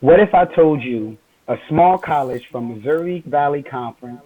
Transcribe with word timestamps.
What 0.00 0.18
if 0.18 0.32
I 0.32 0.46
told 0.46 0.82
you 0.82 1.18
a 1.46 1.56
small 1.68 1.98
college 1.98 2.48
from 2.50 2.74
Missouri 2.74 3.22
Valley 3.26 3.62
Conference, 3.62 4.22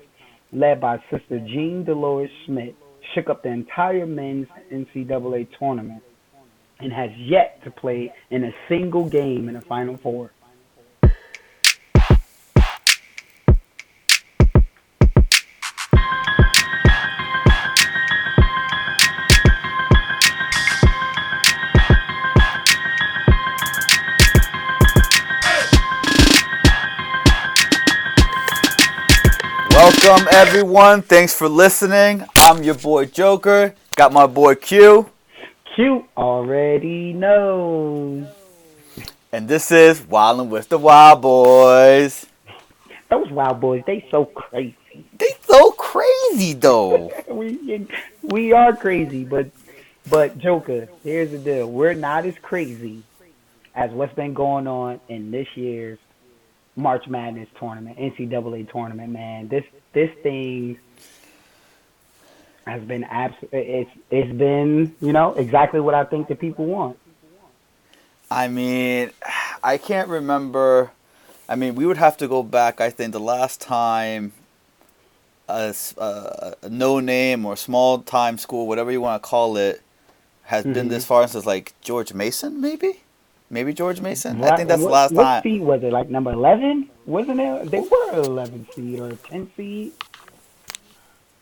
led 0.53 0.81
by 0.81 1.03
Sister 1.11 1.41
Jean 1.41 1.83
Dolores 1.83 2.31
Schmidt, 2.47 2.77
shook 3.13 3.29
up 3.29 3.43
the 3.43 3.49
entire 3.49 4.07
men's 4.07 4.47
NCAA 4.73 5.49
tournament 5.59 6.01
and 6.79 6.93
has 6.93 7.11
yet 7.19 7.61
to 7.65 7.73
play 7.73 8.13
in 8.31 8.45
a 8.45 8.55
single 8.69 9.09
game 9.09 9.49
in 9.49 9.55
the 9.55 9.61
Final 9.63 9.97
Four? 9.97 10.31
Everyone. 30.47 31.01
Thanks 31.01 31.33
for 31.33 31.49
listening. 31.49 32.23
I'm 32.37 32.63
your 32.63 32.75
boy 32.75 33.07
Joker. 33.07 33.75
Got 33.97 34.13
my 34.13 34.27
boy 34.27 34.55
Q. 34.57 35.09
Q 35.75 36.07
already 36.19 37.15
knows. 37.15 38.27
And 39.33 39.49
this 39.49 39.73
is 39.73 40.03
Wildin' 40.03 40.51
with 40.51 40.69
the 40.69 40.77
Wild 40.77 41.23
Boys. 41.23 42.27
Those 43.09 43.31
Wild 43.31 43.59
Boys, 43.59 43.85
they 43.87 44.07
so 44.11 44.27
crazy. 44.27 44.77
They 45.19 45.31
so 45.47 45.71
crazy 45.71 46.53
though. 46.53 47.11
we 47.29 47.89
we 48.23 48.53
are 48.53 48.77
crazy, 48.77 49.25
but 49.25 49.47
but 50.11 50.37
Joker, 50.37 50.89
here's 51.03 51.31
the 51.31 51.39
deal. 51.39 51.71
We're 51.71 51.95
not 51.95 52.27
as 52.27 52.37
crazy 52.43 53.03
as 53.75 53.91
what's 53.93 54.15
been 54.15 54.35
going 54.35 54.67
on 54.67 55.01
in 55.09 55.31
this 55.31 55.49
year's 55.55 55.99
March 56.77 57.09
Madness 57.09 57.49
tournament, 57.59 57.97
NCAA 57.97 58.71
tournament, 58.71 59.11
man. 59.11 59.49
This 59.49 59.65
this 59.95 60.11
thing 60.23 60.79
has 62.67 62.83
been 62.83 63.05
abs- 63.05 63.35
it's 63.53 63.91
it's 64.11 64.33
been, 64.33 64.95
you 65.01 65.13
know, 65.13 65.35
exactly 65.35 65.81
what 65.81 65.95
I 65.95 66.05
think 66.05 66.29
the 66.29 66.35
people 66.35 66.67
want. 66.67 66.99
I 68.31 68.49
mean, 68.49 69.11
I 69.63 69.79
can't 69.79 70.09
remember. 70.09 70.91
I 71.49 71.57
mean, 71.57 71.75
we 71.75 71.87
would 71.87 71.99
have 71.99 72.17
to 72.19 72.29
go 72.29 72.43
back. 72.43 72.81
I 72.81 72.91
think 72.91 73.13
the 73.13 73.21
last 73.21 73.61
time 73.61 74.33
a, 75.49 75.75
a, 75.99 76.55
a 76.63 76.69
no 76.69 77.01
name 77.01 77.45
or 77.45 77.57
small 77.57 77.99
time 77.99 78.39
school, 78.39 78.67
whatever 78.67 78.91
you 78.91 79.01
want 79.01 79.23
to 79.23 79.29
call 79.29 79.57
it, 79.57 79.83
has 80.45 80.65
mm-hmm. 80.65 80.75
been 80.75 80.89
this 80.89 81.05
far 81.05 81.27
since 81.29 81.47
like 81.47 81.75
George 81.81 82.13
Mason, 82.15 82.61
maybe. 82.61 83.04
Maybe 83.55 83.73
George 83.73 84.01
Mason. 84.01 84.43
I 84.43 84.57
think 84.57 84.69
that's 84.69 84.83
what, 84.83 84.89
the 84.89 84.93
last 84.93 85.13
what 85.13 85.23
time. 85.23 85.35
What 85.37 85.43
seed 85.45 85.61
was 85.63 85.83
it? 85.85 85.93
Like 85.93 86.11
number 86.11 86.33
eleven? 86.33 86.91
Wasn't 87.07 87.39
it? 87.39 87.71
They 87.71 87.79
were 87.79 88.15
eleven 88.15 88.67
seed 88.75 88.99
or 88.99 89.13
ten 89.13 89.49
seed. 89.57 89.93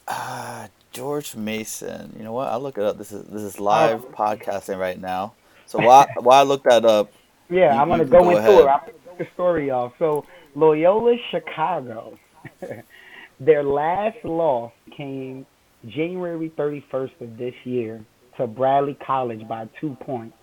Uh, 0.06 0.68
George 0.92 1.34
Mason. 1.34 2.14
You 2.18 2.22
know 2.22 2.34
what? 2.34 2.48
I 2.48 2.56
look 2.56 2.76
it 2.76 2.84
up. 2.84 2.98
This 2.98 3.12
is 3.12 3.24
this 3.28 3.40
is 3.40 3.58
live 3.58 4.04
oh. 4.04 4.08
podcasting 4.14 4.78
right 4.78 5.00
now. 5.00 5.32
So 5.64 5.78
while 5.78 6.06
while 6.20 6.38
I 6.38 6.42
look 6.42 6.64
that 6.64 6.84
up. 6.84 7.10
Yeah, 7.48 7.74
you, 7.74 7.80
I'm 7.80 7.88
gonna 7.88 8.04
go, 8.04 8.24
go 8.24 8.36
into 8.36 8.60
it. 8.60 8.66
I'll 8.66 8.80
put 8.80 9.16
the 9.16 9.26
story 9.32 9.70
off. 9.70 9.94
So 9.98 10.26
Loyola 10.54 11.16
Chicago, 11.30 12.18
their 13.40 13.64
last 13.64 14.22
loss 14.22 14.72
came 14.94 15.46
January 15.86 16.52
31st 16.58 17.22
of 17.22 17.38
this 17.38 17.54
year 17.64 18.04
to 18.36 18.46
Bradley 18.46 18.98
College 19.02 19.48
by 19.48 19.66
two 19.80 19.96
points. 20.02 20.36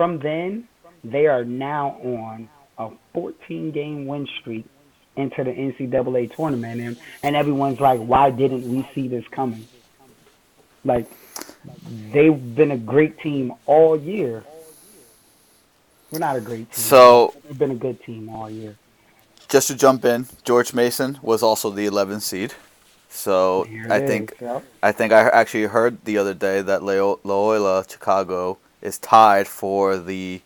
From 0.00 0.18
then, 0.18 0.66
they 1.04 1.26
are 1.26 1.44
now 1.44 1.90
on 2.02 2.48
a 2.78 2.88
14 3.12 3.70
game 3.70 4.06
win 4.06 4.26
streak 4.40 4.64
into 5.14 5.44
the 5.44 5.50
NCAA 5.50 6.34
tournament, 6.34 6.80
and, 6.80 6.96
and 7.22 7.36
everyone's 7.36 7.80
like, 7.80 8.00
why 8.00 8.30
didn't 8.30 8.66
we 8.66 8.88
see 8.94 9.08
this 9.08 9.28
coming? 9.28 9.68
Like, 10.86 11.06
they've 12.12 12.54
been 12.54 12.70
a 12.70 12.78
great 12.78 13.18
team 13.18 13.52
all 13.66 13.94
year. 13.94 14.42
We're 16.10 16.20
not 16.20 16.36
a 16.36 16.40
great 16.40 16.72
team. 16.72 16.82
So 16.82 17.34
they've 17.44 17.58
been 17.58 17.72
a 17.72 17.74
good 17.74 18.02
team 18.02 18.30
all 18.30 18.48
year. 18.48 18.76
Just 19.50 19.68
to 19.68 19.74
jump 19.74 20.06
in, 20.06 20.28
George 20.44 20.72
Mason 20.72 21.18
was 21.20 21.42
also 21.42 21.68
the 21.68 21.86
11th 21.86 22.22
seed. 22.22 22.54
So 23.10 23.66
I 23.90 23.98
is, 23.98 24.08
think 24.08 24.34
yep. 24.40 24.64
I 24.82 24.92
think 24.92 25.12
I 25.12 25.28
actually 25.28 25.64
heard 25.64 26.02
the 26.06 26.16
other 26.16 26.32
day 26.32 26.62
that 26.62 26.82
Loyola 26.82 27.84
Chicago 27.86 28.56
is 28.82 28.98
tied 28.98 29.48
for 29.48 29.98
the 29.98 30.40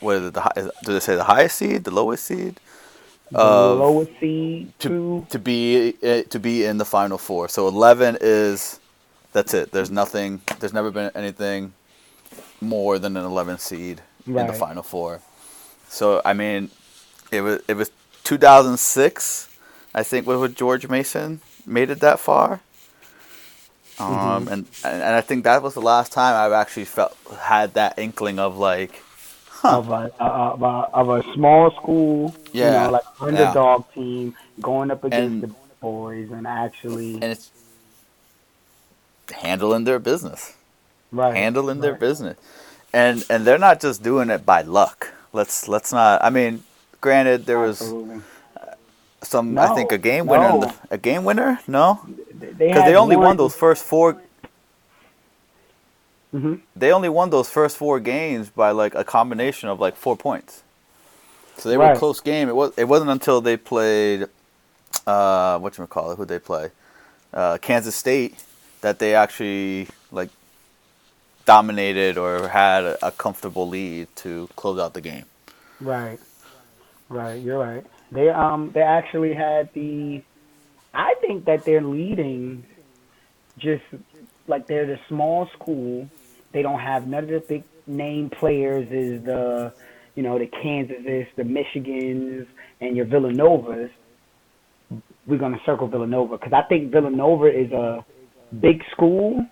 what 0.00 0.16
is 0.16 0.28
it? 0.28 0.34
The 0.34 0.72
do 0.84 0.92
they 0.92 1.00
say 1.00 1.14
the 1.16 1.24
highest 1.24 1.58
seed, 1.58 1.84
the 1.84 1.90
lowest 1.90 2.24
seed? 2.24 2.58
The 3.30 3.38
lowest 3.38 4.10
seed 4.20 4.78
to 4.80 5.26
to 5.30 5.38
be 5.38 5.94
eh, 6.02 6.22
to 6.24 6.38
be 6.38 6.64
in 6.64 6.78
the 6.78 6.84
final 6.84 7.18
four. 7.18 7.48
So 7.48 7.68
eleven 7.68 8.18
is 8.20 8.80
that's 9.32 9.54
it. 9.54 9.72
There's 9.72 9.90
nothing. 9.90 10.42
There's 10.60 10.72
never 10.74 10.90
been 10.90 11.10
anything 11.14 11.72
more 12.60 12.98
than 12.98 13.16
an 13.16 13.24
11 13.24 13.58
seed 13.58 14.00
right. 14.26 14.42
in 14.42 14.46
the 14.46 14.52
final 14.52 14.82
four. 14.82 15.20
So 15.88 16.22
I 16.24 16.32
mean, 16.32 16.70
it 17.30 17.40
was 17.40 17.60
it 17.68 17.74
was 17.74 17.90
2006. 18.24 19.48
I 19.94 20.02
think 20.02 20.26
was 20.26 20.38
with 20.38 20.56
George 20.56 20.88
Mason 20.88 21.40
made 21.66 21.90
it 21.90 22.00
that 22.00 22.18
far. 22.18 22.60
Um, 24.02 24.44
mm-hmm. 24.46 24.52
and, 24.52 24.66
and 24.84 25.14
I 25.14 25.20
think 25.20 25.44
that 25.44 25.62
was 25.62 25.74
the 25.74 25.82
last 25.82 26.12
time 26.12 26.34
I've 26.34 26.52
actually 26.52 26.84
felt 26.84 27.16
had 27.40 27.74
that 27.74 27.98
inkling 27.98 28.38
of 28.38 28.56
like 28.58 29.02
huh. 29.48 29.78
of 29.78 29.90
a 29.90 30.12
of 30.20 30.62
a, 30.62 30.66
of 30.92 31.08
a 31.08 31.34
small 31.34 31.70
school, 31.72 32.34
yeah, 32.52 32.66
you 32.66 32.86
know, 32.86 32.92
like 32.92 33.04
underdog 33.20 33.84
yeah. 33.88 33.94
team 33.94 34.34
going 34.60 34.90
up 34.90 35.04
against 35.04 35.32
and, 35.32 35.42
the 35.42 35.54
boys 35.80 36.30
and 36.30 36.46
actually 36.46 37.14
and 37.14 37.24
it's 37.24 37.50
handling 39.32 39.84
their 39.84 39.98
business, 39.98 40.54
right? 41.10 41.34
Handling 41.34 41.78
right. 41.78 41.82
their 41.82 41.94
business, 41.94 42.36
and 42.92 43.24
and 43.30 43.46
they're 43.46 43.58
not 43.58 43.80
just 43.80 44.02
doing 44.02 44.30
it 44.30 44.44
by 44.44 44.62
luck. 44.62 45.12
Let's 45.32 45.68
let's 45.68 45.92
not. 45.92 46.22
I 46.22 46.30
mean, 46.30 46.64
granted, 47.00 47.46
there 47.46 47.58
was. 47.58 47.80
Absolutely 47.80 48.22
some 49.22 49.54
no, 49.54 49.62
I 49.62 49.74
think 49.74 49.92
a 49.92 49.98
game 49.98 50.26
winner. 50.26 50.48
No. 50.48 50.60
The, 50.60 50.74
a 50.90 50.98
game 50.98 51.24
winner? 51.24 51.60
No, 51.66 52.00
because 52.38 52.56
they, 52.56 52.72
they, 52.72 52.96
only 52.96 53.16
won 53.16 53.36
those 53.36 53.54
first 53.54 53.84
4 53.84 54.14
mm-hmm. 56.34 56.54
They 56.74 56.92
only 56.92 57.08
won 57.08 57.30
those 57.30 57.48
first 57.48 57.76
four 57.76 58.00
games 58.00 58.50
by 58.50 58.70
like 58.70 58.94
a 58.94 59.04
combination 59.04 59.68
of 59.68 59.80
like 59.80 59.96
four 59.96 60.16
points. 60.16 60.62
So 61.56 61.68
they 61.68 61.76
right. 61.76 61.88
were 61.88 61.92
a 61.94 61.98
close 61.98 62.20
game. 62.20 62.48
It 62.48 62.56
was. 62.56 62.72
It 62.76 62.84
wasn't 62.84 63.10
until 63.10 63.40
they 63.40 63.56
played, 63.56 64.26
uh, 65.06 65.58
what 65.58 65.78
you 65.78 65.86
call 65.86 66.12
it? 66.12 66.16
Who 66.16 66.24
they 66.24 66.38
play? 66.38 66.70
Uh, 67.32 67.58
Kansas 67.58 67.94
State 67.94 68.42
that 68.80 68.98
they 68.98 69.14
actually 69.14 69.88
like 70.10 70.30
dominated 71.44 72.18
or 72.18 72.48
had 72.48 72.84
a, 72.84 73.06
a 73.06 73.10
comfortable 73.10 73.68
lead 73.68 74.08
to 74.16 74.48
close 74.56 74.78
out 74.78 74.94
the 74.94 75.00
game. 75.00 75.24
Right. 75.80 76.18
Right. 77.08 77.40
You're 77.40 77.58
right. 77.58 77.84
They 78.12 78.28
um 78.28 78.70
they 78.74 78.82
actually 78.82 79.34
had 79.34 79.70
the 79.72 80.22
I 80.92 81.14
think 81.20 81.46
that 81.46 81.64
they're 81.64 81.82
leading 81.82 82.64
just 83.58 83.82
like 84.46 84.66
they're 84.66 84.86
the 84.86 85.00
small 85.08 85.48
school. 85.54 86.08
They 86.52 86.60
don't 86.62 86.80
have 86.80 87.06
none 87.06 87.24
of 87.24 87.30
the 87.30 87.40
big 87.40 87.64
name 87.86 88.28
players 88.28 88.86
is 88.90 89.24
the 89.24 89.72
you 90.14 90.22
know, 90.22 90.38
the 90.38 90.46
Kansases, 90.46 91.26
the 91.36 91.42
Michigans, 91.42 92.46
and 92.80 92.96
your 92.96 93.06
Villanovas. 93.06 93.90
We're 95.26 95.38
gonna 95.38 95.60
circle 95.64 95.88
Villanova 95.88 96.36
because 96.36 96.52
I 96.52 96.62
think 96.68 96.92
Villanova 96.92 97.46
is 97.46 97.72
a 97.72 98.04
big 98.60 98.82
school 98.90 99.46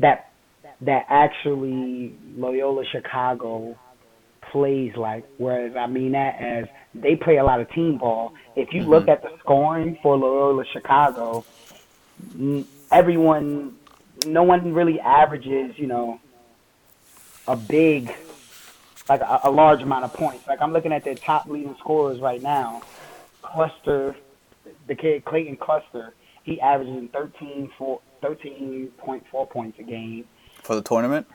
that 0.00 0.30
that 0.82 1.06
actually 1.08 2.14
Loyola 2.36 2.84
Chicago 2.92 3.78
plays 4.52 4.92
like. 4.96 5.24
Whereas 5.38 5.76
I 5.76 5.86
mean 5.86 6.12
that 6.12 6.40
as 6.40 6.66
they 6.94 7.16
play 7.16 7.36
a 7.36 7.44
lot 7.44 7.60
of 7.60 7.70
team 7.70 7.98
ball. 7.98 8.34
If 8.56 8.72
you 8.72 8.82
mm-hmm. 8.82 8.90
look 8.90 9.08
at 9.08 9.22
the 9.22 9.30
scoring 9.40 9.98
for 10.02 10.16
Loyola 10.16 10.64
Chicago, 10.72 11.44
everyone, 12.90 13.76
no 14.26 14.42
one 14.42 14.72
really 14.72 15.00
averages, 15.00 15.78
you 15.78 15.86
know, 15.86 16.20
a 17.46 17.56
big, 17.56 18.14
like 19.08 19.20
a, 19.20 19.40
a 19.44 19.50
large 19.50 19.82
amount 19.82 20.04
of 20.04 20.12
points. 20.12 20.46
Like 20.46 20.60
I'm 20.60 20.72
looking 20.72 20.92
at 20.92 21.04
their 21.04 21.14
top 21.14 21.46
leading 21.46 21.76
scorers 21.78 22.20
right 22.20 22.42
now. 22.42 22.82
Custer, 23.42 24.16
the 24.86 24.94
kid 24.94 25.24
Clayton 25.24 25.56
Custer, 25.56 26.14
he 26.42 26.60
averages 26.60 27.08
13 27.12 27.70
for 27.78 28.00
13.4 28.22 29.50
points 29.50 29.78
a 29.78 29.82
game. 29.82 30.24
For 30.62 30.74
the 30.74 30.82
tournament? 30.82 31.26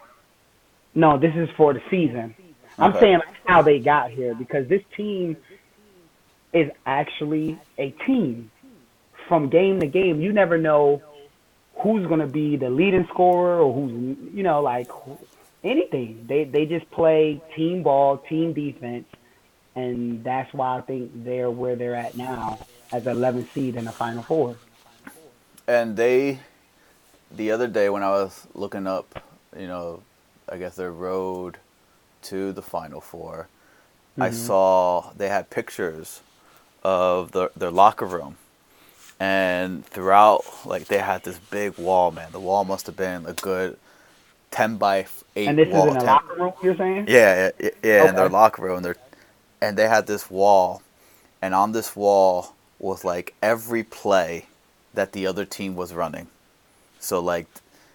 No, 0.96 1.18
this 1.18 1.34
is 1.36 1.50
for 1.58 1.74
the 1.74 1.82
season. 1.90 2.36
I'm 2.78 2.92
okay. 2.92 3.00
saying 3.00 3.22
how 3.46 3.62
they 3.62 3.80
got 3.80 4.12
here 4.12 4.34
because 4.34 4.68
this 4.68 4.82
team 4.96 5.38
is 6.54 6.72
actually 6.86 7.60
a 7.78 7.92
team. 8.06 8.52
From 9.28 9.50
game 9.50 9.80
to 9.80 9.88
game, 9.88 10.22
you 10.22 10.34
never 10.34 10.58
know 10.58 11.02
who's 11.76 12.06
going 12.08 12.20
to 12.20 12.28
be 12.28 12.58
the 12.58 12.70
leading 12.70 13.08
scorer 13.08 13.60
or 13.62 13.74
who's 13.74 14.18
you 14.34 14.44
know 14.44 14.62
like 14.62 14.90
anything. 15.64 16.26
They 16.28 16.44
they 16.44 16.66
just 16.66 16.90
play 16.92 17.42
team 17.56 17.84
ball, 17.84 18.18
team 18.18 18.54
defense, 18.54 19.06
and 19.76 20.24
that's 20.24 20.54
why 20.54 20.78
I 20.78 20.82
think 20.82 21.24
they're 21.24 21.50
where 21.50 21.76
they're 21.76 21.96
at 21.96 22.18
now 22.18 22.60
as 22.92 23.06
11th 23.06 23.52
seed 23.54 23.76
in 23.76 23.86
the 23.86 23.92
Final 23.92 24.24
Four. 24.24 24.56
And 25.68 25.96
they, 25.96 26.40
the 27.32 27.52
other 27.52 27.68
day 27.68 27.90
when 27.90 28.04
I 28.04 28.10
was 28.10 28.48
looking 28.54 28.86
up, 28.86 29.24
you 29.58 29.68
know, 29.68 30.04
I 30.50 30.58
guess 30.58 30.76
their 30.76 30.92
road 30.92 31.58
to 32.24 32.52
the 32.52 32.62
Final 32.62 33.02
4 33.02 33.48
mm-hmm. 34.14 34.22
I 34.22 34.32
saw 34.32 35.12
they 35.16 35.30
had 35.30 35.50
pictures 35.50 36.22
of 36.84 37.32
the, 37.32 37.52
their 37.56 37.72
locker 37.72 38.06
room. 38.06 38.38
And 39.20 39.86
throughout, 39.86 40.44
like, 40.66 40.86
they 40.86 40.98
had 40.98 41.24
this 41.24 41.38
big 41.38 41.78
wall, 41.78 42.12
man. 42.12 42.32
The 42.32 42.40
wall 42.40 42.66
must 42.66 42.88
have 42.88 42.98
been 42.98 43.26
a 43.26 43.34
good 43.34 43.78
10 44.52 44.78
by 44.78 45.06
8 45.36 45.48
And 45.48 45.58
this 45.58 45.70
wall, 45.70 45.88
is 45.90 45.96
in 45.96 46.02
a 46.02 46.06
locker 46.06 46.36
room, 46.36 46.54
you're 46.62 46.76
saying? 46.76 47.06
Yeah, 47.08 47.52
yeah, 47.60 47.70
yeah 47.84 48.00
okay. 48.02 48.10
in 48.10 48.16
their 48.16 48.30
locker 48.30 48.62
room. 48.62 48.84
They're, 48.84 48.98
and 49.62 49.78
they 49.78 49.88
had 49.88 50.08
this 50.08 50.30
wall. 50.30 50.82
And 51.42 51.54
on 51.54 51.72
this 51.72 51.96
wall 51.96 52.54
was, 52.80 53.06
like, 53.06 53.34
every 53.42 53.84
play 53.84 54.48
that 54.94 55.14
the 55.14 55.26
other 55.26 55.46
team 55.46 55.76
was 55.76 55.94
running. 55.94 56.28
So, 57.00 57.20
like, 57.20 57.48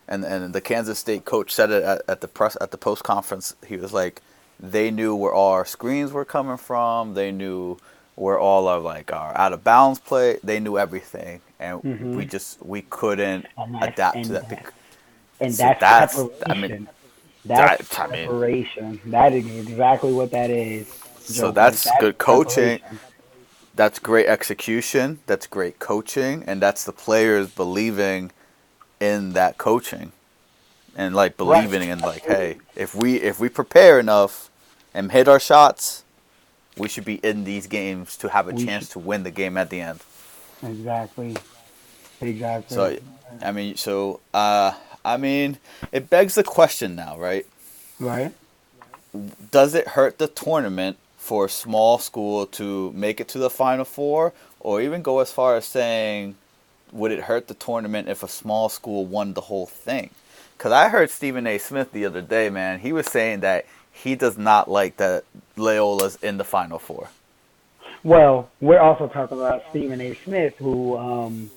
and 0.08 0.24
and 0.24 0.52
the 0.52 0.60
Kansas 0.60 0.98
State 0.98 1.24
coach 1.24 1.52
said 1.52 1.70
it 1.70 1.82
at, 1.82 2.02
at 2.08 2.20
the 2.20 2.28
press 2.28 2.56
at 2.60 2.70
the 2.70 2.78
post 2.78 3.04
conference. 3.04 3.54
He 3.66 3.76
was 3.76 3.92
like, 3.92 4.22
they 4.58 4.90
knew 4.90 5.14
where 5.14 5.32
all 5.32 5.52
our 5.52 5.64
screens 5.64 6.12
were 6.12 6.24
coming 6.24 6.56
from. 6.56 7.14
They 7.14 7.30
knew 7.30 7.78
where 8.14 8.38
all 8.38 8.66
our 8.66 8.80
like 8.80 9.12
our 9.12 9.36
out 9.36 9.52
of 9.52 9.62
bounds 9.62 9.98
play. 9.98 10.38
They 10.42 10.60
knew 10.60 10.78
everything, 10.78 11.40
and 11.60 11.82
mm-hmm. 11.82 12.16
we 12.16 12.24
just 12.24 12.64
we 12.64 12.82
couldn't 12.82 13.46
adapt 13.80 14.24
to 14.24 14.32
that. 14.32 14.48
That, 14.48 14.72
and 15.40 15.54
so 15.54 15.62
that's, 15.62 15.80
that's 15.80 16.14
preparation. 16.16 16.50
I 16.50 16.68
mean, 16.68 16.88
that's 17.44 17.88
that, 17.88 18.08
preparation. 18.10 18.84
I 18.84 18.90
mean, 18.90 19.00
that 19.06 19.32
is 19.32 19.68
exactly 19.68 20.12
what 20.12 20.30
that 20.32 20.50
is. 20.50 20.88
So 21.20 21.50
that's, 21.50 21.84
that's 21.84 22.00
good 22.00 22.18
coaching. 22.18 22.80
That's 23.76 24.00
great 24.00 24.26
execution. 24.26 25.20
That's 25.26 25.46
great 25.46 25.78
coaching, 25.78 26.42
and 26.46 26.60
that's 26.60 26.84
the 26.84 26.92
players 26.92 27.50
believing 27.50 28.32
in 29.00 29.32
that 29.32 29.58
coaching 29.58 30.12
and 30.96 31.14
like 31.14 31.36
believing 31.36 31.80
right. 31.80 31.90
in 31.90 31.98
like 32.00 32.22
hey 32.24 32.58
if 32.74 32.94
we 32.94 33.16
if 33.16 33.38
we 33.38 33.48
prepare 33.48 33.98
enough 33.98 34.50
and 34.94 35.12
hit 35.12 35.28
our 35.28 35.40
shots 35.40 36.04
we 36.76 36.88
should 36.88 37.04
be 37.04 37.14
in 37.16 37.44
these 37.44 37.66
games 37.66 38.16
to 38.16 38.28
have 38.28 38.48
a 38.48 38.52
we 38.52 38.64
chance 38.64 38.84
should. 38.84 38.92
to 38.92 38.98
win 38.98 39.22
the 39.22 39.30
game 39.30 39.56
at 39.56 39.70
the 39.70 39.80
end 39.80 40.00
exactly 40.62 41.36
exactly 42.20 42.74
so 42.74 42.98
i 43.42 43.52
mean 43.52 43.76
so 43.76 44.20
uh 44.34 44.72
i 45.04 45.16
mean 45.16 45.58
it 45.92 46.10
begs 46.10 46.34
the 46.34 46.44
question 46.44 46.96
now 46.96 47.16
right 47.18 47.46
right 48.00 48.32
does 49.52 49.74
it 49.74 49.88
hurt 49.88 50.18
the 50.18 50.26
tournament 50.26 50.96
for 51.16 51.44
a 51.44 51.48
small 51.48 51.98
school 51.98 52.46
to 52.46 52.90
make 52.92 53.20
it 53.20 53.28
to 53.28 53.38
the 53.38 53.50
final 53.50 53.84
four 53.84 54.32
or 54.60 54.80
even 54.80 55.02
go 55.02 55.20
as 55.20 55.30
far 55.30 55.56
as 55.56 55.64
saying 55.64 56.34
would 56.92 57.12
it 57.12 57.20
hurt 57.20 57.48
the 57.48 57.54
tournament 57.54 58.08
if 58.08 58.22
a 58.22 58.28
small 58.28 58.68
school 58.68 59.04
won 59.06 59.34
the 59.34 59.42
whole 59.42 59.66
thing? 59.66 60.10
Because 60.56 60.72
I 60.72 60.88
heard 60.88 61.10
Stephen 61.10 61.46
A. 61.46 61.58
Smith 61.58 61.92
the 61.92 62.04
other 62.04 62.20
day, 62.20 62.50
man. 62.50 62.80
He 62.80 62.92
was 62.92 63.06
saying 63.06 63.40
that 63.40 63.66
he 63.92 64.14
does 64.14 64.36
not 64.36 64.70
like 64.70 64.96
that 64.96 65.24
Loyola's 65.56 66.16
in 66.16 66.36
the 66.36 66.44
Final 66.44 66.78
Four. 66.78 67.08
Well, 68.04 68.48
we're 68.60 68.80
also 68.80 69.08
talking 69.08 69.38
about 69.38 69.64
Stephen 69.70 70.00
A. 70.00 70.14
Smith, 70.14 70.54
who 70.58 70.96
um, 70.96 71.50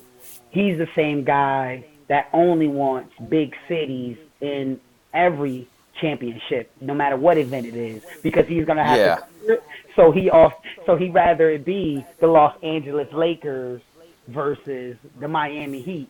he's 0.50 0.78
the 0.78 0.88
same 0.94 1.24
guy 1.24 1.84
that 2.08 2.28
only 2.32 2.68
wants 2.68 3.14
big 3.28 3.56
cities 3.68 4.16
in 4.40 4.80
every 5.14 5.68
championship, 6.00 6.70
no 6.80 6.94
matter 6.94 7.16
what 7.16 7.38
event 7.38 7.66
it 7.66 7.76
is, 7.76 8.02
because 8.22 8.46
he's 8.46 8.64
gonna 8.64 8.84
have 8.84 8.98
yeah. 8.98 9.18
to. 9.46 9.62
So 9.94 10.10
he 10.10 10.30
off. 10.30 10.54
So 10.86 10.96
he 10.96 11.10
rather 11.10 11.50
it 11.50 11.64
be 11.64 12.04
the 12.20 12.26
Los 12.26 12.56
Angeles 12.62 13.12
Lakers 13.12 13.80
versus 14.28 14.96
the 15.20 15.28
Miami 15.28 15.82
Heat. 15.82 16.08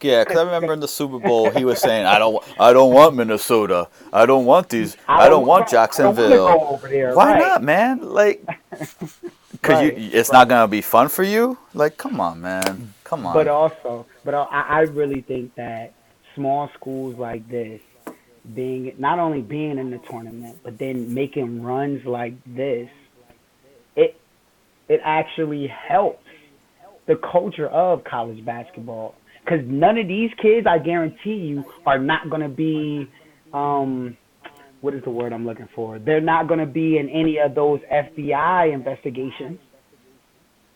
Yeah, 0.00 0.22
because 0.22 0.38
I 0.38 0.44
remember 0.44 0.72
in 0.72 0.80
the 0.80 0.88
Super 0.88 1.18
Bowl 1.18 1.50
he 1.50 1.64
was 1.64 1.80
saying, 1.80 2.06
"I 2.06 2.18
don't, 2.18 2.44
I 2.60 2.72
don't 2.72 2.92
want 2.92 3.16
Minnesota. 3.16 3.88
I 4.12 4.24
don't 4.24 4.44
want 4.44 4.68
these. 4.68 4.96
I 5.08 5.16
don't, 5.16 5.26
I 5.26 5.28
don't 5.28 5.46
want 5.46 5.68
Jacksonville. 5.68 6.46
Don't 6.46 6.82
there, 6.82 7.14
Why 7.14 7.32
right. 7.32 7.38
not, 7.40 7.62
man? 7.64 8.00
Like, 8.00 8.46
because 8.70 9.24
right. 9.64 9.98
you, 9.98 10.10
it's 10.12 10.30
not 10.30 10.48
gonna 10.48 10.68
be 10.68 10.80
fun 10.80 11.08
for 11.08 11.24
you. 11.24 11.58
Like, 11.74 11.96
come 11.96 12.20
on, 12.20 12.40
man, 12.40 12.94
come 13.02 13.26
on." 13.26 13.34
But 13.34 13.48
also, 13.48 14.06
but 14.24 14.32
I, 14.32 14.44
I 14.44 14.80
really 14.82 15.22
think 15.22 15.56
that 15.56 15.92
small 16.36 16.70
schools 16.74 17.16
like 17.18 17.48
this, 17.48 17.80
being 18.54 18.94
not 18.96 19.18
only 19.18 19.42
being 19.42 19.76
in 19.76 19.90
the 19.90 19.98
tournament, 19.98 20.58
but 20.62 20.78
then 20.78 21.12
making 21.12 21.62
runs 21.64 22.06
like 22.06 22.34
this, 22.46 22.88
it 23.96 24.20
it 24.88 25.00
actually 25.02 25.66
helps 25.66 26.29
the 27.10 27.16
culture 27.16 27.66
of 27.66 28.04
college 28.04 28.44
basketball. 28.44 29.16
Because 29.44 29.66
none 29.66 29.98
of 29.98 30.06
these 30.06 30.30
kids, 30.40 30.64
I 30.64 30.78
guarantee 30.78 31.34
you, 31.34 31.64
are 31.84 31.98
not 31.98 32.30
going 32.30 32.42
to 32.42 32.48
be, 32.48 33.10
um, 33.52 34.16
what 34.80 34.94
is 34.94 35.02
the 35.02 35.10
word 35.10 35.32
I'm 35.32 35.44
looking 35.44 35.68
for? 35.74 35.98
They're 35.98 36.20
not 36.20 36.46
going 36.46 36.60
to 36.60 36.66
be 36.66 36.98
in 36.98 37.08
any 37.08 37.38
of 37.38 37.56
those 37.56 37.80
FBI 37.92 38.72
investigations. 38.72 39.58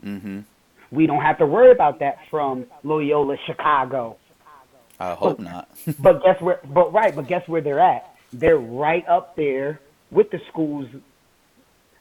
Mm-hmm. 0.05 0.41
We 0.91 1.07
don't 1.07 1.23
have 1.23 1.39
to 1.39 1.47
worry 1.47 1.71
about 1.71 2.01
that 2.01 2.17
from 2.33 2.67
Loyola 2.83 3.37
Chicago. 3.47 4.17
I 4.99 5.15
hope 5.15 5.37
but, 5.37 5.45
not. 5.45 5.69
but 6.01 6.23
guess 6.25 6.41
where? 6.41 6.61
But 6.69 6.93
right. 6.93 7.15
But 7.15 7.29
guess 7.29 7.47
where 7.47 7.61
they're 7.61 7.79
at? 7.79 8.13
They're 8.33 8.59
right 8.59 9.07
up 9.09 9.37
there 9.37 9.81
with 10.11 10.33
the 10.33 10.41
schools. 10.51 10.89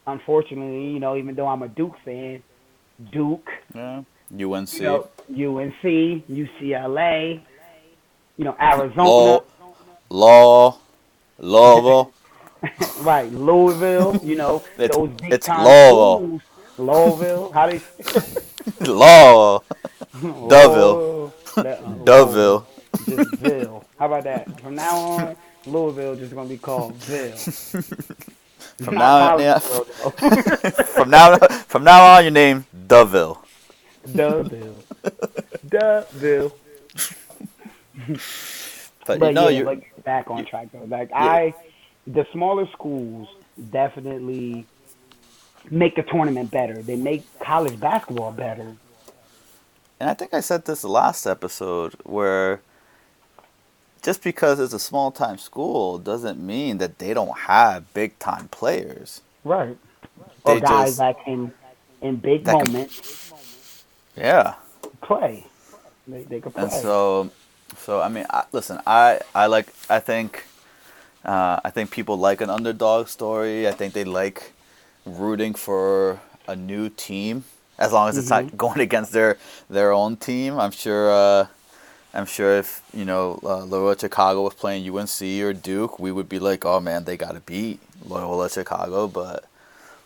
Unfortunately, 0.08 0.92
you 0.92 1.00
know, 1.00 1.16
even 1.18 1.36
though 1.36 1.48
I'm 1.48 1.62
a 1.62 1.68
Duke 1.68 1.96
fan, 2.04 2.42
Duke, 3.12 3.48
yeah. 3.76 4.04
UNC, 4.34 4.80
you 4.80 4.84
know, 4.84 5.08
UNC, 5.30 5.84
UCLA, 6.28 7.40
you 8.38 8.46
know, 8.46 8.56
Arizona, 8.60 9.44
Law, 10.10 10.78
Law, 11.38 12.10
right, 13.02 13.32
Louisville, 13.32 14.20
you 14.24 14.36
know, 14.36 14.64
it's, 14.78 14.96
those 14.96 15.10
big 15.22 15.34
it's 15.34 15.46
time 15.46 15.64
Louisville. 15.64 16.42
Louisville, 16.78 17.52
how 17.52 17.70
do 17.70 17.76
you 17.76 17.82
Law, 18.94 19.60
Duville, 20.14 21.34
uh, 21.58 21.64
Duville, 22.04 22.66
just 23.06 23.36
Ville. 23.36 23.86
How 24.00 24.06
about 24.08 24.24
that? 24.24 24.62
From 24.62 24.76
now 24.76 24.98
on, 24.98 25.36
Louisville 25.68 26.16
just 26.16 26.34
gonna 26.34 26.50
be 26.50 26.58
called 26.58 26.96
Ville. 26.96 27.36
From 28.84 28.96
now, 28.96 29.34
on, 29.36 29.40
yeah. 29.40 29.60
from 29.60 31.10
now, 31.10 31.38
from 31.38 31.84
now 31.84 32.16
on, 32.16 32.24
your 32.24 32.32
name 32.32 32.66
Duville. 32.88 33.43
Duville. 34.12 34.75
Duville. 35.67 36.51
but, 39.05 39.19
but 39.19 39.27
you 39.27 39.33
know, 39.33 39.48
yeah, 39.48 39.57
you're 39.57 39.65
like, 39.65 40.03
back 40.03 40.29
on 40.29 40.45
track 40.45 40.69
though. 40.72 40.86
Like 40.86 41.10
yeah. 41.10 41.17
I, 41.17 41.55
the 42.07 42.25
smaller 42.31 42.67
schools 42.72 43.27
definitely 43.72 44.65
make 45.69 45.95
the 45.95 46.03
tournament 46.03 46.51
better. 46.51 46.81
They 46.81 46.95
make 46.95 47.24
college 47.39 47.79
basketball 47.79 48.31
better. 48.31 48.75
And 50.00 50.10
I 50.10 50.13
think 50.13 50.33
I 50.33 50.41
said 50.41 50.65
this 50.65 50.83
last 50.83 51.25
episode 51.25 51.93
where 52.03 52.62
just 54.01 54.22
because 54.22 54.60
it's 54.60 54.74
a 54.74 54.79
small 54.79 55.12
time 55.12 55.38
school 55.38 55.98
doesn't 55.98 56.45
mean 56.45 56.77
that 56.79 57.00
they 57.00 57.13
don't 57.13 57.38
have 57.39 57.93
big 57.93 58.19
time 58.19 58.50
players. 58.50 59.22
Right. 59.45 59.77
They 60.45 60.57
or 60.57 60.60
guys 60.60 60.88
just, 60.89 60.98
that 60.98 61.24
can 61.24 61.53
in 62.01 62.17
big 62.17 62.45
moments 62.45 63.33
yeah. 64.15 64.55
Play. 65.01 65.46
They, 66.08 66.24
they 66.24 66.41
could 66.41 66.53
play. 66.53 66.63
And 66.63 66.72
so, 66.72 67.32
so 67.77 68.01
I 68.01 68.10
mean, 68.10 68.25
I, 68.29 68.43
listen, 68.51 68.79
I 68.86 69.20
I 69.34 69.48
like 69.48 69.67
I 69.89 70.00
think, 70.00 70.46
uh, 71.24 71.60
I 71.63 71.70
think 71.70 71.91
people 71.91 72.17
like 72.17 72.41
an 72.41 72.50
underdog 72.50 73.08
story. 73.08 73.67
I 73.67 73.72
think 73.72 73.93
they 73.93 74.03
like 74.03 74.51
rooting 75.05 75.53
for 75.53 76.20
a 76.48 76.55
new 76.55 76.89
team 76.89 77.46
as 77.77 77.91
long 77.91 78.10
as 78.10 78.17
it's 78.17 78.29
mm-hmm. 78.29 78.48
not 78.48 78.58
going 78.58 78.79
against 78.88 79.12
their 79.12 79.38
their 79.70 79.91
own 79.91 80.17
team. 80.17 80.60
I'm 80.60 80.72
sure. 80.72 81.12
Uh, 81.12 81.48
I'm 82.15 82.27
sure 82.27 82.58
if 82.60 82.84
you 82.93 83.05
know 83.05 83.39
uh, 83.43 83.65
Loyola 83.65 83.98
Chicago 83.98 84.43
was 84.43 84.53
playing 84.53 84.88
UNC 84.88 85.22
or 85.41 85.53
Duke, 85.53 85.98
we 85.98 86.12
would 86.12 86.29
be 86.29 86.38
like, 86.38 86.63
"Oh 86.63 86.79
man, 86.79 87.05
they 87.05 87.17
got 87.17 87.34
to 87.34 87.39
beat 87.39 87.79
Loyola 88.05 88.50
Chicago." 88.51 89.08
But 89.08 89.46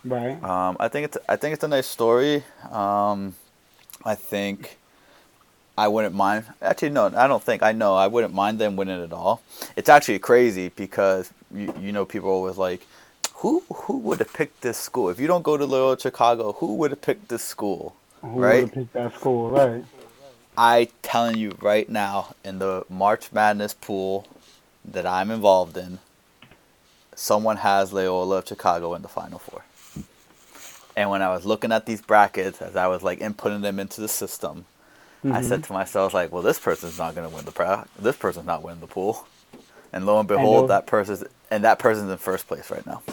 right, 0.06 0.42
um, 0.42 0.78
I 0.80 0.88
think 0.88 1.06
it's 1.06 1.18
I 1.28 1.36
think 1.36 1.54
it's 1.54 1.66
a 1.66 1.68
nice 1.68 1.88
story. 1.88 2.46
Um, 2.72 3.36
I 4.08 4.16
think 4.16 4.78
I 5.78 5.90
wouldn't 5.90 6.16
mind. 6.16 6.46
Actually, 6.62 6.92
no, 6.92 7.08
I 7.16 7.28
don't 7.28 7.44
think. 7.44 7.62
I 7.62 7.74
know 7.74 7.96
I 7.96 8.08
wouldn't 8.08 8.34
mind 8.34 8.58
them 8.58 8.78
winning 8.78 9.02
it 9.04 9.14
all. 9.14 9.42
It's 9.76 9.90
actually 9.90 10.20
crazy 10.20 10.70
because 10.70 11.32
you, 11.54 11.74
you 11.80 11.92
know 11.92 12.06
people 12.06 12.30
are 12.30 12.34
always 12.34 12.58
like, 12.58 12.88
who 13.36 13.64
who 13.72 13.98
would 14.00 14.20
have 14.20 14.34
picked 14.34 14.62
this 14.62 14.78
school? 14.78 15.10
If 15.10 15.20
you 15.20 15.28
don't 15.28 15.44
go 15.44 15.58
to 15.58 15.66
Loyola 15.66 16.00
Chicago, 16.00 16.54
who 16.54 16.76
would 16.76 16.92
have 16.92 17.02
picked 17.02 17.28
this 17.28 17.44
school? 17.44 17.98
Who 18.22 18.42
right? 18.42 18.62
would 18.62 18.70
have 18.70 18.74
picked 18.74 18.94
that 18.94 19.14
school? 19.14 19.52
Right. 19.52 19.84
I 20.58 20.90
telling 21.04 21.38
you 21.38 21.56
right 21.62 21.90
now, 21.90 22.34
in 22.46 22.60
the 22.60 22.86
March 22.90 23.32
Madness 23.34 23.74
pool 23.76 24.26
that 24.86 25.06
I'm 25.06 25.30
involved 25.30 25.78
in, 25.78 26.00
someone 27.14 27.58
has 27.58 27.94
Loyola 27.94 28.44
Chicago 28.46 28.96
in 28.96 29.04
the 29.04 29.10
Final 29.10 29.40
Four. 29.40 29.64
And 30.98 31.10
when 31.12 31.22
I 31.22 31.30
was 31.30 31.46
looking 31.46 31.72
at 31.72 31.86
these 31.86 32.02
brackets, 32.02 32.60
as 32.60 32.76
I 32.76 32.88
was 32.88 33.04
like 33.04 33.20
inputting 33.20 33.62
them 33.62 33.80
into 33.80 34.02
the 34.02 34.08
system, 34.08 34.66
mm-hmm. 35.24 35.32
I 35.32 35.44
said 35.44 35.64
to 35.66 35.74
myself, 35.74 36.16
like, 36.16 36.32
well, 36.32 36.42
this 36.42 36.58
person's 36.58 36.98
not 36.98 37.14
going 37.14 37.30
to 37.30 37.34
win 37.34 37.46
the 37.46 37.52
pra- 37.52 37.88
this 38.00 38.16
person's 38.16 38.48
not 38.48 38.64
winning 38.64 38.80
the 38.80 38.88
pool. 38.88 39.28
And 39.94 40.08
lo 40.08 40.18
and 40.20 40.28
behold, 40.28 40.72
that 40.72 40.88
person's 40.88 41.24
and 41.52 41.64
that 41.64 41.78
person's 41.78 42.10
in 42.10 42.18
first 42.18 42.48
place 42.48 42.72
right 42.72 42.86
now. 42.88 43.04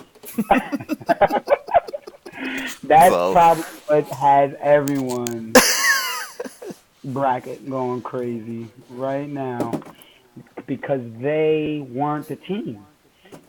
That's 2.83 3.15
so. 3.15 3.33
probably 3.33 3.65
what 3.87 4.05
has 4.07 4.55
everyone 4.61 5.53
bracket 7.05 7.69
going 7.69 8.01
crazy 8.01 8.69
right 8.89 9.29
now 9.29 9.83
because 10.67 11.03
they 11.19 11.87
weren't 11.91 12.29
the 12.29 12.37
team. 12.37 12.85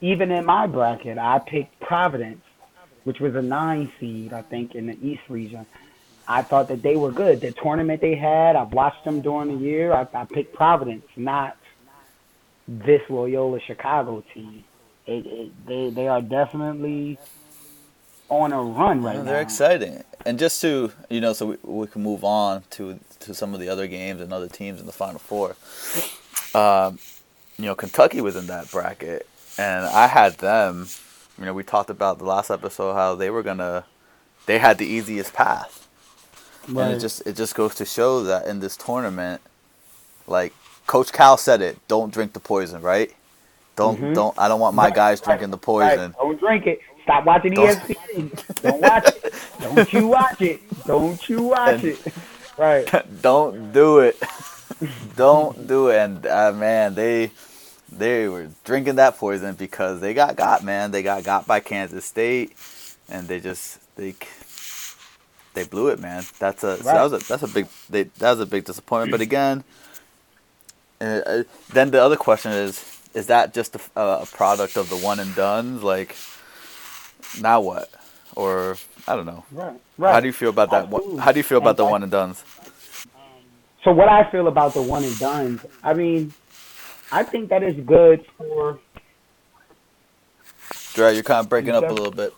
Even 0.01 0.29
in 0.29 0.43
my 0.45 0.67
bracket, 0.67 1.17
I 1.17 1.39
picked 1.39 1.79
Providence, 1.79 2.41
which 3.05 3.19
was 3.19 3.33
a 3.35 3.41
nine 3.41 3.91
seed, 3.99 4.33
I 4.33 4.41
think, 4.41 4.75
in 4.75 4.87
the 4.87 4.97
East 5.01 5.21
region. 5.29 5.65
I 6.27 6.41
thought 6.41 6.67
that 6.69 6.81
they 6.81 6.95
were 6.95 7.11
good. 7.11 7.39
The 7.39 7.51
tournament 7.51 8.01
they 8.01 8.15
had, 8.15 8.55
I've 8.55 8.73
watched 8.73 9.05
them 9.05 9.21
during 9.21 9.57
the 9.57 9.63
year. 9.63 9.93
I, 9.93 10.07
I 10.13 10.25
picked 10.25 10.55
Providence, 10.55 11.05
not 11.15 11.55
this 12.67 13.01
Loyola 13.09 13.59
Chicago 13.61 14.23
team. 14.33 14.63
It, 15.05 15.25
it, 15.25 15.67
they 15.67 15.89
they 15.91 16.07
are 16.07 16.21
definitely 16.21 17.19
on 18.27 18.51
a 18.51 18.59
run 18.61 19.03
right 19.03 19.13
yeah, 19.13 19.21
now. 19.21 19.25
They're 19.25 19.41
exciting, 19.41 20.03
and 20.25 20.39
just 20.39 20.59
to 20.61 20.91
you 21.11 21.21
know, 21.21 21.33
so 21.33 21.45
we, 21.45 21.57
we 21.61 21.87
can 21.87 22.01
move 22.01 22.23
on 22.23 22.63
to 22.71 22.99
to 23.19 23.35
some 23.35 23.53
of 23.53 23.59
the 23.59 23.69
other 23.69 23.85
games 23.85 24.19
and 24.19 24.33
other 24.33 24.47
teams 24.47 24.79
in 24.79 24.87
the 24.87 24.91
Final 24.91 25.19
Four. 25.19 25.55
Um, 26.59 26.97
you 27.57 27.65
know, 27.65 27.75
Kentucky 27.75 28.21
was 28.21 28.35
in 28.35 28.47
that 28.47 28.71
bracket, 28.71 29.27
and 29.59 29.85
I 29.85 30.07
had 30.07 30.39
them. 30.39 30.87
You 31.37 31.45
know, 31.45 31.53
we 31.53 31.63
talked 31.63 31.89
about 31.89 32.19
the 32.19 32.25
last 32.25 32.49
episode 32.49 32.93
how 32.93 33.15
they 33.15 33.29
were 33.29 33.43
gonna, 33.43 33.85
they 34.45 34.59
had 34.59 34.77
the 34.77 34.85
easiest 34.85 35.33
path, 35.33 35.87
right. 36.67 36.85
and 36.85 36.95
it 36.95 36.99
just 36.99 37.25
it 37.27 37.35
just 37.35 37.55
goes 37.55 37.75
to 37.75 37.85
show 37.85 38.23
that 38.23 38.47
in 38.47 38.59
this 38.59 38.77
tournament, 38.77 39.41
like 40.27 40.53
Coach 40.87 41.11
Cal 41.11 41.37
said 41.37 41.61
it, 41.61 41.77
don't 41.87 42.13
drink 42.13 42.33
the 42.33 42.39
poison, 42.39 42.81
right? 42.81 43.13
Don't 43.75 43.99
mm-hmm. 43.99 44.13
don't. 44.13 44.37
I 44.39 44.47
don't 44.47 44.59
want 44.59 44.75
my 44.75 44.85
right, 44.85 44.95
guys 44.95 45.19
drinking 45.19 45.47
right, 45.47 45.51
the 45.51 45.57
poison. 45.57 45.99
Right. 45.99 46.17
Don't 46.17 46.39
drink 46.39 46.67
it. 46.67 46.79
Stop 47.03 47.25
watching 47.25 47.53
don't. 47.53 47.77
ESPN. 47.77 48.61
don't 48.61 48.81
watch 48.81 49.07
it. 49.07 49.33
Don't 49.59 49.93
you 49.93 50.07
watch 50.07 50.41
it. 50.41 50.85
Don't 50.85 51.29
you 51.29 51.43
watch 51.43 51.73
and 51.73 51.83
it. 51.83 52.13
Right. 52.57 52.89
Don't 53.21 53.73
do 53.73 53.99
it. 53.99 54.17
don't 55.15 55.67
do 55.67 55.89
it. 55.89 55.97
And 55.97 56.25
uh, 56.25 56.51
man, 56.53 56.95
they 56.95 57.31
they 57.97 58.27
were 58.27 58.49
drinking 58.63 58.95
that 58.95 59.17
poison 59.17 59.55
because 59.55 60.01
they 60.01 60.13
got 60.13 60.35
got 60.35 60.63
man. 60.63 60.91
They 60.91 61.03
got 61.03 61.23
got 61.23 61.47
by 61.47 61.59
Kansas 61.59 62.05
State, 62.05 62.55
and 63.09 63.27
they 63.27 63.39
just 63.39 63.79
they 63.95 64.15
they 65.53 65.63
blew 65.63 65.87
it, 65.87 65.99
man. 65.99 66.23
That's 66.39 66.63
a 66.63 66.77
so 66.77 66.83
that 66.83 67.01
was 67.01 67.13
a 67.13 67.27
that's 67.27 67.43
a 67.43 67.47
big 67.47 67.67
they, 67.89 68.03
that 68.03 68.31
was 68.31 68.39
a 68.39 68.45
big 68.45 68.65
disappointment. 68.65 69.11
But 69.11 69.21
again, 69.21 69.63
uh, 71.01 71.43
then 71.71 71.91
the 71.91 72.01
other 72.01 72.17
question 72.17 72.51
is: 72.51 73.01
Is 73.13 73.27
that 73.27 73.53
just 73.53 73.75
a, 73.75 74.01
a 74.01 74.25
product 74.31 74.77
of 74.77 74.89
the 74.89 74.97
one 74.97 75.19
and 75.19 75.33
dones? 75.35 75.83
Like, 75.83 76.15
now 77.41 77.61
what? 77.61 77.89
Or 78.35 78.77
I 79.07 79.15
don't 79.15 79.25
know. 79.25 79.45
Right. 79.51 79.79
Right. 79.97 80.13
How 80.13 80.19
do 80.19 80.27
you 80.27 80.33
feel 80.33 80.49
about 80.49 80.71
that? 80.71 80.85
Absolutely. 80.85 81.19
How 81.19 81.31
do 81.31 81.39
you 81.39 81.43
feel 81.43 81.57
about 81.57 81.77
the 81.77 81.85
one 81.85 82.03
and 82.03 82.11
dones? 82.11 82.43
So 83.83 83.91
what 83.91 84.09
I 84.09 84.29
feel 84.31 84.47
about 84.47 84.73
the 84.73 84.81
one 84.81 85.03
and 85.03 85.17
dones, 85.19 85.63
I 85.83 85.93
mean, 85.93 86.33
I 87.11 87.23
think 87.23 87.49
that 87.49 87.63
is 87.63 87.75
good 87.85 88.25
for. 88.37 88.79
Dre, 90.93 91.13
you're 91.13 91.23
kind 91.23 91.41
of 91.41 91.49
breaking 91.49 91.71
up 91.71 91.89
a 91.89 91.93
little 91.93 92.11
bit. 92.11 92.33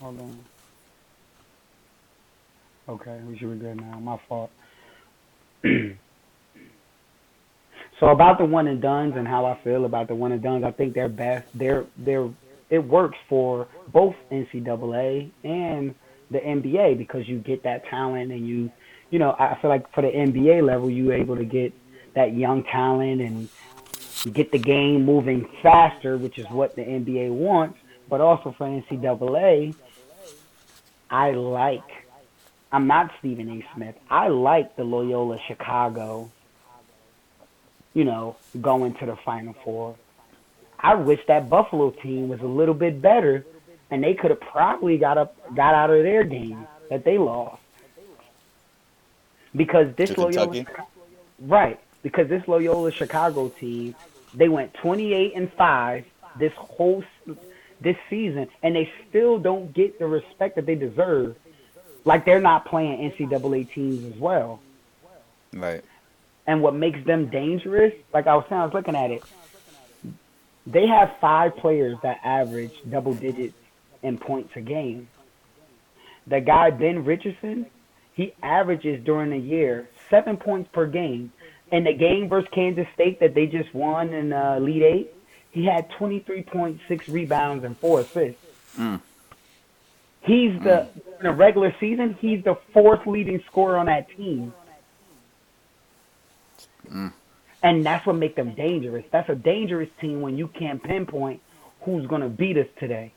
Hold 0.00 0.20
on. 0.20 0.38
Okay, 2.88 3.20
we 3.28 3.38
should 3.38 3.52
be 3.52 3.64
good 3.64 3.80
now. 3.80 4.00
My 4.00 4.18
fault. 4.28 4.50
so 5.62 5.94
about 8.08 8.38
the 8.38 8.44
one 8.44 8.66
and 8.66 8.82
dones 8.82 9.14
and 9.16 9.28
how 9.28 9.46
I 9.46 9.58
feel 9.62 9.84
about 9.84 10.08
the 10.08 10.14
one 10.14 10.32
and 10.32 10.42
dones, 10.42 10.64
I 10.64 10.72
think 10.72 10.94
they're 10.94 11.08
best. 11.08 11.46
They're 11.54 11.84
they're 11.96 12.28
it 12.68 12.78
works 12.78 13.18
for 13.28 13.68
both 13.92 14.14
NCAA 14.30 15.30
and 15.44 15.94
the 16.30 16.38
NBA 16.38 16.98
because 16.98 17.28
you 17.28 17.38
get 17.38 17.62
that 17.64 17.86
talent 17.86 18.32
and 18.32 18.46
you 18.46 18.70
you 19.10 19.18
know 19.18 19.34
I 19.38 19.58
feel 19.60 19.70
like 19.70 19.92
for 19.92 20.02
the 20.02 20.08
NBA 20.08 20.64
level 20.64 20.90
you're 20.90 21.14
able 21.14 21.36
to 21.36 21.44
get 21.44 21.72
that 22.14 22.34
young 22.34 22.64
talent 22.64 23.20
and 23.20 23.48
get 24.34 24.52
the 24.52 24.58
game 24.58 25.04
moving 25.04 25.48
faster, 25.62 26.16
which 26.18 26.38
is 26.38 26.46
what 26.50 26.76
the 26.76 26.82
NBA 26.82 27.30
wants. 27.30 27.78
But 28.08 28.20
also 28.20 28.54
for 28.56 28.66
NCAA, 28.66 29.74
I 31.08 31.30
like 31.30 31.84
I'm 32.72 32.86
not 32.86 33.10
Stephen 33.18 33.48
A. 33.50 33.66
Smith. 33.74 33.96
I 34.08 34.28
like 34.28 34.76
the 34.76 34.84
Loyola 34.84 35.38
Chicago, 35.48 36.30
you 37.94 38.04
know, 38.04 38.36
going 38.60 38.94
to 38.94 39.06
the 39.06 39.16
Final 39.24 39.54
Four. 39.64 39.96
I 40.78 40.94
wish 40.94 41.20
that 41.26 41.50
Buffalo 41.50 41.90
team 41.90 42.28
was 42.28 42.40
a 42.40 42.46
little 42.46 42.74
bit 42.74 43.02
better, 43.02 43.44
and 43.90 44.02
they 44.02 44.14
could 44.14 44.30
have 44.30 44.40
probably 44.40 44.98
got 44.98 45.18
up, 45.18 45.36
got 45.54 45.74
out 45.74 45.90
of 45.90 46.02
their 46.04 46.22
game 46.22 46.66
that 46.88 47.04
they 47.04 47.18
lost. 47.18 47.59
Because 49.54 49.94
this 49.96 50.16
Loyola, 50.16 50.64
right? 51.40 51.80
Because 52.02 52.28
this 52.28 52.46
Loyola 52.46 52.92
Chicago 52.92 53.48
team, 53.48 53.94
they 54.34 54.48
went 54.48 54.74
28 54.74 55.32
and 55.34 55.52
five 55.54 56.04
this 56.38 56.52
whole 56.54 57.02
this 57.80 57.96
season, 58.08 58.48
and 58.62 58.76
they 58.76 58.90
still 59.08 59.38
don't 59.38 59.72
get 59.72 59.98
the 59.98 60.06
respect 60.06 60.56
that 60.56 60.66
they 60.66 60.74
deserve 60.74 61.36
like 62.04 62.24
they're 62.24 62.40
not 62.40 62.64
playing 62.64 63.10
NCAA 63.10 63.72
teams 63.72 64.12
as 64.12 64.18
well. 64.18 64.60
Right. 65.52 65.84
And 66.46 66.62
what 66.62 66.74
makes 66.74 67.04
them 67.04 67.28
dangerous, 67.28 67.94
like 68.12 68.26
I 68.26 68.36
was 68.36 68.44
saying, 68.48 68.60
I 68.60 68.64
was 68.64 68.74
looking 68.74 68.96
at 68.96 69.10
it. 69.10 69.22
They 70.66 70.86
have 70.86 71.16
five 71.20 71.56
players 71.56 71.96
that 72.02 72.20
average 72.24 72.72
double 72.88 73.14
digits 73.14 73.54
in 74.02 74.18
points 74.18 74.52
a 74.56 74.60
game. 74.60 75.08
The 76.26 76.40
guy 76.40 76.70
Ben 76.70 77.04
Richardson, 77.04 77.66
he 78.20 78.34
averages 78.42 79.02
during 79.02 79.30
the 79.30 79.38
year 79.38 79.88
seven 80.10 80.36
points 80.36 80.68
per 80.74 80.86
game. 80.86 81.32
In 81.72 81.84
the 81.84 81.94
game 81.94 82.28
versus 82.28 82.50
Kansas 82.52 82.86
State 82.92 83.18
that 83.20 83.34
they 83.34 83.46
just 83.46 83.72
won 83.72 84.12
in 84.12 84.32
uh, 84.32 84.56
Elite 84.58 84.82
Eight, 84.82 85.14
he 85.52 85.64
had 85.64 85.88
23.6 85.92 86.80
rebounds 87.08 87.64
and 87.64 87.78
four 87.78 88.00
assists. 88.00 88.44
Mm. 88.76 89.00
He's 90.20 90.60
the 90.60 90.86
in 91.20 91.26
a 91.26 91.32
regular 91.32 91.74
season, 91.80 92.14
he's 92.20 92.44
the 92.44 92.58
fourth 92.74 93.06
leading 93.06 93.42
scorer 93.46 93.78
on 93.78 93.86
that 93.86 94.10
team. 94.10 94.52
Mm. 96.92 97.12
And 97.62 97.86
that's 97.86 98.04
what 98.04 98.16
makes 98.16 98.36
them 98.36 98.52
dangerous. 98.52 99.06
That's 99.10 99.30
a 99.30 99.34
dangerous 99.34 99.88
team 99.98 100.20
when 100.20 100.36
you 100.36 100.48
can't 100.48 100.82
pinpoint 100.82 101.40
who's 101.82 102.06
going 102.06 102.20
to 102.20 102.28
beat 102.28 102.58
us 102.58 102.68
today. 102.78 103.12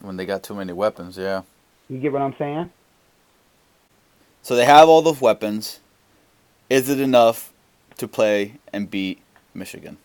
When 0.00 0.16
they 0.16 0.26
got 0.26 0.44
too 0.44 0.54
many 0.54 0.72
weapons, 0.72 1.18
yeah. 1.18 1.42
You 1.88 1.98
get 1.98 2.12
what 2.12 2.22
I'm 2.22 2.36
saying? 2.38 2.70
So 4.44 4.54
they 4.54 4.66
have 4.66 4.90
all 4.90 5.00
those 5.00 5.22
weapons. 5.22 5.80
Is 6.68 6.90
it 6.90 7.00
enough 7.00 7.54
to 7.96 8.06
play 8.06 8.56
and 8.74 8.90
beat 8.90 9.22
Michigan? 9.54 9.96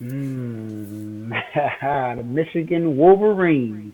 Mm. 0.00 1.28
the 2.16 2.22
Michigan 2.22 2.96
Wolverines. 2.96 3.92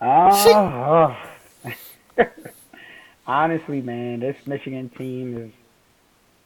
Oh, 0.00 1.16
honestly, 3.28 3.80
man, 3.82 4.18
this 4.18 4.36
Michigan 4.46 4.90
team 4.98 5.38
is 5.38 5.52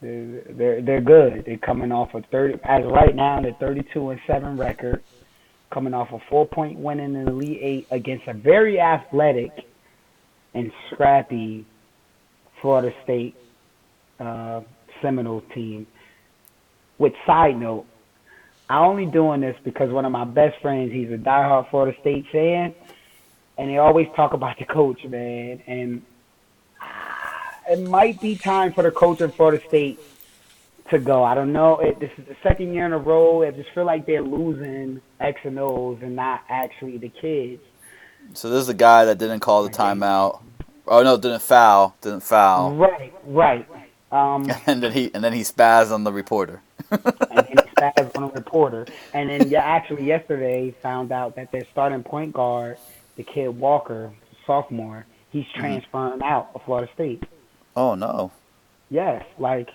they're, 0.03 0.43
they're 0.51 0.83
they're 0.83 1.01
good. 1.01 1.45
They're 1.47 1.57
coming 1.57 1.91
off 1.91 2.13
a 2.13 2.21
thirty 2.21 2.59
as 2.65 2.85
right 2.85 3.15
now 3.15 3.41
they're 3.41 3.57
thirty 3.59 3.83
two 3.95 4.11
and 4.11 4.21
seven 4.27 4.59
record, 4.59 5.03
coming 5.73 5.95
off 5.95 6.13
a 6.13 6.19
four 6.29 6.47
point 6.47 6.79
win 6.79 7.01
in 7.01 7.15
the 7.15 7.31
Elite 7.31 7.59
Eight 7.63 7.87
against 7.91 8.27
a 8.27 8.35
very 8.35 8.79
athletic 8.79 9.67
and 10.55 10.73
scrappy 10.91 11.67
Florida 12.61 12.95
State 13.03 13.35
uh, 14.21 14.63
Seminole 15.03 15.43
team. 15.55 15.87
With 16.99 17.13
side 17.27 17.59
note, 17.59 17.87
I 18.71 18.79
only 18.79 19.07
doing 19.07 19.41
this 19.41 19.57
because 19.65 19.91
one 19.91 20.05
of 20.05 20.13
my 20.13 20.25
best 20.25 20.61
friends, 20.63 20.93
he's 20.93 21.11
a 21.11 21.19
diehard 21.19 21.69
Florida 21.71 21.97
State 22.01 22.27
fan, 22.33 22.75
and 23.59 23.69
they 23.69 23.79
always 23.79 24.07
talk 24.17 24.33
about 24.33 24.59
the 24.59 24.65
coach, 24.65 25.05
man. 25.05 25.63
And 25.67 26.03
it 27.69 27.89
might 27.89 28.21
be 28.21 28.37
time 28.37 28.73
for 28.73 28.83
the 28.83 28.91
coach 28.91 29.21
of 29.21 29.35
Florida 29.35 29.63
State 29.69 29.99
to 30.91 30.99
go. 30.99 31.25
I 31.25 31.35
don't 31.35 31.53
know. 31.53 31.81
It, 31.81 31.99
this 31.99 32.11
is 32.17 32.27
the 32.27 32.37
second 32.43 32.73
year 32.73 32.87
in 32.87 32.93
a 32.93 32.99
row. 32.99 33.43
I 33.43 33.51
just 33.51 33.71
feel 33.71 33.85
like 33.85 34.07
they're 34.07 34.23
losing 34.23 35.01
X 35.21 35.41
and 35.45 35.59
O's 35.59 35.99
and 36.03 36.15
not 36.15 36.45
actually 36.49 36.99
the 36.99 37.09
kids. 37.09 37.63
So 38.33 38.49
this 38.49 38.61
is 38.61 38.67
the 38.69 38.75
guy 38.75 39.05
that 39.05 39.19
didn't 39.19 39.41
call 39.41 39.65
the 39.65 39.71
timeout. 39.71 40.41
Oh 40.87 41.03
no, 41.03 41.17
didn't 41.17 41.43
foul. 41.43 41.97
Didn't 42.01 42.23
foul. 42.23 42.75
Right, 42.75 43.13
right. 43.25 43.67
Um, 44.13 44.51
and 44.67 44.83
then 44.83 44.93
he 44.93 45.11
and 45.15 45.25
then 45.25 45.33
he 45.33 45.41
spazzed 45.43 45.93
on 45.93 46.05
the 46.05 46.13
reporter. 46.13 46.63
and 46.91 47.03
then 47.31 47.57
spazzed 47.77 48.17
on 48.17 48.25
a 48.25 48.29
reporter. 48.29 48.87
And 49.13 49.31
then 49.31 49.49
yeah, 49.51 49.65
actually 49.65 50.05
yesterday 50.07 50.75
found 50.83 51.13
out 51.13 51.37
that 51.37 51.51
their 51.53 51.65
starting 51.73 52.03
point 52.03 52.33
guard, 52.33 52.79
the 53.17 53.23
kid 53.25 53.49
Walker, 53.49 54.13
sophomore, 54.47 55.07
he's 55.31 55.45
Mm-hmm. 55.47 55.61
transferring 55.61 56.23
out 56.23 56.51
of 56.55 56.63
Florida 56.65 56.91
State. 56.95 57.25
Oh 57.77 57.95
no. 57.95 58.31
Yes, 58.91 59.25
like 59.39 59.69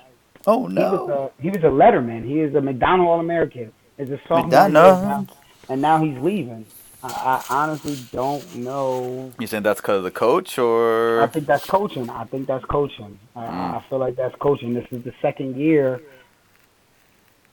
Oh 0.48 0.68
he 0.68 0.76
was 0.88 1.04
no. 1.08 1.32
a 1.38 1.42
he 1.42 1.50
was 1.50 1.60
a 1.64 1.68
letterman. 1.68 2.26
He 2.26 2.40
is 2.40 2.56
a 2.56 2.62
McDonald 2.62 3.10
All 3.10 3.20
American. 3.20 3.74
As 3.98 4.10
a 4.10 4.20
sophomore, 4.30 4.70
McDonald. 4.70 5.32
and 5.68 5.82
now 5.82 6.02
he's 6.02 6.18
leaving. 6.20 6.66
I, 7.02 7.44
I 7.50 7.64
honestly 7.64 7.98
don't 8.12 8.56
know. 8.56 9.32
You 9.40 9.48
think 9.48 9.64
that's 9.64 9.80
because 9.80 10.00
of 10.00 10.04
the 10.04 10.12
coach, 10.12 10.58
or 10.58 11.22
I 11.22 11.28
think 11.28 11.46
that's 11.46 11.66
coaching. 11.66 12.10
I 12.10 12.26
think 12.26 12.48
that's 12.48 12.66
coaching. 12.66 13.18
I, 13.36 13.46
Mm. 13.46 13.76
I 13.76 13.84
feel 13.90 14.00
like 14.00 14.16
that's 14.16 14.36
coaching. 14.36 14.74
This 14.74 14.86
is 14.92 15.04
the 15.04 15.14
second 15.22 15.56
year 15.56 16.02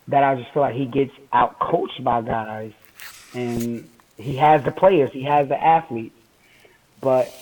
that 0.08 0.22
I 0.24 0.34
just 0.36 0.52
feel 0.52 0.62
like 0.62 0.74
he 0.74 0.86
gets 0.86 1.12
out 1.32 1.58
coached 1.60 2.02
by 2.02 2.22
guys, 2.22 2.72
and 3.34 3.88
he 4.18 4.36
has 4.36 4.64
the 4.64 4.72
players, 4.72 5.10
he 5.12 5.22
has 5.24 5.48
the 5.48 5.62
athletes. 5.62 6.14
But 7.00 7.32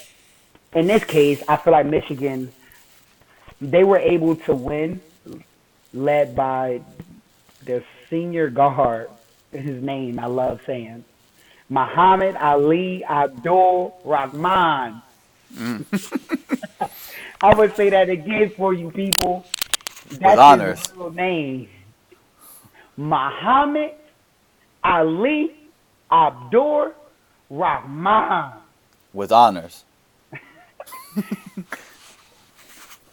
in 0.74 0.86
this 0.86 1.04
case, 1.04 1.42
I 1.48 1.56
feel 1.56 1.72
like 1.72 1.86
Michigan, 1.86 2.52
they 3.60 3.84
were 3.84 3.98
able 3.98 4.36
to 4.36 4.54
win, 4.54 5.00
led 5.94 6.34
by 6.36 6.82
their 7.62 7.82
senior 8.10 8.50
guard. 8.50 9.08
His 9.52 9.82
name 9.82 10.18
I 10.18 10.26
love 10.26 10.60
saying, 10.66 11.04
Muhammad 11.74 12.36
Ali 12.36 13.02
Abdur-Rahkman. 13.04 15.02
Mm. 15.54 15.84
I 17.42 17.54
would 17.54 17.74
say 17.74 17.90
that 17.90 18.08
again 18.08 18.50
for 18.56 18.72
you 18.72 18.92
people. 18.92 19.44
That's 20.20 20.38
honors. 20.38 20.78
his 20.86 20.96
real 20.96 21.10
name. 21.10 21.68
Muhammad 22.96 23.92
Ali 24.84 25.52
Abdul 26.12 26.92
Rahman. 27.50 28.52
with 29.12 29.32
honors? 29.32 29.84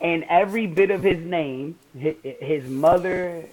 And 0.01 0.24
every 0.30 0.65
bit 0.65 0.89
of 0.89 1.03
his 1.03 1.20
name, 1.24 1.77
his 1.94 2.68
mother, 2.68 3.46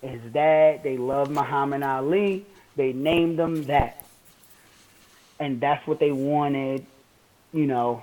his 0.00 0.20
dad, 0.32 0.84
they 0.84 0.96
love 0.96 1.30
Muhammad 1.30 1.82
Ali. 1.82 2.46
They 2.76 2.92
named 2.92 3.40
him 3.40 3.64
that. 3.64 4.05
And 5.38 5.60
that's 5.60 5.86
what 5.86 5.98
they 5.98 6.12
wanted, 6.12 6.86
you 7.52 7.66
know, 7.66 8.02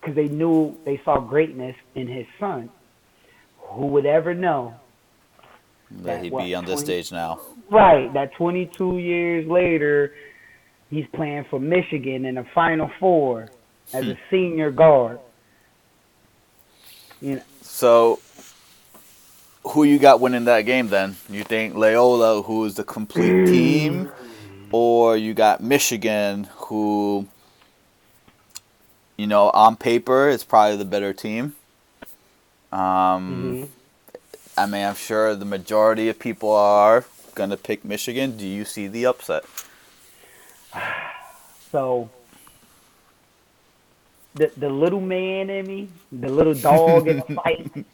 because 0.00 0.14
they 0.14 0.28
knew 0.28 0.76
they 0.84 1.00
saw 1.04 1.20
greatness 1.20 1.76
in 1.94 2.06
his 2.06 2.26
son. 2.38 2.70
Who 3.58 3.86
would 3.88 4.06
ever 4.06 4.34
know? 4.34 4.74
That 5.90 6.04
That 6.04 6.22
he'd 6.22 6.32
what, 6.32 6.44
be 6.44 6.54
on 6.54 6.64
this 6.64 6.80
stage 6.80 7.12
now. 7.12 7.40
Right, 7.70 8.12
that 8.14 8.32
22 8.34 8.98
years 8.98 9.46
later, 9.46 10.14
he's 10.90 11.06
playing 11.12 11.44
for 11.50 11.60
Michigan 11.60 12.24
in 12.24 12.36
the 12.36 12.44
Final 12.54 12.90
Four 12.98 13.48
as 13.92 14.06
a 14.06 14.14
hmm. 14.14 14.20
senior 14.30 14.70
guard. 14.70 15.20
You 17.20 17.36
know, 17.36 17.42
So, 17.62 18.20
who 19.64 19.84
you 19.84 19.98
got 19.98 20.20
winning 20.20 20.44
that 20.44 20.62
game 20.62 20.88
then? 20.88 21.16
You 21.28 21.44
think 21.44 21.74
Loyola, 21.74 22.42
who's 22.42 22.74
the 22.74 22.84
complete 22.84 23.46
team, 23.46 24.10
or 24.70 25.16
you 25.16 25.34
got 25.34 25.62
Michigan, 25.62 26.48
who, 26.56 27.26
you 29.16 29.26
know, 29.26 29.50
on 29.50 29.76
paper 29.76 30.28
is 30.28 30.44
probably 30.44 30.76
the 30.76 30.84
better 30.84 31.12
team? 31.12 31.54
Um, 32.72 32.80
mhm. 32.80 33.68
I 34.56 34.66
mean, 34.66 34.84
I'm 34.84 34.94
sure 34.96 35.34
the 35.34 35.44
majority 35.44 36.08
of 36.08 36.18
people 36.18 36.52
are 36.52 37.04
gonna 37.34 37.56
pick 37.56 37.84
Michigan. 37.84 38.36
Do 38.36 38.46
you 38.46 38.64
see 38.64 38.88
the 38.88 39.06
upset? 39.06 39.44
So 41.70 42.08
the 44.34 44.50
the 44.56 44.70
little 44.70 45.02
man 45.02 45.50
in 45.50 45.66
me, 45.66 45.88
the 46.10 46.28
little 46.30 46.54
dog 46.54 47.08
in 47.08 47.18
the 47.18 47.34
fight, 47.34 47.84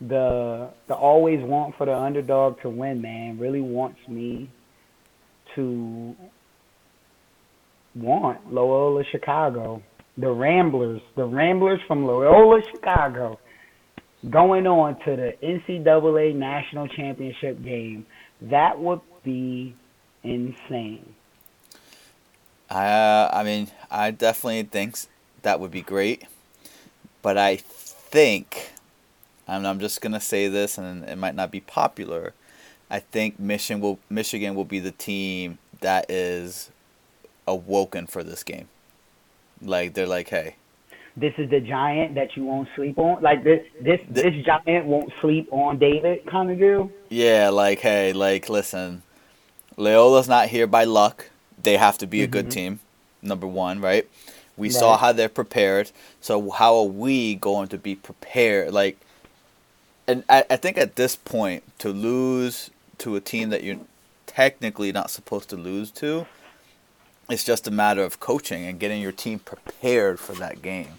the 0.00 0.68
the 0.88 0.94
always 0.94 1.40
want 1.42 1.76
for 1.76 1.86
the 1.86 1.96
underdog 1.96 2.60
to 2.60 2.68
win, 2.68 3.00
man, 3.00 3.38
really 3.38 3.62
wants 3.62 4.06
me 4.08 4.50
to 5.54 6.16
want 7.94 8.52
Loyola 8.52 9.04
Chicago. 9.10 9.82
The 10.18 10.30
Ramblers, 10.30 11.00
the 11.16 11.24
Ramblers 11.24 11.80
from 11.88 12.04
Loyola 12.04 12.60
Chicago, 12.70 13.38
going 14.28 14.66
on 14.66 14.98
to 15.06 15.16
the 15.16 15.32
NCAA 15.42 16.34
National 16.34 16.86
Championship 16.88 17.62
game. 17.64 18.04
That 18.42 18.78
would 18.78 19.00
be 19.24 19.74
insane. 20.22 21.14
Uh, 22.70 23.28
I 23.32 23.42
mean, 23.42 23.68
I 23.90 24.10
definitely 24.10 24.62
think 24.64 24.96
that 25.42 25.60
would 25.60 25.70
be 25.70 25.82
great, 25.82 26.24
but 27.20 27.36
I 27.36 27.56
think, 27.56 28.72
and 29.46 29.66
I'm 29.66 29.78
just 29.78 30.00
gonna 30.00 30.20
say 30.20 30.48
this, 30.48 30.78
and 30.78 31.04
it 31.04 31.16
might 31.16 31.34
not 31.34 31.50
be 31.50 31.60
popular. 31.60 32.34
I 32.92 33.00
think 33.00 33.40
Michigan 33.40 33.80
will 33.80 33.98
Michigan 34.10 34.54
will 34.54 34.66
be 34.66 34.78
the 34.78 34.92
team 34.92 35.58
that 35.80 36.10
is 36.10 36.70
awoken 37.48 38.06
for 38.06 38.22
this 38.22 38.42
game. 38.44 38.68
Like 39.62 39.94
they're 39.94 40.06
like, 40.06 40.28
hey, 40.28 40.56
this 41.16 41.32
is 41.38 41.48
the 41.50 41.60
giant 41.60 42.14
that 42.16 42.36
you 42.36 42.44
won't 42.44 42.68
sleep 42.76 42.98
on. 42.98 43.22
Like 43.22 43.42
this, 43.44 43.62
this, 43.80 43.98
The- 44.10 44.22
this 44.22 44.44
giant 44.44 44.86
won't 44.86 45.10
sleep 45.22 45.48
on 45.50 45.78
David, 45.78 46.26
kind 46.26 46.50
of 46.50 46.58
deal. 46.58 46.90
yeah, 47.08 47.48
like 47.48 47.78
hey, 47.80 48.12
like 48.12 48.48
listen, 48.50 49.02
Loyola's 49.78 50.28
not 50.28 50.48
here 50.48 50.66
by 50.66 50.84
luck. 50.84 51.30
They 51.62 51.78
have 51.78 51.96
to 51.98 52.06
be 52.06 52.22
a 52.22 52.26
good 52.26 52.46
Mhm. 52.46 52.50
team. 52.50 52.80
Number 53.22 53.46
one, 53.46 53.80
right? 53.80 54.06
We 54.56 54.68
saw 54.68 54.98
how 54.98 55.12
they're 55.12 55.30
prepared. 55.30 55.92
So 56.20 56.50
how 56.50 56.76
are 56.76 56.84
we 56.84 57.36
going 57.36 57.68
to 57.68 57.78
be 57.78 57.94
prepared? 57.94 58.74
Like, 58.74 58.98
and 60.06 60.24
I, 60.28 60.44
I 60.50 60.56
think 60.56 60.76
at 60.76 60.96
this 60.96 61.16
point 61.16 61.62
to 61.78 61.88
lose 61.88 62.70
to 63.02 63.16
a 63.16 63.20
team 63.20 63.50
that 63.50 63.62
you're 63.62 63.80
technically 64.26 64.92
not 64.92 65.10
supposed 65.10 65.50
to 65.50 65.56
lose 65.56 65.90
to, 65.90 66.26
it's 67.28 67.44
just 67.44 67.66
a 67.66 67.70
matter 67.70 68.02
of 68.02 68.20
coaching 68.20 68.64
and 68.64 68.78
getting 68.78 69.00
your 69.00 69.12
team 69.12 69.38
prepared 69.38 70.18
for 70.18 70.32
that 70.34 70.62
game. 70.62 70.94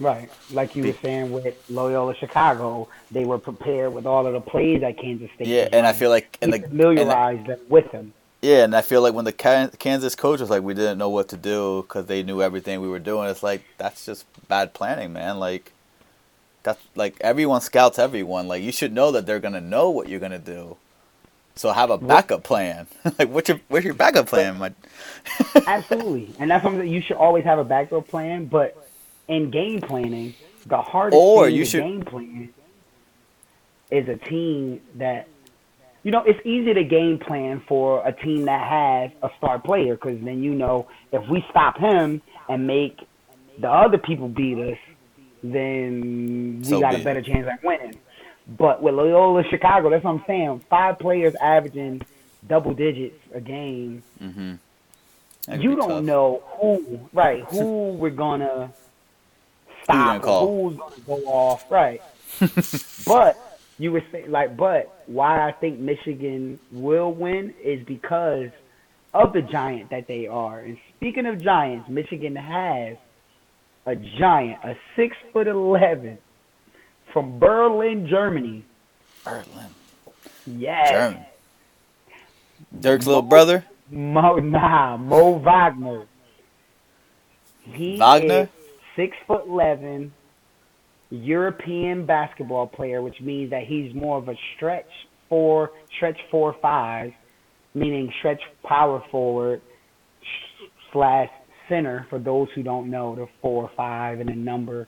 Right, 0.00 0.28
like 0.50 0.74
you 0.74 0.82
Be- 0.82 0.90
were 0.90 0.98
saying 1.00 1.30
with 1.30 1.56
Loyola 1.70 2.16
Chicago, 2.16 2.88
they 3.12 3.24
were 3.24 3.38
prepared 3.38 3.94
with 3.94 4.06
all 4.06 4.26
of 4.26 4.32
the 4.32 4.40
plays 4.40 4.80
that 4.80 4.98
Kansas 4.98 5.30
State. 5.36 5.46
Yeah, 5.46 5.68
and 5.72 5.86
I 5.86 5.92
feel 5.92 6.10
like 6.10 6.36
and 6.42 6.52
the 6.52 6.56
and 6.56 6.66
familiarized 6.66 7.46
them 7.46 7.60
with 7.68 7.90
him. 7.92 8.12
Yeah, 8.42 8.64
and 8.64 8.74
I 8.74 8.82
feel 8.82 9.00
like 9.00 9.14
when 9.14 9.24
the 9.24 9.32
Kansas 9.32 10.14
coach 10.16 10.40
was 10.40 10.50
like, 10.50 10.62
we 10.62 10.74
didn't 10.74 10.98
know 10.98 11.08
what 11.08 11.28
to 11.28 11.36
do 11.36 11.82
because 11.82 12.06
they 12.06 12.22
knew 12.24 12.42
everything 12.42 12.80
we 12.80 12.88
were 12.88 12.98
doing. 12.98 13.30
It's 13.30 13.42
like 13.42 13.62
that's 13.78 14.04
just 14.04 14.26
bad 14.48 14.74
planning, 14.74 15.12
man. 15.12 15.38
Like 15.38 15.72
that's 16.64 16.82
like 16.96 17.16
everyone 17.20 17.60
scouts 17.60 17.98
everyone. 17.98 18.48
Like 18.48 18.64
you 18.64 18.72
should 18.72 18.92
know 18.92 19.12
that 19.12 19.26
they're 19.26 19.38
gonna 19.38 19.60
know 19.60 19.90
what 19.90 20.08
you're 20.08 20.20
gonna 20.20 20.40
do. 20.40 20.76
So 21.56 21.70
have 21.72 21.90
a 21.90 21.98
backup 21.98 22.42
plan. 22.42 22.86
like 23.18 23.28
what's 23.28 23.48
your 23.48 23.60
what's 23.68 23.84
your 23.84 23.94
backup 23.94 24.26
plan? 24.26 24.58
My, 24.58 24.72
Absolutely, 25.66 26.34
and 26.38 26.50
that's 26.50 26.62
something 26.62 26.80
that 26.80 26.88
you 26.88 27.00
should 27.00 27.16
always 27.16 27.44
have 27.44 27.58
a 27.58 27.64
backup 27.64 28.08
plan. 28.08 28.46
But 28.46 28.76
in 29.28 29.50
game 29.50 29.80
planning, 29.80 30.34
the 30.66 30.78
hardest 30.82 31.16
Or 31.20 31.46
thing 31.46 31.54
you 31.54 31.64
should- 31.64 31.82
game 31.82 32.02
plan 32.04 32.48
is 33.90 34.08
a 34.08 34.16
team 34.16 34.80
that 34.96 35.28
you 36.02 36.10
know 36.10 36.22
it's 36.26 36.44
easy 36.44 36.74
to 36.74 36.82
game 36.84 37.18
plan 37.18 37.62
for 37.68 38.04
a 38.06 38.12
team 38.12 38.46
that 38.46 38.60
has 38.68 39.10
a 39.22 39.30
star 39.38 39.58
player 39.60 39.94
because 39.94 40.18
then 40.24 40.42
you 40.42 40.54
know 40.54 40.88
if 41.12 41.26
we 41.28 41.44
stop 41.50 41.78
him 41.78 42.20
and 42.48 42.66
make 42.66 42.98
the 43.58 43.70
other 43.70 43.98
people 43.98 44.26
beat 44.28 44.58
us, 44.58 44.78
then 45.44 46.58
we 46.58 46.64
So 46.68 46.80
got 46.80 46.94
a 46.94 46.98
it. 46.98 47.04
better 47.04 47.22
chance 47.22 47.46
at 47.46 47.62
winning. 47.62 47.94
But 48.46 48.82
with 48.82 48.94
Loyola 48.94 49.42
Chicago, 49.50 49.90
that's 49.90 50.04
what 50.04 50.12
I'm 50.12 50.24
saying. 50.26 50.62
Five 50.68 50.98
players 50.98 51.34
averaging 51.40 52.02
double 52.48 52.74
digits 52.74 53.18
a 53.34 53.40
game 53.40 54.02
mm-hmm. 54.22 54.54
You 55.60 55.76
don't 55.76 55.88
tough. 55.88 56.04
know 56.04 56.42
who 56.58 57.00
right 57.12 57.44
who 57.50 57.92
we're 57.92 58.10
gonna 58.10 58.72
stop 59.82 60.24
or 60.24 60.70
who's 60.70 60.78
gonna 60.78 61.00
go 61.06 61.26
off 61.26 61.70
right 61.70 62.00
but 63.06 63.36
you 63.78 63.92
were 63.92 64.02
saying 64.10 64.30
like 64.30 64.56
but 64.56 65.02
why 65.06 65.46
i 65.46 65.52
think 65.52 65.78
michigan 65.78 66.58
will 66.72 67.12
win 67.12 67.52
is 67.62 67.84
because 67.84 68.48
of 69.12 69.32
the 69.32 69.42
giant 69.42 69.90
that 69.90 70.06
they 70.06 70.26
are 70.26 70.60
and 70.60 70.78
speaking 70.96 71.26
of 71.26 71.42
giants 71.42 71.88
michigan 71.88 72.34
has 72.34 72.96
a 73.86 73.94
giant 73.94 74.58
a 74.64 74.74
six 74.96 75.14
foot 75.32 75.46
eleven 75.46 76.16
from 77.14 77.38
berlin 77.38 78.06
germany 78.10 78.64
Berlin, 79.24 79.70
Yeah. 80.46 80.90
German. 80.92 81.26
Dirk's 82.78 83.06
little 83.06 83.22
brother. 83.22 83.64
Mo, 83.90 84.36
nah, 84.36 84.96
Mo 84.98 85.38
Wagner. 85.38 86.06
He 87.62 87.96
Wagner? 87.98 88.42
is 88.42 88.48
six 88.96 89.16
foot 89.26 89.46
eleven, 89.48 90.12
European 91.10 92.04
basketball 92.04 92.66
player, 92.66 93.00
which 93.00 93.18
means 93.22 93.50
that 93.50 93.62
he's 93.66 93.94
more 93.94 94.18
of 94.18 94.28
a 94.28 94.34
stretch 94.56 94.90
four, 95.30 95.70
stretch 95.96 96.18
four 96.30 96.54
five, 96.60 97.12
meaning 97.74 98.12
stretch 98.18 98.42
power 98.64 99.02
forward 99.10 99.62
slash 100.92 101.30
center. 101.70 102.06
For 102.10 102.18
those 102.18 102.48
who 102.54 102.62
don't 102.62 102.90
know, 102.90 103.14
the 103.14 103.26
four 103.40 103.70
five 103.76 104.20
and 104.20 104.28
the 104.28 104.34
number. 104.34 104.86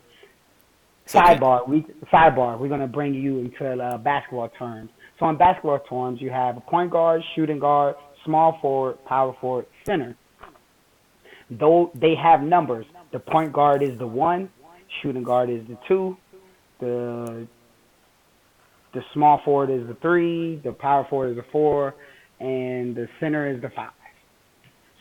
Sidebar, 1.06 1.68
we 1.68 1.86
sidebar. 2.12 2.58
We're 2.58 2.68
gonna 2.68 2.88
bring 2.88 3.14
you 3.14 3.38
into 3.38 3.82
uh, 3.82 3.98
basketball 3.98 4.48
terms. 4.58 4.90
So 5.18 5.28
in 5.28 5.36
basketball 5.36 5.78
terms, 5.88 6.20
you 6.20 6.30
have 6.30 6.56
a 6.56 6.60
point 6.60 6.90
guard, 6.90 7.22
shooting 7.34 7.58
guard, 7.58 7.94
small 8.24 8.58
forward, 8.60 9.02
power 9.04 9.34
forward, 9.40 9.66
center. 9.84 10.16
Though 11.50 11.92
they 11.94 12.14
have 12.20 12.42
numbers, 12.42 12.86
the 13.12 13.20
point 13.20 13.52
guard 13.52 13.82
is 13.82 13.96
the 13.98 14.06
one, 14.06 14.50
shooting 15.00 15.22
guard 15.22 15.48
is 15.48 15.60
the 15.68 15.78
two, 15.86 16.16
the 16.80 17.46
the 18.92 19.00
small 19.14 19.40
forward 19.44 19.70
is 19.70 19.86
the 19.86 19.96
three, 20.02 20.60
the 20.64 20.72
power 20.72 21.06
forward 21.08 21.30
is 21.30 21.36
the 21.36 21.44
four, 21.52 21.94
and 22.40 22.96
the 22.96 23.06
center 23.20 23.48
is 23.48 23.60
the 23.62 23.70
five. 23.76 23.90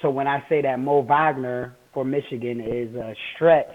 So 0.01 0.09
when 0.11 0.27
I 0.27 0.43
say 0.49 0.61
that 0.61 0.79
Mo 0.79 1.01
Wagner 1.01 1.75
for 1.93 2.05
Michigan 2.05 2.59
is 2.59 2.93
a 2.95 3.15
stretch 3.33 3.73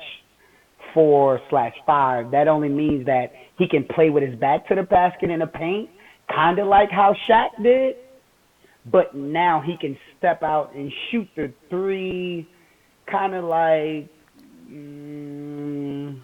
four 0.94 1.40
slash 1.50 1.74
five, 1.86 2.30
that 2.30 2.48
only 2.48 2.68
means 2.68 3.06
that 3.06 3.32
he 3.58 3.68
can 3.68 3.84
play 3.84 4.10
with 4.10 4.22
his 4.22 4.38
back 4.38 4.66
to 4.68 4.74
the 4.74 4.82
basket 4.82 5.30
in 5.30 5.40
the 5.40 5.46
paint, 5.46 5.90
kind 6.34 6.58
of 6.58 6.66
like 6.66 6.90
how 6.90 7.14
Shaq 7.28 7.62
did. 7.62 7.96
But 8.86 9.14
now 9.14 9.60
he 9.60 9.76
can 9.76 9.98
step 10.18 10.42
out 10.42 10.74
and 10.74 10.90
shoot 11.10 11.28
the 11.36 11.52
three, 11.68 12.48
kind 13.06 13.34
of 13.34 13.44
like. 13.44 14.08
Mm, 14.70 16.20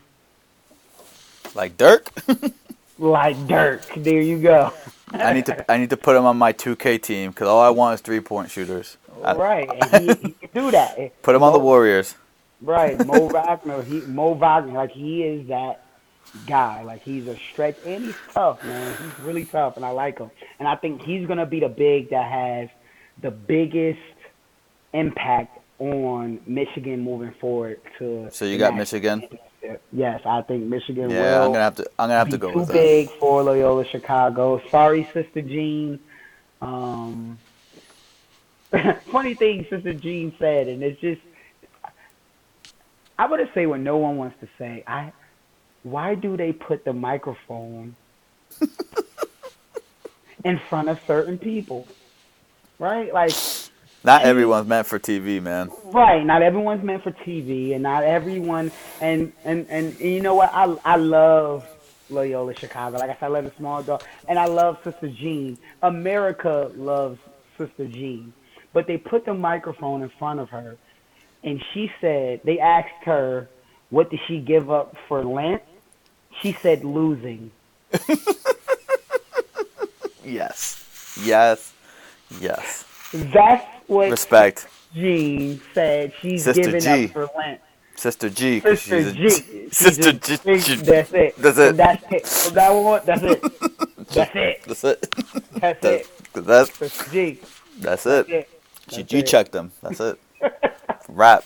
like 1.55 1.76
Dirk. 1.76 2.11
like 2.98 3.46
Dirk. 3.46 3.83
There 3.96 4.22
you 4.22 4.40
go. 4.40 4.72
I 5.12 5.33
need 5.33 5.46
to 5.46 5.70
I 5.70 5.76
need 5.76 5.90
to 5.90 5.96
put 5.96 6.16
him 6.16 6.24
on 6.24 6.37
my 6.37 6.52
2K 6.52 7.00
team 7.02 7.31
because 7.31 7.48
all 7.48 7.61
I 7.61 7.70
want 7.70 7.94
is 7.94 8.00
three 8.00 8.20
point 8.20 8.50
shooters. 8.50 8.96
Right, 9.22 9.68
and 9.68 10.11
he, 10.11 10.29
he 10.29 10.33
can 10.33 10.50
do 10.55 10.70
that. 10.72 11.22
Put 11.22 11.35
him 11.35 11.42
on 11.42 11.52
the 11.52 11.59
Warriors. 11.59 12.14
Right, 12.60 13.04
Mo 13.06 13.26
Wagner. 13.32 13.82
He 13.82 14.00
Mo 14.00 14.34
Wagner, 14.34 14.72
like 14.72 14.92
he 14.92 15.22
is 15.22 15.48
that 15.48 15.82
guy. 16.46 16.82
Like 16.82 17.02
he's 17.02 17.26
a 17.26 17.36
stretch 17.52 17.76
and 17.84 18.04
he's 18.04 18.16
tough, 18.32 18.64
man. 18.64 18.96
He's 18.96 19.24
really 19.24 19.44
tough, 19.44 19.76
and 19.76 19.84
I 19.84 19.90
like 19.90 20.18
him. 20.18 20.30
And 20.58 20.68
I 20.68 20.76
think 20.76 21.02
he's 21.02 21.26
gonna 21.26 21.46
be 21.46 21.60
the 21.60 21.68
big 21.68 22.10
that 22.10 22.30
has 22.30 22.68
the 23.22 23.30
biggest 23.30 24.00
impact 24.92 25.58
on 25.78 26.40
Michigan 26.46 27.00
moving 27.02 27.32
forward. 27.40 27.80
To 27.98 28.28
so 28.30 28.44
you 28.44 28.58
got 28.58 28.76
Michigan. 28.76 29.28
Yes, 29.92 30.20
I 30.24 30.42
think 30.42 30.64
Michigan 30.64 31.10
yeah, 31.10 31.42
I'm 31.42 31.48
gonna 31.48 31.64
have 31.64 31.76
to. 31.76 31.90
I'm 31.98 32.08
gonna 32.08 32.14
have 32.14 32.30
to 32.30 32.38
go 32.38 32.52
too 32.52 32.60
with 32.60 32.72
big 32.72 33.10
for 33.10 33.42
Loyola 33.42 33.84
Chicago. 33.84 34.62
Sorry, 34.70 35.04
Sister 35.12 35.42
Jean. 35.42 35.98
Um, 36.62 37.38
funny 39.10 39.34
thing 39.34 39.66
Sister 39.68 39.92
Jean 39.92 40.34
said, 40.38 40.68
and 40.68 40.82
it's 40.82 41.00
just 41.00 41.20
I 43.18 43.26
want 43.26 43.46
to 43.46 43.52
say 43.55 43.66
what 43.66 43.81
no 43.81 43.96
one 43.96 44.16
wants 44.16 44.37
to 44.40 44.48
say. 44.59 44.85
I 44.87 45.12
why 45.83 46.14
do 46.14 46.37
they 46.37 46.52
put 46.52 46.85
the 46.85 46.92
microphone 46.92 47.94
in 50.44 50.61
front 50.68 50.88
of 50.88 51.00
certain 51.07 51.38
people? 51.38 51.87
Right? 52.79 53.12
Like 53.12 53.33
not 54.07 54.22
everyone's 54.22 54.68
meant 54.68 54.87
for 54.87 55.00
TV, 55.00 55.42
man. 55.42 55.70
Right. 55.85 56.24
Not 56.24 56.40
everyone's 56.40 56.85
meant 56.85 57.02
for 57.02 57.11
TV, 57.11 57.74
and 57.74 57.83
not 57.83 58.05
everyone. 58.05 58.70
And 59.00 59.33
and 59.44 59.66
and, 59.68 59.96
and 60.00 60.00
you 60.00 60.20
know 60.20 60.35
what? 60.35 60.50
I 60.55 60.76
I 60.85 60.96
love 60.96 61.66
Loyola 62.09 62.55
Chicago. 62.55 62.98
Like 62.98 63.11
I 63.11 63.14
said, 63.14 63.24
I 63.24 63.29
love 63.29 63.44
the 63.44 63.52
small 63.57 63.83
dog, 63.83 64.02
and 64.29 64.38
I 64.38 64.46
love 64.46 64.79
Sister 64.85 65.09
Jean. 65.09 65.59
America 65.83 66.70
loves 66.76 67.18
Sister 67.59 67.88
Jean, 67.88 68.33
but 68.72 68.87
they 68.87 68.96
put 68.96 69.24
the 69.24 69.35
microphone 69.35 70.02
in 70.02 70.09
front 70.11 70.38
of 70.38 70.50
her, 70.50 70.76
and 71.42 71.62
she 71.72 71.90
said 72.01 72.40
they 72.44 72.59
asked 72.59 73.05
her, 73.05 73.49
"What 73.90 74.11
did 74.11 74.20
she 74.27 74.38
give 74.40 74.70
up 74.70 74.96
for 75.09 75.25
Lent?" 75.25 75.62
She 76.42 76.53
said, 76.53 76.85
"Losing." 76.85 77.51
yes. 80.25 81.16
Yes. 81.22 81.72
Yes. 82.40 82.85
That's 83.12 83.64
what 83.87 84.11
respect. 84.11 84.66
Jean 84.94 85.61
said 85.75 86.12
she's 86.20 86.44
Sister 86.44 86.62
giving 86.62 86.81
G. 86.81 87.05
up 87.05 87.11
for 87.11 87.29
Lent. 87.37 87.61
Sister 87.94 88.29
G. 88.29 88.61
Sister 88.61 89.12
G. 89.12 89.29
Sister 89.70 90.12
G. 90.12 90.37
G. 90.59 90.77
That's 90.77 91.12
it. 91.12 91.37
That's 91.37 91.59
it. 91.59 91.77
That's 91.77 92.05
it. 92.49 92.55
That 92.55 92.70
one, 92.70 93.01
that's 93.05 93.22
it. 93.22 93.42
That's 94.09 94.31
it. 94.37 94.62
That's 94.64 94.85
it. 94.85 95.14
That's 95.61 95.85
it. 95.85 96.09
That's 96.33 96.79
Sister 96.79 97.11
G. 97.11 97.38
That's 97.79 98.07
it. 98.07 98.29
That's 98.29 98.31
it. 98.31 98.49
She 98.88 99.03
G 99.03 99.22
checked 99.22 99.53
them. 99.53 99.72
That's 99.83 100.01
it. 100.01 100.18
Rap. 101.16 101.44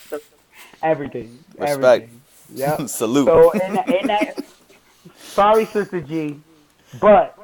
Everything. 0.83 1.39
Respect. 1.57 1.85
Everything. 1.85 2.21
Yep. 2.55 2.81
Salute. 2.89 3.27
So 3.27 3.51
in 3.53 3.75
that, 3.75 3.89
in 3.89 4.07
that, 4.09 4.45
sorry, 5.19 5.65
Sister 5.67 6.01
G, 6.01 6.41
but 7.01 7.39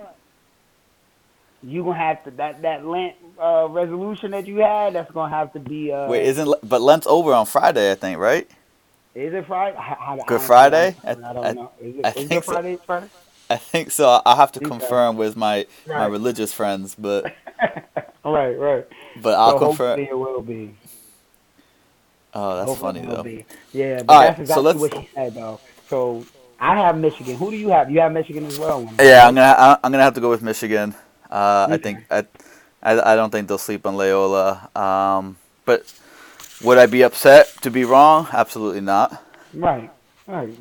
you 1.62 1.84
gonna 1.84 1.96
have 1.96 2.24
to 2.24 2.30
that 2.32 2.62
that 2.62 2.84
Lent 2.84 3.14
uh, 3.40 3.68
resolution 3.70 4.32
that 4.32 4.46
you 4.46 4.56
had. 4.56 4.94
That's 4.94 5.10
gonna 5.12 5.34
have 5.34 5.52
to 5.52 5.60
be. 5.60 5.92
Uh, 5.92 6.08
Wait, 6.08 6.26
isn't 6.26 6.52
but 6.68 6.80
Lent's 6.80 7.06
over 7.06 7.32
on 7.32 7.46
Friday? 7.46 7.92
I 7.92 7.94
think 7.94 8.18
right. 8.18 8.50
Is 9.14 9.32
it 9.32 9.46
Friday? 9.46 9.76
How, 9.78 10.18
Good 10.26 10.42
Friday. 10.42 10.94
I, 11.04 11.10
I, 11.10 11.14
don't 11.14 11.54
know. 11.54 11.70
Is 11.80 11.96
it, 11.96 12.04
I 12.04 12.08
is 12.10 12.28
think 12.28 12.44
Friday, 12.44 12.76
so. 12.76 12.82
Friday? 12.84 13.08
I 13.48 13.56
think 13.56 13.90
so. 13.92 14.20
I'll 14.26 14.36
have 14.36 14.52
to 14.52 14.60
confirm 14.60 15.16
with 15.16 15.36
my 15.36 15.66
right. 15.86 15.98
my 16.00 16.06
religious 16.06 16.52
friends, 16.52 16.96
but 16.98 17.24
right, 18.24 18.54
right. 18.58 18.86
But 19.22 19.34
I'll 19.34 19.58
so 19.58 19.68
confirm. 19.68 20.00
Hopefully, 20.00 20.08
it 20.10 20.18
will 20.18 20.42
be. 20.42 20.74
Oh, 22.38 22.66
that's 22.66 22.78
funny 22.78 23.00
though. 23.00 23.22
Be. 23.22 23.46
Yeah, 23.72 24.02
but 24.02 24.12
All 24.12 24.20
that's 24.20 24.38
right, 24.38 24.40
exactly 24.40 24.72
so 24.72 24.78
what 24.78 24.92
she 24.94 25.08
said 25.14 25.34
though. 25.34 25.60
So 25.88 26.26
I 26.60 26.76
have 26.76 26.98
Michigan. 26.98 27.36
Who 27.36 27.50
do 27.50 27.56
you 27.56 27.70
have? 27.70 27.90
You 27.90 28.00
have 28.00 28.12
Michigan 28.12 28.44
as 28.44 28.58
well. 28.58 28.82
Yeah, 29.00 29.26
I'm 29.26 29.34
gonna 29.34 29.80
I'm 29.82 29.90
gonna 29.90 30.02
have 30.04 30.14
to 30.14 30.20
go 30.20 30.28
with 30.28 30.42
Michigan. 30.42 30.94
Uh, 31.30 31.64
okay. 31.68 31.74
I 31.74 31.78
think 31.78 31.98
I, 32.10 32.26
I, 32.82 33.12
I 33.12 33.16
don't 33.16 33.30
think 33.30 33.48
they'll 33.48 33.58
sleep 33.58 33.86
on 33.86 33.96
Loyola. 33.96 34.68
Um, 34.76 35.38
but 35.64 35.92
would 36.62 36.76
I 36.76 36.86
be 36.86 37.02
upset 37.02 37.48
to 37.62 37.70
be 37.70 37.84
wrong? 37.84 38.28
Absolutely 38.32 38.82
not. 38.82 39.22
Right. 39.54 39.90
Right. 40.26 40.54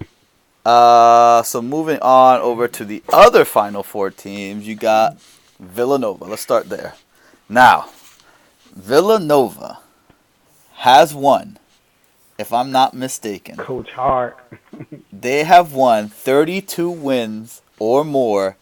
Uh, 0.66 1.44
so 1.44 1.62
moving 1.62 2.00
on 2.02 2.42
over 2.42 2.68
to 2.70 2.86
the 2.86 3.04
other 3.12 3.44
Final 3.46 3.84
Four 3.84 4.12
teams, 4.12 4.66
you 4.66 4.76
got 4.76 5.20
Villanova. 5.60 6.24
Let's 6.26 6.42
start 6.42 6.70
there. 6.70 6.94
Now, 7.50 7.90
Villanova 8.74 9.80
has 10.78 11.14
won, 11.14 11.58
if 12.38 12.52
I'm 12.52 12.72
not 12.72 12.94
mistaken. 12.94 13.58
Coach 13.58 13.92
Hart. 13.92 14.38
they 15.14 15.44
have 15.44 15.74
won 15.74 16.10
32 16.10 16.90
wins 16.90 17.62
or 17.80 18.04
more 18.04 18.58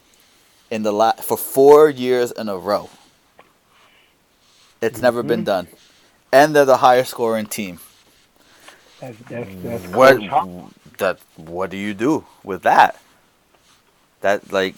in 0.70 0.84
the 0.84 0.92
la- 0.92 1.14
for 1.14 1.38
four 1.38 1.90
years 1.90 2.32
in 2.32 2.50
a 2.50 2.58
row. 2.58 2.90
It's 4.82 4.96
mm-hmm. 4.96 5.04
never 5.04 5.24
been 5.24 5.40
mm-hmm. 5.40 5.46
done, 5.46 5.68
and 6.32 6.56
they're 6.56 6.66
the 6.66 6.78
highest 6.78 7.12
scoring 7.12 7.46
team. 7.46 7.80
That's, 9.00 9.18
that's, 9.30 9.50
that's 9.64 9.88
what 9.88 10.20
that 10.98 11.20
what 11.36 11.70
do 11.70 11.78
you 11.78 11.94
do 11.94 12.26
with 12.44 12.64
that? 12.64 13.00
That 14.22 14.52
like, 14.52 14.76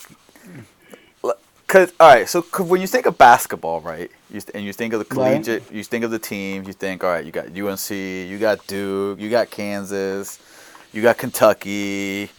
cause 1.75 1.93
all 1.99 2.07
right. 2.07 2.27
So 2.27 2.41
when 2.41 2.79
you 2.79 2.87
think 2.87 3.05
of 3.05 3.17
basketball, 3.17 3.81
right? 3.81 4.09
You, 4.31 4.41
and 4.53 4.63
you 4.63 4.71
think 4.71 4.93
of 4.93 4.99
the 4.99 5.05
collegiate, 5.05 5.63
right. 5.63 5.71
you 5.73 5.83
think 5.83 6.05
of 6.05 6.11
the 6.11 6.19
teams. 6.19 6.67
You 6.67 6.73
think, 6.73 7.03
all 7.03 7.09
right, 7.09 7.25
you 7.25 7.31
got 7.31 7.47
UNC, 7.47 7.89
you 7.91 8.37
got 8.39 8.65
Duke, 8.67 9.19
you 9.19 9.29
got 9.29 9.49
Kansas, 9.49 10.39
you 10.93 11.01
got 11.01 11.17
Kentucky. 11.17 12.29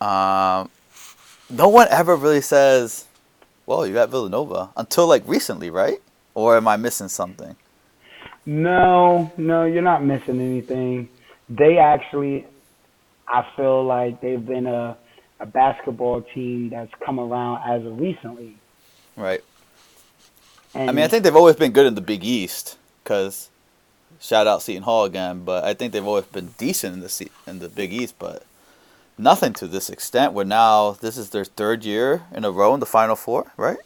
Um, 0.00 0.68
no 1.48 1.68
one 1.68 1.88
ever 1.90 2.16
really 2.16 2.42
says, 2.42 3.06
"Well, 3.64 3.86
you 3.86 3.94
got 3.94 4.10
Villanova" 4.10 4.70
until 4.76 5.06
like 5.06 5.22
recently, 5.26 5.70
right? 5.70 6.02
Or 6.34 6.56
am 6.56 6.68
I 6.68 6.76
missing 6.76 7.08
something? 7.08 7.56
No, 8.44 9.32
no, 9.38 9.64
you're 9.64 9.82
not 9.82 10.04
missing 10.04 10.40
anything. 10.40 11.08
They 11.48 11.78
actually, 11.78 12.46
I 13.26 13.46
feel 13.56 13.84
like 13.84 14.20
they've 14.20 14.44
been 14.44 14.66
a 14.66 14.98
a 15.40 15.46
basketball 15.46 16.22
team 16.34 16.70
that's 16.70 16.90
come 17.04 17.20
around 17.20 17.62
as 17.66 17.84
of 17.86 17.98
recently. 17.98 18.56
Right. 19.16 19.42
And 20.74 20.90
I 20.90 20.92
mean, 20.92 21.04
I 21.04 21.08
think 21.08 21.24
they've 21.24 21.34
always 21.36 21.56
been 21.56 21.72
good 21.72 21.86
in 21.86 21.94
the 21.94 22.00
Big 22.00 22.22
East 22.24 22.76
because 23.02 23.48
shout 24.20 24.46
out 24.46 24.62
Seton 24.62 24.82
Hall 24.82 25.04
again, 25.04 25.42
but 25.44 25.64
I 25.64 25.74
think 25.74 25.92
they've 25.92 26.06
always 26.06 26.26
been 26.26 26.54
decent 26.58 26.94
in 26.94 27.00
the 27.00 27.28
in 27.46 27.58
the 27.60 27.68
Big 27.68 27.92
East, 27.92 28.14
but 28.18 28.42
nothing 29.16 29.52
to 29.54 29.66
this 29.66 29.88
extent. 29.88 30.32
Where 30.34 30.44
now 30.44 30.92
this 30.92 31.16
is 31.16 31.30
their 31.30 31.44
third 31.44 31.84
year 31.84 32.24
in 32.34 32.44
a 32.44 32.50
row 32.50 32.74
in 32.74 32.80
the 32.80 32.86
Final 32.86 33.16
Four, 33.16 33.52
right? 33.56 33.78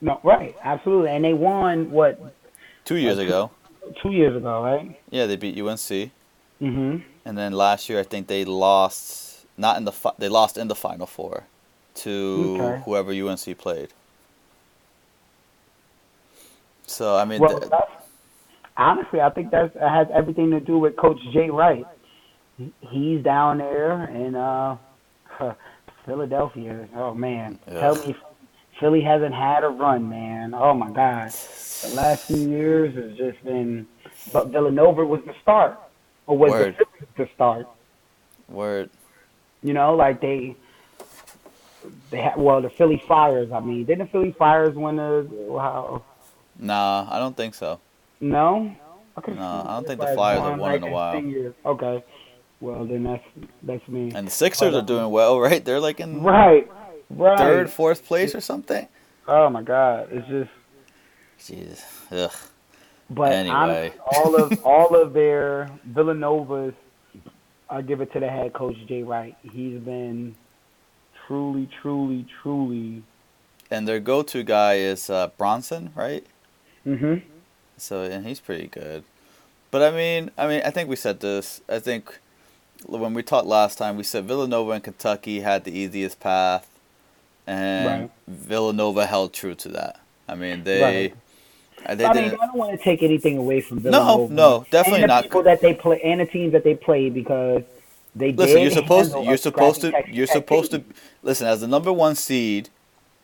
No, 0.00 0.20
right, 0.22 0.54
absolutely, 0.62 1.10
and 1.10 1.24
they 1.24 1.32
won 1.32 1.90
what? 1.90 2.20
Two 2.84 2.96
years 2.96 3.18
uh, 3.18 3.22
ago. 3.22 3.50
Two 4.02 4.10
years 4.12 4.36
ago, 4.36 4.62
right? 4.64 5.00
Yeah, 5.10 5.26
they 5.26 5.36
beat 5.36 5.56
UNC. 5.56 6.10
Mhm. 6.60 7.02
And 7.24 7.38
then 7.38 7.52
last 7.52 7.88
year, 7.88 8.00
I 8.00 8.02
think 8.02 8.26
they 8.26 8.44
lost 8.44 9.44
not 9.56 9.76
in 9.76 9.84
the 9.84 9.92
fi- 9.92 10.12
they 10.18 10.28
lost 10.28 10.56
in 10.58 10.68
the 10.68 10.74
final 10.74 11.06
four 11.06 11.44
to 11.96 12.58
Okay. 12.60 12.82
whoever 12.84 13.12
UNC 13.12 13.54
played. 13.54 13.88
So 16.86 17.16
I 17.16 17.24
mean, 17.24 17.40
Well, 17.40 17.60
honestly, 18.76 19.20
I 19.20 19.30
think 19.30 19.50
that 19.50 19.74
has 19.76 20.06
everything 20.14 20.50
to 20.50 20.60
do 20.60 20.78
with 20.78 20.96
Coach 20.96 21.18
Jay 21.32 21.50
Wright. 21.50 21.84
He's 22.80 23.22
down 23.22 23.58
there 23.58 24.04
in 24.04 24.34
uh, 24.34 24.76
Philadelphia. 26.06 26.88
Oh 26.96 27.12
man, 27.14 27.58
tell 27.68 27.96
me, 27.96 28.16
Philly 28.80 29.02
hasn't 29.02 29.34
had 29.34 29.64
a 29.64 29.68
run, 29.68 30.08
man. 30.08 30.54
Oh 30.54 30.72
my 30.72 30.90
God, 30.90 31.30
the 31.30 31.92
last 31.94 32.26
few 32.26 32.48
years 32.48 32.94
has 32.94 33.16
just 33.16 33.42
been. 33.44 33.86
But 34.32 34.48
Villanova 34.48 35.04
was 35.04 35.20
the 35.26 35.34
start, 35.42 35.78
or 36.26 36.38
was 36.38 36.50
Word. 36.50 36.76
the 36.78 37.24
the 37.24 37.28
start? 37.34 37.68
word. 38.48 38.90
You 39.62 39.74
know, 39.74 39.94
like 39.94 40.20
they. 40.20 40.56
They 42.10 42.18
had, 42.18 42.36
well, 42.36 42.60
the 42.62 42.70
Philly 42.70 43.00
Flyers. 43.06 43.52
I 43.52 43.60
mean, 43.60 43.84
didn't 43.84 44.06
the 44.06 44.10
Philly 44.12 44.32
Flyers 44.36 44.74
win 44.74 44.96
the? 44.96 45.28
Wow, 45.30 46.02
Nah, 46.58 47.06
I 47.10 47.18
don't 47.18 47.36
think 47.36 47.54
so. 47.54 47.80
No. 48.20 48.74
Okay. 49.18 49.32
No, 49.32 49.64
I 49.66 49.74
don't 49.74 49.86
think 49.86 50.00
the 50.00 50.08
Flyers 50.08 50.40
have 50.40 50.58
won 50.58 50.74
in 50.74 50.82
a 50.82 50.90
while. 50.90 51.22
Okay. 51.64 52.04
Well, 52.60 52.84
then 52.86 53.02
that's 53.04 53.24
that's 53.62 53.86
me. 53.88 54.12
And 54.14 54.26
the 54.26 54.30
Sixers 54.30 54.74
are 54.74 54.82
doing 54.82 55.10
well, 55.10 55.38
right? 55.48 55.64
They're 55.64 55.80
like 55.80 56.00
in 56.00 56.22
Right. 56.22 56.70
Right. 57.10 57.38
third, 57.38 57.70
fourth 57.70 58.04
place 58.04 58.34
or 58.34 58.40
something. 58.40 58.88
Oh 59.28 59.48
my 59.50 59.62
God! 59.62 60.08
It's 60.10 60.26
just. 60.28 60.50
Jeez. 61.40 61.82
Ugh. 62.10 62.32
But 63.10 63.32
Anyway. 63.32 63.54
honestly, 63.54 64.00
all 64.12 64.34
of 64.36 64.60
all 64.66 64.96
of 65.00 65.12
their 65.12 65.70
Villanovas, 65.92 66.74
I 67.70 67.82
give 67.82 68.00
it 68.00 68.12
to 68.14 68.20
the 68.20 68.28
head 68.28 68.52
coach 68.52 68.76
Jay 68.88 69.02
Wright. 69.02 69.36
He's 69.42 69.78
been 69.80 70.34
truly, 71.26 71.68
truly, 71.82 72.26
truly. 72.42 73.02
And 73.70 73.86
their 73.86 73.98
go-to 74.00 74.42
guy 74.44 74.74
is 74.74 75.10
uh, 75.10 75.28
Brunson, 75.38 75.90
right? 75.96 76.24
Mhm. 76.86 77.22
So 77.78 78.02
and 78.02 78.26
he's 78.26 78.40
pretty 78.40 78.68
good. 78.68 79.04
But 79.70 79.82
I 79.82 79.90
mean, 79.96 80.30
I 80.38 80.46
mean, 80.46 80.62
I 80.64 80.70
think 80.70 80.88
we 80.88 80.96
said 80.96 81.20
this. 81.20 81.60
I 81.68 81.78
think 81.78 82.18
when 82.86 83.14
we 83.14 83.22
talked 83.22 83.46
last 83.46 83.78
time, 83.78 83.96
we 83.96 84.02
said 84.04 84.24
Villanova 84.26 84.72
and 84.72 84.84
Kentucky 84.84 85.40
had 85.40 85.64
the 85.64 85.76
easiest 85.76 86.20
path, 86.20 86.68
and 87.46 88.00
Right. 88.02 88.10
Villanova 88.28 89.06
held 89.06 89.32
true 89.32 89.54
to 89.56 89.68
that. 89.70 90.00
I 90.28 90.34
mean, 90.34 90.64
they 90.64 90.82
Right. 90.82 91.14
they 91.98 92.04
I 92.04 92.12
mean. 92.12 92.24
I 92.40 92.46
don't 92.46 92.54
want 92.56 92.72
to 92.78 92.82
take 92.82 93.02
anything 93.02 93.36
away 93.38 93.60
from 93.60 93.78
No, 93.78 93.82
Villanova. 93.90 94.34
no, 94.34 94.58
no, 94.58 94.66
definitely 94.70 95.02
and 95.02 95.10
the 95.10 95.14
not. 95.14 95.22
People 95.24 95.42
that 95.42 95.60
they 95.60 95.74
play 95.74 96.00
and 96.02 96.20
the 96.20 96.26
teams 96.26 96.52
that 96.52 96.64
they 96.64 96.74
play 96.74 97.10
because 97.10 97.62
they 98.14 98.32
Listen, 98.32 98.62
you're 98.62 98.70
supposed 98.70 99.12
to, 99.12 99.22
you're 99.22 99.36
supposed 99.36 99.80
to 99.82 99.92
you're 100.10 100.26
supposed 100.26 100.70
to 100.70 100.82
listen 101.22 101.46
as 101.46 101.60
the 101.60 101.68
number 101.68 101.92
one 101.92 102.14
seed. 102.14 102.70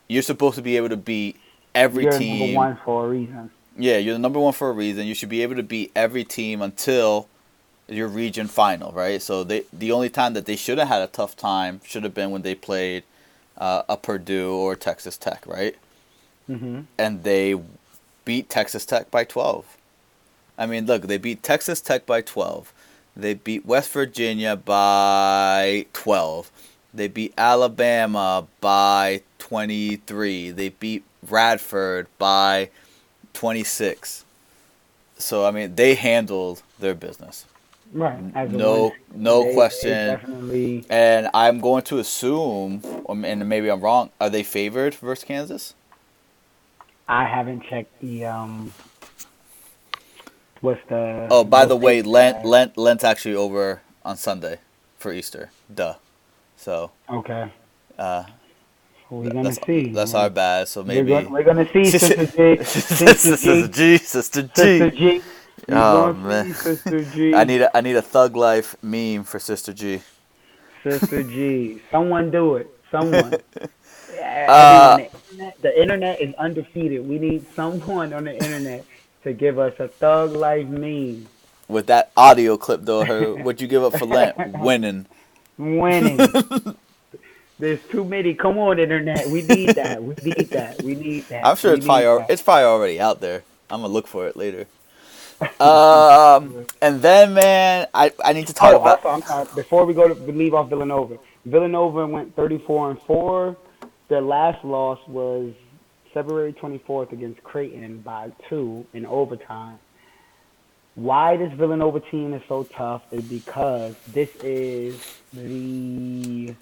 You're 0.08 0.22
supposed 0.22 0.56
to 0.56 0.62
be 0.62 0.76
able 0.76 0.90
to 0.90 0.96
beat 0.96 1.36
every 1.74 2.06
You're 2.06 2.12
team. 2.18 2.20
number 2.20 2.44
one 2.46 2.76
for 2.84 3.06
a 3.06 3.08
reason. 3.08 3.50
Yeah, 3.76 3.98
you're 3.98 4.14
the 4.14 4.18
number 4.20 4.38
one 4.40 4.52
for 4.52 4.70
a 4.70 4.72
reason. 4.72 5.06
You 5.06 5.14
should 5.14 5.28
be 5.30 5.42
able 5.42 5.56
to 5.56 5.62
beat 5.62 5.92
every 5.96 6.24
team 6.24 6.62
until 6.62 7.28
your 7.88 8.08
region 8.08 8.48
final, 8.48 8.92
right? 8.92 9.22
So 9.22 9.44
they 9.44 9.64
the 9.72 9.92
only 9.92 10.10
time 10.10 10.34
that 10.34 10.46
they 10.46 10.56
should 10.56 10.78
have 10.78 10.88
had 10.88 11.02
a 11.02 11.08
tough 11.08 11.36
time 11.36 11.80
should 11.84 12.04
have 12.04 12.14
been 12.14 12.30
when 12.30 12.42
they 12.42 12.54
played 12.54 13.04
uh, 13.58 13.82
a 13.88 13.96
Purdue 13.96 14.54
or 14.54 14.76
Texas 14.76 15.16
Tech, 15.18 15.44
right? 15.46 15.76
hmm 16.48 16.86
And 16.98 17.24
they 17.24 17.60
beat 18.24 18.48
Texas 18.48 18.86
Tech 18.86 19.10
by 19.10 19.24
12. 19.24 19.76
I 20.58 20.66
mean, 20.66 20.86
look, 20.86 21.02
they 21.04 21.18
beat 21.18 21.42
Texas 21.42 21.80
Tech 21.80 22.06
by 22.06 22.20
12. 22.22 22.72
They 23.16 23.34
beat 23.34 23.66
West 23.66 23.90
Virginia 23.92 24.56
by 24.56 25.86
12. 25.92 26.50
They 26.94 27.08
beat 27.08 27.34
Alabama 27.38 28.46
by 28.60 29.22
23. 29.38 30.50
They 30.52 30.70
beat 30.70 31.04
Radford 31.28 32.06
by 32.18 32.70
26. 33.34 34.24
So 35.18 35.44
I 35.46 35.50
mean, 35.50 35.74
they 35.74 35.94
handled 35.94 36.62
their 36.78 36.94
business. 36.94 37.46
Right. 37.92 38.18
No, 38.50 38.94
no 39.14 39.42
They- 39.42 39.48
they 39.48 39.54
question. 39.54 40.06
definitely. 40.06 40.84
And 40.88 41.28
I'm 41.34 41.60
going 41.60 41.82
to 41.84 41.98
assume, 41.98 42.82
um, 43.08 43.24
and 43.24 43.48
maybe 43.48 43.70
I'm 43.70 43.80
wrong, 43.80 44.10
are 44.20 44.30
they 44.30 44.42
favored 44.42 44.94
versus 44.94 45.24
Kansas? 45.24 45.74
I 47.08 47.24
haven't 47.26 47.64
checked 47.68 48.00
the 48.00 48.24
um. 48.26 48.72
What's 50.60 50.80
the? 50.88 51.26
Oh, 51.30 51.44
by 51.44 51.66
the 51.66 51.76
way, 51.76 52.02
Lent 52.02 52.44
Lent 52.44 52.78
Lent's 52.78 53.04
actually 53.04 53.34
over 53.34 53.82
on 54.04 54.16
Sunday 54.16 54.58
for 54.98 55.12
Easter. 55.12 55.50
Duh. 55.72 55.94
So 56.56 56.92
Okay. 57.10 57.50
uh, 57.98 58.24
We're 59.12 59.28
gonna 59.30 59.42
that's 59.50 59.66
see. 59.66 59.92
that's 59.92 60.14
our 60.14 60.30
bad. 60.30 60.68
So 60.68 60.80
We're 60.80 60.86
maybe 60.86 61.10
gonna, 61.10 61.28
we're 61.28 61.42
gonna 61.42 61.70
see 61.70 61.84
Sister 61.98 62.24
G. 62.24 62.56
Sister 62.64 63.14
Sister 63.14 63.68
G. 63.68 63.98
G, 63.98 63.98
Sister 63.98 64.42
G. 64.42 64.90
G. 64.90 65.22
Oh, 65.68 66.12
man. 66.14 66.54
Sister 66.54 67.04
G. 67.04 67.34
I 67.34 67.44
need 67.44 67.60
a 67.60 67.76
I 67.76 67.82
need 67.82 67.96
a 67.96 68.02
Thug 68.02 68.36
Life 68.36 68.74
meme 68.82 69.24
for 69.24 69.38
Sister 69.38 69.74
G. 69.74 70.00
Sister 70.82 71.22
G. 71.22 71.80
Someone 71.90 72.30
do 72.30 72.56
it. 72.56 72.70
Someone. 72.90 73.34
Yeah, 74.14 74.46
Uh, 74.48 74.96
the, 74.96 75.04
internet, 75.04 75.62
the 75.62 75.82
internet 75.82 76.20
is 76.22 76.34
undefeated. 76.36 77.06
We 77.06 77.18
need 77.18 77.46
someone 77.54 78.12
on 78.14 78.24
the 78.24 78.32
internet 78.34 78.84
to 79.24 79.32
give 79.34 79.58
us 79.58 79.74
a 79.78 79.88
thug 79.88 80.32
life 80.32 80.66
meme. 80.68 81.26
With 81.68 81.86
that 81.88 82.12
audio 82.16 82.56
clip 82.56 82.80
though, 82.84 83.04
her 83.04 83.34
what'd 83.34 83.60
you 83.60 83.68
give 83.68 83.82
up 83.82 83.96
for 83.98 84.06
Lent? 84.06 84.36
Winning. 84.58 85.06
Winning. 85.58 86.18
There's 87.62 87.78
too 87.92 88.04
many. 88.04 88.34
Come 88.34 88.58
on, 88.58 88.80
internet. 88.80 89.30
We 89.30 89.40
need 89.42 89.76
that. 89.76 90.02
We 90.02 90.16
need 90.20 90.50
that. 90.50 90.82
We 90.82 90.96
need 90.96 91.28
that. 91.28 91.46
I'm 91.46 91.54
sure 91.54 91.72
We 91.72 91.76
it's 91.78 91.86
probably 91.86 92.06
al- 92.06 92.26
it's 92.28 92.42
probably 92.42 92.64
already 92.64 93.00
out 93.00 93.20
there. 93.20 93.44
I'm 93.70 93.82
gonna 93.82 93.92
look 93.92 94.08
for 94.08 94.26
it 94.26 94.36
later. 94.36 94.66
Um, 95.60 96.66
and 96.82 97.00
then 97.02 97.34
man, 97.34 97.86
I 97.94 98.12
I 98.24 98.32
need 98.32 98.48
to 98.48 98.52
talk 98.52 98.74
Oh, 98.74 98.80
about. 98.80 99.04
also, 99.04 99.26
sorry. 99.26 99.46
Before 99.54 99.86
we 99.86 99.94
go 99.94 100.08
to 100.12 100.14
leave 100.32 100.54
off 100.54 100.70
Villanova, 100.70 101.18
Villanova 101.46 102.04
went 102.08 102.34
34 102.34 102.90
and 102.90 103.02
four. 103.02 103.56
Their 104.08 104.22
last 104.22 104.64
loss 104.64 104.98
was 105.06 105.54
February 106.12 106.52
24th 106.54 107.12
against 107.12 107.44
Creighton 107.44 108.00
by 108.00 108.32
two 108.48 108.86
in 108.92 109.06
overtime. 109.06 109.78
Why 110.96 111.36
this 111.38 111.52
Villanova 111.54 112.00
team 112.00 112.34
is 112.34 112.42
so 112.48 112.64
tough 112.64 113.02
is 113.12 113.24
because 113.24 113.96
this 114.08 114.30
is 114.42 115.00
the 115.32 116.54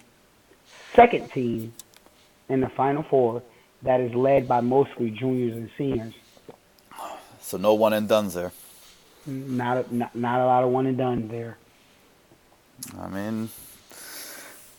second 0.95 1.31
team 1.33 1.73
in 2.49 2.61
the 2.61 2.69
Final 2.69 3.03
Four 3.03 3.43
that 3.83 4.01
is 4.01 4.15
led 4.15 4.47
by 4.47 4.61
mostly 4.61 5.11
juniors 5.11 5.57
and 5.57 5.71
seniors. 5.79 6.15
So 7.41 7.57
no 7.57 7.75
one 7.75 7.93
and 7.93 8.09
done's 8.09 8.35
there. 8.35 8.53
Not 9.27 9.87
a, 9.87 9.95
not, 9.95 10.15
not 10.15 10.41
a 10.41 10.47
lot 10.47 10.65
of 10.65 10.71
one 10.71 10.87
and 10.87 10.97
done 10.97 11.29
there. 11.29 11.59
I 12.99 13.09
mean, 13.09 13.51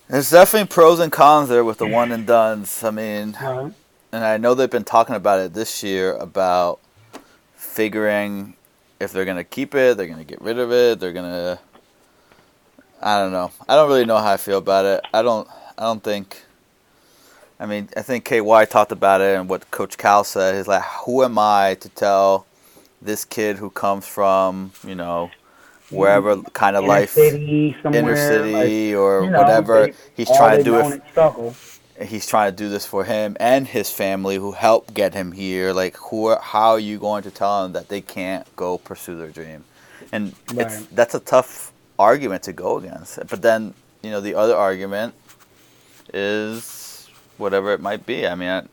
there's 0.08 0.30
definitely 0.30 0.68
pros 0.68 1.00
and 1.00 1.12
cons 1.12 1.50
there 1.50 1.64
with 1.64 1.78
the 1.78 1.88
one 1.88 2.12
and 2.12 2.26
dones. 2.26 2.84
I 2.84 2.92
mean, 2.92 3.36
Uh, 3.36 3.72
and 4.12 4.24
I 4.24 4.38
know 4.38 4.54
they've 4.54 4.70
been 4.70 4.84
talking 4.84 5.16
about 5.16 5.40
it 5.40 5.54
this 5.54 5.84
year 5.84 6.16
about 6.16 6.80
figuring 7.56 8.56
if 9.00 9.12
they're 9.12 9.26
gonna 9.26 9.44
keep 9.44 9.74
it, 9.76 9.98
they're 9.98 10.08
gonna 10.08 10.24
get 10.24 10.42
rid 10.42 10.60
of 10.60 10.72
it, 10.72 11.00
they're 11.00 11.14
gonna. 11.14 11.60
I 13.02 13.20
don't 13.20 13.32
know. 13.32 13.52
I 13.68 13.76
don't 13.76 13.88
really 13.88 14.06
know 14.06 14.18
how 14.18 14.32
I 14.34 14.38
feel 14.38 14.60
about 14.60 14.86
it. 14.86 15.02
I 15.14 15.22
don't. 15.22 15.48
I 15.82 15.86
don't 15.86 16.04
think. 16.04 16.44
I 17.60 17.66
mean, 17.66 17.90
I 17.98 18.04
think 18.04 18.26
KY 18.26 18.66
talked 18.70 18.92
about 18.92 19.20
it 19.20 19.36
and 19.36 19.50
what 19.50 19.72
Coach 19.72 19.98
Cal 19.98 20.24
said. 20.24 20.54
He's 20.54 20.68
like, 20.68 20.84
"Who 21.06 21.24
am 21.24 21.40
I 21.40 21.76
to 21.80 21.90
tell 21.90 22.46
this 23.02 23.26
kid 23.26 23.58
who 23.58 23.72
comes 23.72 24.06
from 24.06 24.74
you 24.88 24.94
know 24.94 25.32
wherever 25.90 26.36
mm-hmm. 26.36 26.50
kind 26.50 26.76
of 26.76 26.84
inner 26.84 26.94
life, 26.94 27.10
city, 27.10 27.76
inner 27.84 28.16
city 28.16 28.94
or 28.94 29.24
you 29.24 29.32
know, 29.32 29.40
whatever? 29.40 29.90
He's 30.16 30.28
trying 30.28 30.60
to 30.60 30.64
do 30.64 30.78
it 30.78 31.02
struggle. 31.10 31.56
he's 32.00 32.28
trying 32.28 32.52
to 32.52 32.56
do 32.56 32.70
this 32.70 32.86
for 32.86 33.04
him 33.04 33.36
and 33.40 33.66
his 33.66 33.90
family 33.90 34.36
who 34.36 34.52
helped 34.52 34.94
get 34.94 35.16
him 35.16 35.32
here 35.32 35.74
like 35.74 35.98
who 35.98 36.28
are, 36.28 36.40
how 36.42 36.70
are 36.72 36.80
you 36.80 37.00
going 37.00 37.24
to 37.24 37.32
tell 37.32 37.64
them 37.64 37.74
that 37.74 37.90
they 37.90 38.02
can't 38.02 38.48
go 38.56 38.78
pursue 38.78 39.16
their 39.18 39.30
dream 39.30 39.64
and 40.12 40.34
it's 40.52 40.78
Right. 40.78 40.88
that's 40.92 41.14
a 41.14 41.20
tough 41.20 41.72
argument 42.00 42.42
to 42.44 42.54
go 42.54 42.78
against 42.78 43.20
but 43.28 43.44
then 43.44 43.74
you 44.02 44.10
know 44.10 44.20
the 44.20 44.34
other 44.34 44.56
argument 44.56 45.14
is 46.14 47.10
whatever 47.38 47.74
it 47.74 47.82
might 47.82 48.06
be 48.06 48.28
i 48.28 48.36
mean 48.36 48.50
I, 48.50 48.64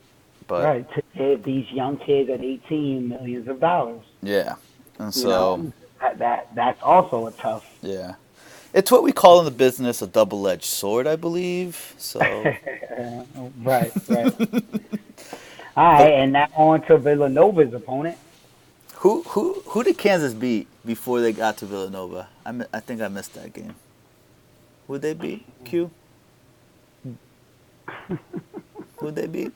but 0.48 0.64
right, 0.64 0.86
to 0.94 1.02
give 1.16 1.44
these 1.44 1.70
young 1.72 1.98
kids 1.98 2.30
at 2.30 2.42
18 2.42 3.08
millions 3.08 3.48
of 3.48 3.60
dollars. 3.60 4.02
yeah 4.22 4.56
and 4.98 5.14
You 5.14 5.22
so 5.22 5.28
know, 5.28 5.72
that, 6.00 6.18
that 6.18 6.48
that's 6.54 6.82
also 6.82 7.26
a 7.28 7.32
tough. 7.32 7.66
yeah 7.82 8.14
it's 8.74 8.90
what 8.92 9.02
we 9.02 9.12
call 9.12 9.40
in 9.40 9.46
the 9.46 9.50
business 9.52 10.02
a 10.02 10.06
double-edged 10.08 10.64
sword 10.64 11.06
i 11.06 11.16
believe 11.16 11.94
so 11.98 12.50
right, 13.62 13.94
right. 14.08 14.34
All 15.76 15.92
right, 15.94 16.14
and 16.14 16.32
now 16.32 16.48
on 16.56 16.82
to 16.82 16.98
Villanova's 16.98 17.74
opponent. 17.74 18.18
who 18.96 19.22
who 19.28 19.62
who 19.68 19.84
did 19.84 19.98
kansas 19.98 20.34
beat 20.34 20.68
before 20.86 21.20
they 21.20 21.32
got 21.32 21.56
to 21.58 21.66
villanova 21.66 22.28
i, 22.46 22.52
I 22.72 22.80
think 22.80 23.00
i 23.02 23.08
missed 23.08 23.34
that 23.34 23.52
game 23.54 23.76
would 24.88 25.02
they 25.02 25.14
beat 25.14 25.46
q 25.64 25.90
Who'd 28.96 29.14
they 29.16 29.26
beat? 29.26 29.52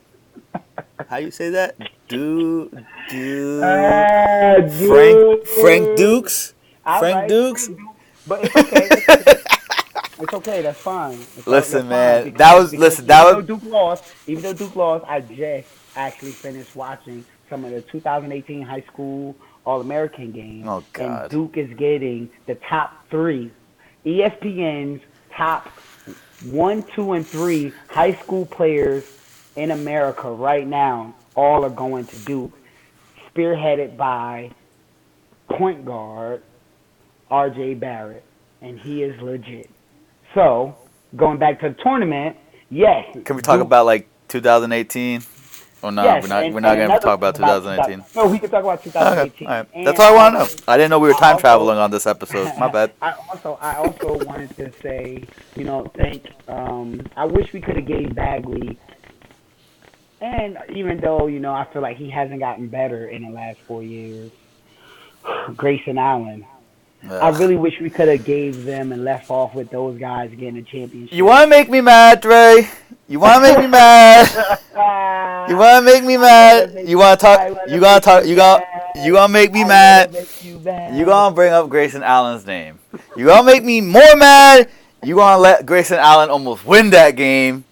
How 1.09 1.17
you 1.17 1.31
say 1.31 1.49
that? 1.51 1.75
Du, 2.07 2.69
du, 3.09 3.61
Uh, 3.63 4.55
Frank, 4.69 4.69
dude. 5.17 5.47
Frank 5.47 5.97
Dukes. 5.97 6.53
All 6.85 6.99
Frank 6.99 7.15
right, 7.15 7.29
Dukes? 7.29 7.65
Frank 7.67 7.79
Dukes. 7.79 7.93
But 8.27 8.43
it's 8.45 8.55
okay. 8.55 8.87
It's 8.89 9.07
okay. 9.09 9.39
It's 10.19 10.33
okay. 10.33 10.61
That's 10.61 10.79
fine. 10.79 11.13
It's 11.37 11.47
Listen, 11.47 11.81
fine 11.81 11.89
man, 11.89 12.33
that 12.35 12.55
was- 12.55 12.71
because 12.71 12.81
listen, 12.81 13.07
that 13.07 13.23
even 13.25 13.35
was- 13.37 13.45
though 13.47 13.55
Duke 13.57 13.71
lost. 13.71 14.13
Even 14.27 14.43
though 14.43 14.53
Duke 14.53 14.75
lost, 14.75 15.05
I 15.07 15.19
just 15.21 15.67
actually 15.95 16.31
finished 16.31 16.75
watching 16.75 17.25
some 17.49 17.65
of 17.65 17.71
the 17.71 17.81
2018 17.81 18.61
high 18.61 18.81
school 18.91 19.35
All 19.65 19.81
American 19.81 20.31
games. 20.31 20.65
Oh, 20.67 20.83
God. 20.93 21.21
And 21.23 21.31
Duke 21.31 21.57
is 21.57 21.69
getting 21.77 22.29
the 22.47 22.55
top 22.55 23.07
three, 23.09 23.51
ESPN's 24.05 25.01
top 25.35 25.67
one, 26.43 26.83
two, 26.95 27.13
and 27.13 27.25
three 27.25 27.71
high 27.89 28.13
school 28.13 28.45
players 28.45 29.05
in 29.55 29.71
America 29.71 30.29
right 30.29 30.67
now. 30.67 31.15
All 31.35 31.65
are 31.65 31.69
going 31.69 32.05
to 32.05 32.15
Duke, 32.19 32.51
spearheaded 33.33 33.97
by 33.97 34.51
point 35.49 35.85
guard 35.85 36.43
R.J. 37.31 37.75
Barrett, 37.75 38.23
and 38.61 38.79
he 38.79 39.03
is 39.03 39.19
legit. 39.21 39.69
So, 40.33 40.75
going 41.15 41.39
back 41.39 41.59
to 41.61 41.69
the 41.69 41.75
tournament, 41.83 42.37
yes. 42.69 43.05
Can 43.25 43.35
we 43.35 43.41
talk 43.41 43.57
Duke- 43.57 43.65
about 43.65 43.85
like 43.85 44.07
2018? 44.27 45.21
Or 45.83 45.91
no, 45.91 46.01
yes, 46.03 46.23
we're 46.23 46.29
not. 46.29 46.43
and- 46.45 46.53
we're 46.53 46.59
not 46.61 46.75
going 46.77 46.89
to 46.89 46.99
talk 46.99 47.15
about 47.15 47.35
thing 47.35 47.45
2018. 47.45 48.05
No, 48.15 48.27
we 48.31 48.39
can 48.39 48.49
talk 48.49 48.63
about 48.63 48.79
Okay, 48.79 48.89
2018. 48.91 49.47
all 49.47 49.53
right. 49.53 49.67
And 49.75 49.85
That's 49.85 49.99
all 49.99 50.13
I 50.13 50.15
want 50.15 50.35
to 50.49 50.55
know. 50.55 50.63
I 50.67 50.77
didn't 50.77 50.89
know 50.91 50.99
we 50.99 51.09
were 51.09 51.13
time 51.15 51.33
also- 51.33 51.41
traveling 51.41 51.77
on 51.77 51.91
this 51.91 52.07
episode. 52.07 52.51
My 52.57 52.69
bad. 52.69 52.93
I 53.01 53.11
also 53.29 53.59
I 53.61 53.75
also 53.75 54.23
wanted 54.25 54.55
to 54.55 54.71
say, 54.81 55.25
you 55.57 55.65
know, 55.65 55.91
thank 55.95 56.25
um 56.47 57.01
I 57.17 57.25
wish 57.25 57.51
we 57.51 57.59
could 57.59 57.75
have 57.75 57.85
gave 57.85 58.15
Bagley 58.15 58.79
and 60.21 60.57
even 60.73 61.01
though, 61.01 61.27
you 61.27 61.41
know, 61.41 61.53
I 61.53 61.65
feel 61.65 61.81
like 61.81 61.97
he 61.97 62.09
hasn't 62.09 62.39
gotten 62.39 62.69
better 62.69 63.09
in 63.09 63.23
the 63.25 63.31
last 63.31 63.59
four 63.67 63.83
years. 63.83 64.31
Grayson 65.57 65.97
Allen. 65.97 66.45
I 67.09 67.29
really 67.29 67.57
wish 67.57 67.79
we 67.81 67.89
could 67.89 68.07
have 68.07 68.23
gave 68.23 68.63
them 68.63 68.91
and 68.91 69.03
left 69.03 69.29
off 69.29 69.53
with 69.53 69.69
those 69.69 69.99
guys 69.99 70.29
getting 70.31 70.57
a 70.57 70.61
championship. 70.63 71.13
You 71.13 71.25
want 71.25 71.43
to 71.43 71.49
make 71.49 71.69
me 71.69 71.81
mad, 71.81 72.21
Dre? 72.21 72.67
You 73.09 73.19
want 73.19 73.43
to 73.43 73.51
make 73.51 73.59
me 73.59 73.67
mad? 73.67 74.59
You 75.49 75.57
want 75.57 75.85
to 75.85 75.91
make 75.93 76.03
me 76.05 76.15
mad? 76.15 76.87
You 76.87 76.97
want 76.97 77.19
to 77.19 77.25
talk? 77.25 77.57
You 77.67 77.79
gonna 77.81 77.99
talk? 77.99 78.25
You 78.25 78.35
gonna 78.35 78.63
you 78.95 79.11
gonna 79.13 79.31
make 79.31 79.51
me 79.51 79.65
mad? 79.65 80.15
You 80.41 81.05
gonna 81.05 81.35
bring 81.35 81.51
up 81.51 81.67
Grayson 81.69 82.01
Allen's 82.01 82.45
name? 82.45 82.79
You 83.17 83.25
gonna 83.25 83.43
make 83.45 83.61
me 83.63 83.81
more 83.81 84.15
mad? 84.15 84.69
You 85.03 85.15
gonna 85.15 85.37
let 85.41 85.65
Grayson 85.65 85.99
Allen 85.99 86.29
almost 86.29 86.65
win 86.65 86.91
that 86.91 87.17
game 87.17 87.65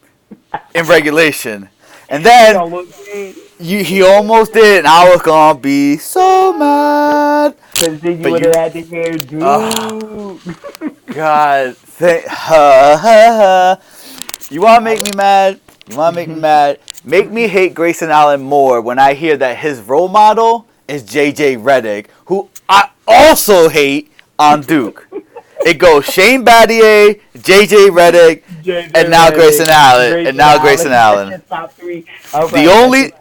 in 0.75 0.85
regulation, 0.85 1.69
and 2.09 2.25
then 2.25 2.55
Don't 2.55 2.71
look 2.71 2.89
good. 2.93 3.35
you, 3.59 3.83
he 3.85 4.01
almost 4.03 4.51
did, 4.53 4.79
and 4.79 4.87
I 4.87 5.09
was 5.09 5.21
gonna 5.21 5.57
be 5.57 5.95
so 5.97 6.51
mad. 6.51 7.55
Cause 7.81 7.99
then 7.99 8.21
you 8.21 8.31
would 8.31 8.43
have 8.45 8.55
had 8.55 8.73
to 8.73 8.81
hear, 8.81 9.17
Duke. 9.17 9.41
Ah. 9.43 10.37
God, 11.07 11.75
th- 11.97 12.25
ha, 12.25 12.99
ha, 13.01 13.77
ha. 13.81 13.81
you 14.51 14.61
want 14.61 14.81
to 14.81 14.83
make 14.83 15.03
me 15.03 15.11
mad? 15.15 15.59
You 15.89 15.97
want 15.97 16.13
to 16.15 16.21
make 16.21 16.27
me 16.29 16.35
mad? 16.39 16.77
Make 17.03 17.31
me 17.31 17.47
hate 17.47 17.73
Grayson 17.73 18.11
Allen 18.11 18.41
more 18.41 18.81
when 18.81 18.99
I 18.99 19.15
hear 19.15 19.35
that 19.37 19.57
his 19.57 19.81
role 19.81 20.07
model 20.09 20.67
is 20.87 21.03
JJ 21.03 21.57
Redick, 21.63 22.05
who 22.25 22.49
I 22.69 22.89
also 23.07 23.67
hate 23.67 24.11
on 24.37 24.61
Duke. 24.61 25.07
It 25.65 25.79
goes 25.79 26.05
Shane 26.05 26.45
Battier, 26.45 27.19
JJ 27.35 27.89
Redick, 27.89 28.43
and 28.95 29.09
now 29.09 29.31
Grayson 29.31 29.67
Allen, 29.69 30.27
and 30.27 30.37
now 30.37 30.59
Grayson 30.61 30.91
Allen. 30.91 31.41
Top 31.49 31.73
three. 31.73 32.05
The 32.31 32.67
only- 32.71 33.11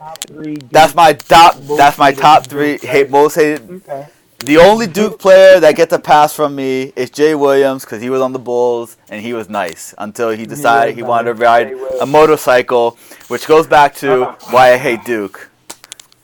That's 0.71 0.95
my 0.95 1.15
top. 1.15 1.57
That's 1.79 1.97
my 1.99 2.13
top 2.13 2.47
three 2.47 2.79
hate 2.79 3.11
most 3.11 3.35
hated. 3.35 3.69
Okay. 3.71 4.07
The 4.45 4.57
only 4.57 4.87
Duke 4.87 5.19
player 5.19 5.61
that 5.61 5.77
gets 5.77 5.93
a 5.93 5.99
pass 5.99 6.35
from 6.35 6.55
me 6.57 6.93
is 6.97 7.11
Jay 7.11 7.35
Williams 7.35 7.85
because 7.85 8.01
he 8.01 8.09
was 8.09 8.23
on 8.23 8.33
the 8.33 8.39
Bulls 8.39 8.97
and 9.11 9.21
he 9.21 9.35
was 9.35 9.49
nice 9.51 9.95
until 9.99 10.31
he 10.31 10.47
decided 10.47 10.95
he 10.97 11.03
wanted 11.03 11.25
to 11.27 11.35
ride 11.35 11.73
a 12.01 12.07
motorcycle, 12.07 12.97
which 13.29 13.47
goes 13.47 13.67
back 13.67 13.95
to 13.97 14.25
why 14.51 14.73
I 14.73 14.79
hate 14.79 15.05
Duke. 15.05 15.51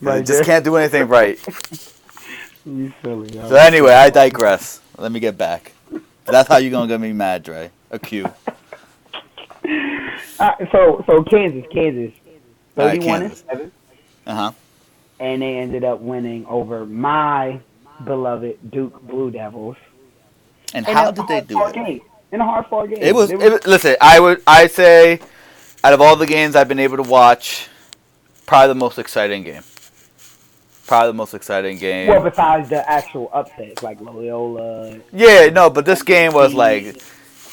Right 0.00 0.24
just 0.24 0.44
can't 0.44 0.64
do 0.64 0.76
anything 0.76 1.08
right. 1.08 1.38
You 2.68 2.92
silly. 3.00 3.30
So 3.32 3.54
anyway, 3.54 3.92
I 3.92 4.10
digress. 4.10 4.80
Let 4.98 5.12
me 5.12 5.20
get 5.20 5.38
back. 5.38 5.70
That's 6.24 6.48
how 6.48 6.56
you're 6.56 6.72
gonna 6.72 6.88
get 6.88 7.00
me 7.00 7.12
mad, 7.12 7.44
Dre. 7.44 7.70
A 7.92 7.98
Q. 8.00 8.28
Uh, 10.40 10.50
so 10.72 11.04
so 11.06 11.22
Kansas, 11.22 11.64
Kansas, 11.72 12.12
thirty-one 12.74 13.22
and 13.22 13.36
seven. 13.36 13.72
Uh 14.26 14.34
huh. 14.34 14.52
and 15.20 15.40
they 15.42 15.58
ended 15.58 15.84
up 15.84 16.00
winning 16.00 16.44
over 16.46 16.84
my 16.84 17.60
beloved 18.04 18.70
Duke 18.70 19.00
Blue 19.06 19.30
Devils. 19.30 19.76
And 20.74 20.86
In 20.86 20.94
how 20.94 21.10
did 21.10 21.26
they 21.28 21.40
do 21.40 21.64
it? 21.66 21.74
Game. 21.74 22.00
In 22.32 22.40
a 22.40 22.44
hard 22.44 22.66
fought 22.66 22.88
game. 22.88 22.98
It 23.00 23.14
was, 23.14 23.30
it 23.30 23.38
was. 23.38 23.66
Listen, 23.66 23.96
I 24.00 24.18
would. 24.20 24.42
I 24.46 24.66
say, 24.66 25.20
out 25.84 25.92
of 25.92 26.00
all 26.00 26.16
the 26.16 26.26
games 26.26 26.56
I've 26.56 26.68
been 26.68 26.80
able 26.80 26.96
to 26.96 27.04
watch, 27.08 27.68
probably 28.46 28.68
the 28.68 28.74
most 28.74 28.98
exciting 28.98 29.44
game. 29.44 29.62
Probably 30.86 31.08
the 31.10 31.14
most 31.14 31.34
exciting 31.34 31.78
game. 31.78 32.08
well, 32.08 32.22
besides 32.22 32.68
the 32.68 32.88
actual 32.90 33.30
upsets 33.32 33.82
like 33.82 34.00
Loyola. 34.00 34.98
Yeah, 35.12 35.46
no, 35.46 35.70
but 35.70 35.84
this 35.84 36.02
game 36.02 36.32
was 36.32 36.52
like, 36.54 37.00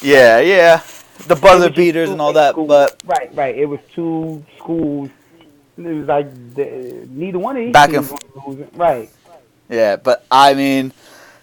yeah, 0.01 0.39
yeah, 0.39 0.81
the 1.27 1.35
It 1.35 1.41
buzzer 1.41 1.69
beaters 1.69 2.09
and 2.09 2.19
all 2.21 2.33
that. 2.33 2.51
schools. 2.51 2.67
But 2.67 3.01
right, 3.05 3.33
right. 3.35 3.55
It 3.55 3.65
was 3.65 3.79
two 3.93 4.43
schools. 4.57 5.09
It 5.77 5.81
was 5.81 6.07
like 6.07 6.53
the, 6.53 7.07
neither 7.09 7.39
one 7.39 7.57
of 7.57 7.63
these 7.63 7.73
Back 7.73 7.89
teams 7.91 8.11
and 8.11 8.19
was 8.35 8.47
losing. 8.47 8.69
Right. 8.75 9.09
Yeah, 9.73 9.95
but 9.95 10.23
I 10.29 10.53
mean, 10.53 10.93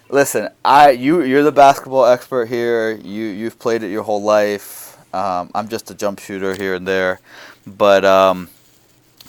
listen, 0.09 0.47
I 0.63 0.91
you 0.91 1.21
you're 1.23 1.43
the 1.43 1.51
basketball 1.51 2.05
expert 2.05 2.47
here. 2.47 2.91
You 2.91 3.25
you've 3.25 3.59
played 3.59 3.83
it 3.83 3.91
your 3.91 4.03
whole 4.03 4.23
life. 4.23 4.97
Um, 5.13 5.51
I'm 5.53 5.67
just 5.67 5.91
a 5.91 5.93
jump 5.93 6.19
shooter 6.19 6.55
here 6.55 6.75
and 6.75 6.87
there, 6.87 7.19
but 7.67 8.05
um, 8.05 8.47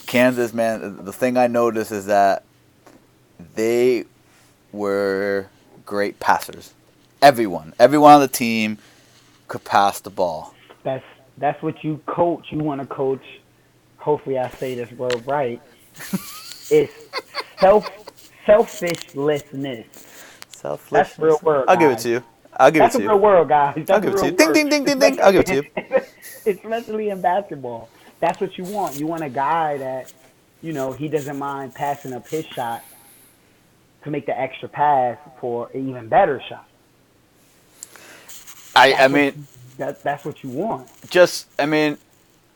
Kansas, 0.07 0.55
man, 0.55 1.05
the 1.05 1.13
thing 1.13 1.37
I 1.37 1.49
noticed 1.49 1.91
is 1.91 2.07
that 2.07 2.45
they 3.57 4.05
were 4.71 5.49
great 5.85 6.21
passers. 6.21 6.73
Everyone, 7.21 7.75
everyone 7.81 8.13
on 8.13 8.21
the 8.21 8.29
team 8.29 8.79
could 9.49 9.65
pass 9.65 9.99
the 9.99 10.11
ball. 10.11 10.55
That's 10.85 11.05
that's 11.39 11.61
what 11.61 11.83
you 11.83 12.01
coach. 12.07 12.47
You 12.53 12.59
want 12.59 12.81
to 12.81 12.87
coach. 12.87 13.25
Hopefully, 13.97 14.39
I 14.39 14.49
say 14.51 14.77
this 14.77 14.93
word 14.93 15.27
right. 15.27 15.61
it's 16.71 16.93
self 17.59 18.02
selfishness. 18.47 19.85
Selfless. 20.49 21.09
That's 21.09 21.19
real 21.19 21.41
word. 21.43 21.65
I'll 21.69 21.77
give 21.77 21.93
it 21.93 21.99
to 22.01 22.09
you. 22.09 22.25
I'll 22.57 22.71
give 22.71 22.85
it 22.85 22.93
to 22.93 22.99
you. 22.99 23.01
That's 23.01 23.01
it 23.01 23.03
a 23.05 23.09
real 23.09 23.17
you. 23.17 23.23
word, 23.23 23.49
guys. 23.49 23.75
That's 23.77 23.91
I'll 23.91 24.01
give 24.01 24.15
it 24.15 24.19
to 24.19 24.27
you. 24.27 24.33
Ding, 24.33 24.53
ding, 24.53 24.69
ding, 24.69 24.85
ding, 24.85 24.99
ding. 24.99 25.21
I'll 25.23 25.33
give 25.33 25.43
it 25.43 25.47
to 25.49 25.55
you. 25.57 25.65
Especially 26.47 27.11
in 27.11 27.21
basketball. 27.21 27.89
That's 28.21 28.41
what 28.41 28.57
you 28.59 28.65
want. 28.65 28.99
You 28.99 29.07
want 29.07 29.25
a 29.25 29.31
guy 29.31 29.79
that, 29.79 30.13
you 30.63 30.73
know, 30.73 30.93
he 30.93 31.09
doesn't 31.09 31.39
mind 31.39 31.75
passing 31.75 32.13
up 32.13 32.29
his 32.29 32.47
shot 32.47 32.85
to 34.05 34.11
make 34.11 34.27
the 34.27 34.39
extra 34.39 34.69
pass 34.69 35.19
for 35.41 35.71
an 35.75 35.89
even 35.89 36.09
better 36.09 36.41
shot. 36.49 36.69
I 38.77 38.95
I 38.95 39.09
mean, 39.09 39.47
That 39.79 40.03
that's 40.03 40.25
what 40.25 40.43
you 40.45 40.51
want. 40.51 40.89
just 41.11 41.49
I 41.59 41.67
mean, 41.67 41.99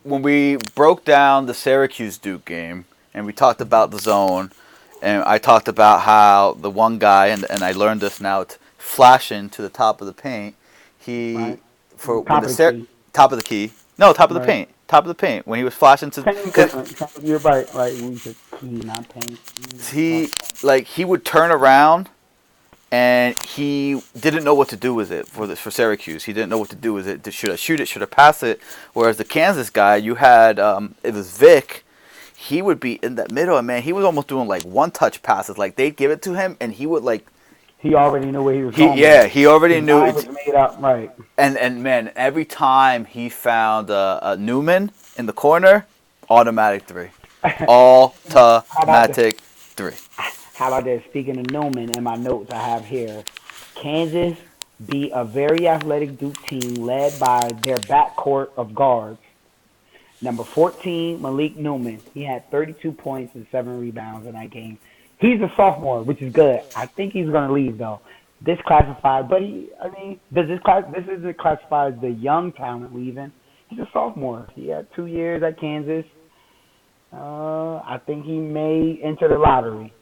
when 0.04 0.22
we 0.22 0.58
broke 0.74 1.04
down 1.04 1.46
the 1.46 1.54
Syracuse 1.54 2.18
Duke 2.18 2.44
game 2.44 2.86
and 3.14 3.26
we 3.26 3.32
talked 3.32 3.60
about 3.60 3.90
the 3.90 3.98
zone, 3.98 4.52
and 5.02 5.22
I 5.24 5.38
talked 5.38 5.68
about 5.68 6.00
how 6.02 6.56
the 6.60 6.70
one 6.70 6.98
guy 6.98 7.26
and 7.28 7.44
and 7.50 7.62
I 7.62 7.72
learned 7.72 8.00
this 8.00 8.20
now, 8.20 8.40
it's 8.42 8.58
flashing 8.78 9.48
to 9.50 9.62
the 9.62 9.68
top 9.68 10.00
of 10.00 10.06
the 10.06 10.12
paint. 10.12 10.54
He 10.98 11.36
Right. 11.36 11.58
for 11.96 12.24
Top 12.24 12.42
the 12.42 12.48
the 12.48 12.72
key. 12.72 12.86
top 13.12 13.32
of 13.32 13.38
the 13.38 13.44
key. 13.44 13.72
No, 13.98 14.12
top 14.12 14.30
of 14.30 14.34
the 14.34 14.40
paint. 14.46 14.68
Top 14.88 15.04
of 15.04 15.08
the 15.08 15.14
paint 15.14 15.46
when 15.46 15.58
he 15.58 15.64
was 15.64 15.74
flashing 15.74 16.10
to. 16.12 16.22
Paint 16.22 16.36
is 16.38 16.52
'cause 16.52 16.72
different. 16.72 17.26
You're 17.26 17.38
right, 17.40 17.66
right. 17.74 17.92
We 17.94 18.16
said 18.16 18.36
key, 18.60 18.66
not 18.66 19.08
paint. 19.08 19.38
he 19.92 20.28
like 20.62 20.86
he 20.86 21.04
would 21.04 21.24
turn 21.24 21.50
around 21.50 22.08
and 22.92 23.36
he 23.42 24.00
didn't 24.18 24.44
know 24.44 24.54
what 24.54 24.68
to 24.68 24.76
do 24.76 24.94
with 24.94 25.10
it 25.10 25.26
for 25.26 25.46
this 25.46 25.58
for 25.58 25.70
Syracuse. 25.72 26.24
He 26.24 26.32
didn't 26.32 26.50
know 26.50 26.58
what 26.58 26.70
to 26.70 26.76
do 26.76 26.92
with 26.92 27.08
it. 27.08 27.32
Should 27.32 27.50
I 27.50 27.56
shoot 27.56 27.80
it? 27.80 27.88
Should 27.88 28.02
I 28.02 28.06
pass 28.06 28.42
it? 28.44 28.60
Whereas 28.92 29.16
the 29.16 29.24
Kansas 29.24 29.70
guy, 29.70 29.96
you 29.96 30.14
had 30.16 30.60
um, 30.60 30.94
it 31.02 31.14
was 31.14 31.30
Vic. 31.36 31.84
He 32.48 32.62
would 32.62 32.80
be 32.80 32.94
in 32.94 33.16
that 33.16 33.30
middle, 33.32 33.58
and 33.58 33.66
man, 33.66 33.82
he 33.82 33.92
was 33.92 34.04
almost 34.04 34.28
doing 34.28 34.48
like 34.48 34.64
one 34.64 34.90
touch 34.92 35.22
passes. 35.22 35.58
Like 35.58 35.76
they'd 35.76 35.96
give 35.96 36.10
it 36.12 36.22
to 36.22 36.34
him, 36.34 36.56
and 36.60 36.72
he 36.72 36.86
would 36.86 37.04
like 37.04 37.26
He 37.78 37.94
already 37.94 38.30
knew 38.32 38.42
where 38.44 38.54
he 38.54 38.62
was 38.64 38.76
he 38.76 38.76
going. 38.76 38.98
yeah 38.98 39.26
he 39.26 39.46
already 39.46 39.80
His 39.80 39.82
knew 39.82 40.00
mind 40.00 40.16
it. 40.16 40.16
was 40.16 40.28
made 40.28 40.54
up, 40.54 40.76
right. 40.80 41.10
And 41.38 41.56
and 41.58 41.82
man, 41.82 42.12
every 42.16 42.44
time 42.44 43.04
he 43.06 43.28
found 43.28 43.90
uh, 43.90 44.20
a 44.22 44.36
Newman 44.36 44.92
in 45.16 45.26
the 45.26 45.32
corner, 45.32 45.86
automatic 46.30 46.84
three, 46.84 47.10
automatic 47.68 49.40
three. 49.76 49.94
How 50.54 50.68
about 50.68 50.84
this? 50.84 51.04
Speaking 51.06 51.38
of 51.38 51.50
Newman, 51.50 51.90
in 51.90 52.04
my 52.04 52.16
notes 52.16 52.50
I 52.52 52.58
have 52.60 52.84
here, 52.86 53.24
Kansas 53.74 54.38
be 54.86 55.10
a 55.14 55.24
very 55.24 55.68
athletic 55.68 56.18
Duke 56.18 56.42
team 56.46 56.74
led 56.76 57.18
by 57.18 57.52
their 57.62 57.78
backcourt 57.78 58.50
of 58.56 58.74
guards. 58.74 59.18
Number 60.22 60.44
14, 60.44 61.20
Malik 61.20 61.56
Newman. 61.56 62.00
He 62.14 62.24
had 62.24 62.50
32 62.50 62.92
points 62.92 63.34
and 63.34 63.46
seven 63.52 63.80
rebounds 63.80 64.26
in 64.26 64.32
that 64.32 64.50
game. 64.50 64.78
He's 65.18 65.40
a 65.40 65.52
sophomore, 65.56 66.02
which 66.02 66.22
is 66.22 66.32
good. 66.32 66.62
I 66.74 66.86
think 66.86 67.12
he's 67.12 67.28
going 67.28 67.48
to 67.48 67.52
leave 67.52 67.78
though. 67.78 68.00
This 68.40 68.58
classified, 68.66 69.28
but 69.30 69.40
he, 69.40 69.68
I 69.82 69.88
mean, 69.88 70.20
does 70.32 70.46
this 70.46 70.60
class? 70.60 70.84
This 70.94 71.04
isn't 71.08 71.38
classified 71.38 71.94
as 71.94 72.00
the 72.00 72.10
young 72.10 72.52
talent 72.52 72.94
leaving. 72.94 73.32
He's 73.68 73.78
a 73.78 73.88
sophomore. 73.92 74.46
He 74.54 74.68
had 74.68 74.86
two 74.94 75.06
years 75.06 75.42
at 75.42 75.58
Kansas. 75.58 76.04
Uh, 77.12 77.76
I 77.76 77.98
think 78.04 78.26
he 78.26 78.36
may 78.36 79.00
enter 79.02 79.28
the 79.28 79.38
lottery, 79.38 79.92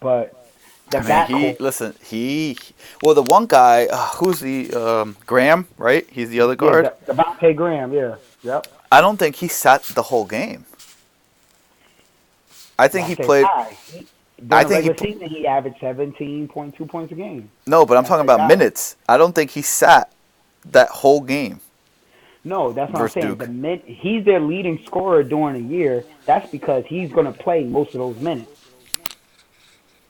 but 0.00 0.50
the 0.90 0.98
I 0.98 1.28
mean, 1.28 1.54
he 1.54 1.56
listen. 1.62 1.94
He 2.02 2.58
well, 3.02 3.14
the 3.14 3.22
one 3.22 3.46
guy 3.46 3.86
uh, 3.86 4.08
who's 4.16 4.40
the 4.40 4.72
um, 4.74 5.16
Graham, 5.24 5.68
right? 5.78 6.06
He's 6.10 6.30
the 6.30 6.40
other 6.40 6.56
guard. 6.56 6.90
Yeah, 7.06 7.14
Devonte 7.14 7.54
Graham. 7.54 7.92
Yeah. 7.92 8.16
Yep. 8.42 8.66
I 8.90 9.00
don't 9.00 9.16
think 9.16 9.36
he 9.36 9.48
sat 9.48 9.82
the 9.82 10.02
whole 10.02 10.24
game. 10.24 10.66
I 12.78 12.88
think 12.88 13.06
he 13.06 13.16
played. 13.16 13.46
He, 13.92 14.06
I 14.50 14.64
think 14.64 14.84
he, 14.84 15.12
season, 15.12 15.28
he 15.28 15.46
averaged 15.46 15.78
seventeen 15.80 16.48
point 16.48 16.76
two 16.76 16.86
points 16.86 17.12
a 17.12 17.14
game. 17.14 17.50
No, 17.66 17.86
but 17.86 17.96
I'm 17.96 18.04
talking 18.04 18.24
about 18.24 18.48
minutes. 18.48 18.96
I 19.08 19.16
don't 19.16 19.34
think 19.34 19.50
he 19.50 19.62
sat 19.62 20.12
that 20.66 20.88
whole 20.88 21.20
game. 21.20 21.60
No, 22.42 22.72
that's 22.72 22.92
what 22.92 23.02
I'm 23.02 23.08
saying. 23.08 23.26
Duke. 23.26 23.38
The 23.38 23.48
min- 23.48 23.82
he's 23.86 24.24
their 24.24 24.40
leading 24.40 24.84
scorer 24.84 25.22
during 25.22 25.66
the 25.66 25.74
year. 25.74 26.04
That's 26.26 26.50
because 26.50 26.84
he's 26.86 27.10
going 27.10 27.26
to 27.26 27.32
play 27.32 27.64
most 27.64 27.94
of 27.94 28.00
those 28.00 28.18
minutes. 28.20 28.50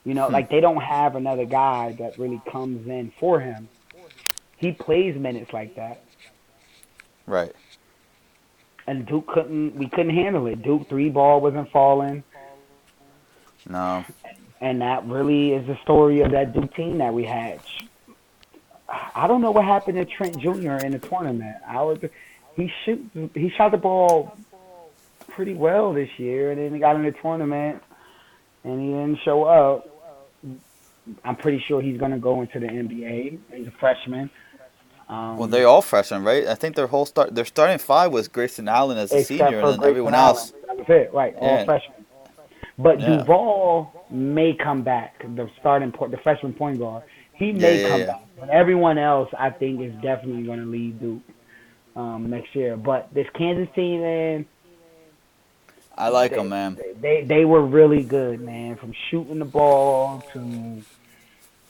You 0.03 0.13
know, 0.13 0.27
hmm. 0.27 0.33
like 0.33 0.49
they 0.49 0.59
don't 0.59 0.81
have 0.81 1.15
another 1.15 1.45
guy 1.45 1.95
that 1.99 2.17
really 2.19 2.41
comes 2.51 2.87
in 2.87 3.11
for 3.19 3.39
him. 3.39 3.69
He 4.57 4.71
plays 4.71 5.15
minutes 5.15 5.53
like 5.53 5.75
that. 5.75 6.03
Right. 7.25 7.53
And 8.87 9.05
Duke 9.05 9.27
couldn't. 9.27 9.75
We 9.75 9.87
couldn't 9.89 10.15
handle 10.15 10.47
it. 10.47 10.61
Duke 10.61 10.87
three 10.87 11.09
ball 11.09 11.41
wasn't 11.41 11.71
falling. 11.71 12.23
No. 13.67 14.05
And 14.61 14.81
that 14.81 15.05
really 15.05 15.53
is 15.53 15.65
the 15.67 15.77
story 15.81 16.21
of 16.21 16.31
that 16.31 16.53
Duke 16.53 16.73
team 16.75 16.99
that 16.99 17.13
we 17.13 17.25
had. 17.25 17.59
I 18.87 19.27
don't 19.27 19.41
know 19.41 19.51
what 19.51 19.65
happened 19.65 19.97
to 19.97 20.05
Trent 20.05 20.39
Jr. 20.39 20.85
in 20.85 20.91
the 20.91 20.99
tournament. 20.99 21.57
I 21.67 21.81
was 21.81 21.99
he 22.55 22.71
shoot 22.83 23.09
he 23.33 23.49
shot 23.49 23.71
the 23.71 23.77
ball 23.77 24.37
pretty 25.29 25.55
well 25.55 25.93
this 25.93 26.09
year, 26.17 26.51
and 26.51 26.59
then 26.59 26.73
he 26.73 26.79
got 26.79 26.95
in 26.95 27.03
the 27.03 27.11
tournament 27.11 27.81
and 28.65 28.81
he 28.81 28.87
didn't 28.87 29.19
show 29.23 29.43
up. 29.43 29.87
I'm 31.23 31.35
pretty 31.35 31.63
sure 31.67 31.81
he's 31.81 31.99
going 31.99 32.11
to 32.11 32.17
go 32.17 32.41
into 32.41 32.59
the 32.59 32.67
NBA. 32.67 33.37
He's 33.53 33.67
a 33.67 33.71
freshman. 33.71 34.29
Um, 35.07 35.37
well, 35.37 35.47
they're 35.47 35.67
all 35.67 35.81
freshmen, 35.81 36.23
right? 36.23 36.47
I 36.47 36.55
think 36.55 36.75
their 36.75 36.87
whole 36.87 37.05
start, 37.05 37.35
their 37.35 37.45
starting 37.45 37.77
five 37.77 38.11
was 38.11 38.27
Grayson 38.27 38.67
Allen 38.67 38.97
as 38.97 39.11
a 39.11 39.23
senior, 39.23 39.59
and 39.59 39.81
then 39.81 39.89
everyone 39.89 40.15
Allen. 40.15 40.37
else. 40.37 40.53
That 40.65 40.77
was 40.77 40.85
it, 40.89 41.13
right? 41.13 41.35
All 41.37 41.47
yeah. 41.47 41.65
freshmen. 41.65 42.05
But 42.77 42.99
yeah. 42.99 43.17
Duval 43.17 44.05
may 44.09 44.53
come 44.53 44.81
back. 44.81 45.19
The 45.19 45.49
starting 45.59 45.91
point, 45.91 46.11
the 46.11 46.17
freshman 46.17 46.53
point 46.53 46.79
guard, 46.79 47.03
he 47.33 47.51
may 47.51 47.81
yeah, 47.81 47.89
come 47.89 48.05
back. 48.07 48.21
But 48.39 48.49
everyone 48.49 48.97
else, 48.97 49.29
I 49.37 49.49
think, 49.49 49.81
is 49.81 49.93
definitely 50.01 50.43
going 50.43 50.59
to 50.59 50.65
leave 50.65 50.99
Duke 50.99 51.21
um, 51.95 52.29
next 52.29 52.55
year. 52.55 52.75
But 52.75 53.13
this 53.13 53.27
Kansas 53.35 53.73
team, 53.75 54.01
man. 54.01 54.45
I 55.97 56.09
like 56.09 56.31
they, 56.31 56.37
them, 56.37 56.49
man. 56.49 56.77
They 56.99 57.23
they 57.23 57.45
were 57.45 57.65
really 57.65 58.03
good, 58.03 58.41
man. 58.41 58.75
From 58.75 58.93
shooting 59.09 59.39
the 59.39 59.45
ball 59.45 60.21
to 60.33 60.81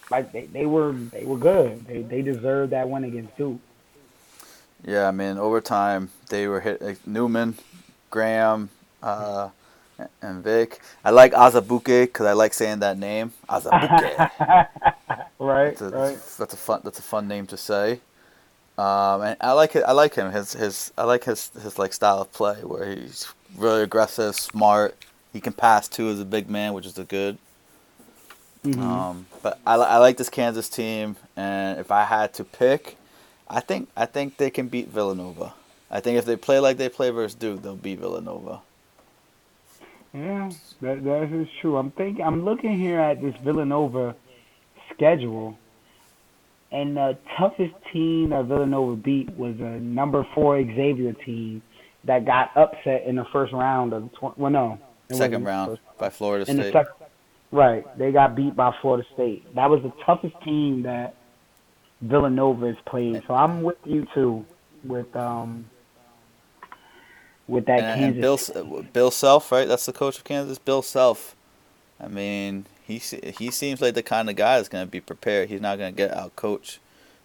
like 0.09 0.31
they, 0.31 0.45
they 0.45 0.65
were 0.65 0.91
they 0.93 1.25
were 1.25 1.37
good. 1.37 1.85
They 1.87 2.01
they 2.01 2.21
deserved 2.21 2.71
that 2.71 2.87
win 2.87 3.03
against 3.03 3.35
Duke. 3.37 3.59
Yeah, 4.85 5.07
I 5.07 5.11
mean 5.11 5.37
overtime 5.37 6.09
they 6.29 6.47
were 6.47 6.59
hit 6.59 6.81
like 6.81 7.05
Newman, 7.07 7.55
Graham, 8.11 8.69
uh, 9.01 9.49
and 10.21 10.43
Vic. 10.43 10.79
I 11.03 11.11
like 11.11 11.33
Azubuike 11.33 12.05
because 12.07 12.25
I 12.25 12.33
like 12.33 12.53
saying 12.53 12.79
that 12.79 12.97
name, 12.97 13.33
Azubuike. 13.49 14.29
right, 15.39 15.77
that's 15.77 15.81
a, 15.81 15.89
right. 15.89 16.19
That's 16.37 16.53
a 16.53 16.57
fun. 16.57 16.81
That's 16.83 16.99
a 16.99 17.03
fun 17.03 17.27
name 17.27 17.47
to 17.47 17.57
say. 17.57 17.99
Um, 18.77 19.21
and 19.21 19.37
I 19.39 19.53
like 19.53 19.75
it. 19.75 19.83
I 19.87 19.93
like 19.93 20.15
him. 20.15 20.31
His 20.31 20.53
his. 20.53 20.91
I 20.97 21.03
like 21.03 21.23
his 21.23 21.49
his 21.61 21.79
like 21.79 21.93
style 21.93 22.21
of 22.21 22.31
play 22.33 22.55
where 22.55 22.93
he's 22.93 23.31
really 23.57 23.83
aggressive, 23.83 24.35
smart. 24.35 24.95
He 25.31 25.39
can 25.41 25.53
pass 25.53 25.87
too 25.87 26.09
as 26.09 26.19
a 26.19 26.25
big 26.25 26.49
man, 26.49 26.73
which 26.73 26.85
is 26.85 26.97
a 26.97 27.03
good. 27.03 27.37
Mm-hmm. 28.65 28.81
Um, 28.81 29.25
but 29.43 29.59
I, 29.65 29.75
I 29.75 29.97
like 29.97 30.17
this 30.17 30.29
Kansas 30.29 30.69
team, 30.69 31.15
and 31.35 31.79
if 31.79 31.91
I 31.91 32.03
had 32.03 32.33
to 32.35 32.43
pick, 32.43 32.97
I 33.47 33.59
think 33.59 33.89
I 33.95 34.05
think 34.05 34.37
they 34.37 34.49
can 34.49 34.67
beat 34.67 34.87
Villanova. 34.87 35.53
I 35.91 35.99
think 35.99 36.17
if 36.17 36.25
they 36.25 36.35
play 36.35 36.59
like 36.59 36.77
they 36.77 36.89
play 36.89 37.11
versus 37.11 37.35
Duke, 37.35 37.61
they'll 37.61 37.75
beat 37.75 37.99
Villanova. 37.99 38.61
Yeah, 40.13 40.49
that 40.81 41.03
that 41.03 41.23
is 41.31 41.47
true. 41.61 41.77
I'm 41.77 41.91
thinking. 41.91 42.23
I'm 42.25 42.43
looking 42.43 42.77
here 42.79 42.99
at 42.99 43.21
this 43.21 43.35
Villanova 43.43 44.15
schedule, 44.93 45.57
and 46.71 46.97
the 46.97 47.17
toughest 47.37 47.73
team 47.93 48.29
that 48.29 48.45
Villanova 48.45 48.95
beat 48.95 49.37
was 49.37 49.55
a 49.59 49.79
number 49.79 50.25
four 50.33 50.63
Xavier 50.63 51.13
team 51.13 51.61
that 52.05 52.25
got 52.25 52.55
upset 52.55 53.03
in 53.05 53.15
the 53.15 53.25
first 53.25 53.53
round 53.53 53.93
of 53.93 54.03
the 54.03 54.09
tw- 54.17 54.37
well, 54.37 54.51
no, 54.51 54.79
second 55.11 55.43
round 55.43 55.77
by 55.97 56.09
Florida 56.09 56.45
State. 56.45 56.71
Sec- 56.71 57.04
right, 57.55 57.97
they 57.97 58.11
got 58.11 58.35
beat 58.35 58.55
by 58.55 58.75
Florida 58.81 59.07
State. 59.13 59.53
That 59.55 59.69
was 59.69 59.81
the 59.81 59.91
toughest 60.05 60.35
team 60.43 60.83
that 60.83 61.15
Villanova 62.01 62.67
has 62.67 62.77
played. 62.85 63.23
So 63.27 63.33
I'm 63.33 63.63
with 63.63 63.77
you 63.85 64.07
too, 64.13 64.45
with 64.83 65.15
um, 65.15 65.65
with 67.47 67.65
that 67.65 67.79
and, 67.79 68.15
Kansas. 68.15 68.49
And 68.49 68.69
Bill 68.69 68.85
Bill 68.93 69.11
Self, 69.11 69.51
right? 69.51 69.67
That's 69.67 69.85
the 69.85 69.93
coach 69.93 70.17
of 70.17 70.23
Kansas, 70.23 70.57
Bill 70.57 70.81
Self. 70.81 71.35
I 71.99 72.07
mean, 72.07 72.65
he 72.85 72.97
he 72.97 73.51
seems 73.51 73.81
like 73.81 73.95
the 73.95 74.03
kind 74.03 74.29
of 74.29 74.35
guy 74.35 74.57
that's 74.57 74.69
going 74.69 74.85
to 74.85 74.91
be 74.91 75.01
prepared. 75.01 75.49
He's 75.49 75.61
not 75.61 75.77
going 75.77 75.93
to 75.93 75.97
get 75.97 76.13
out 76.13 76.35
coach. 76.35 76.79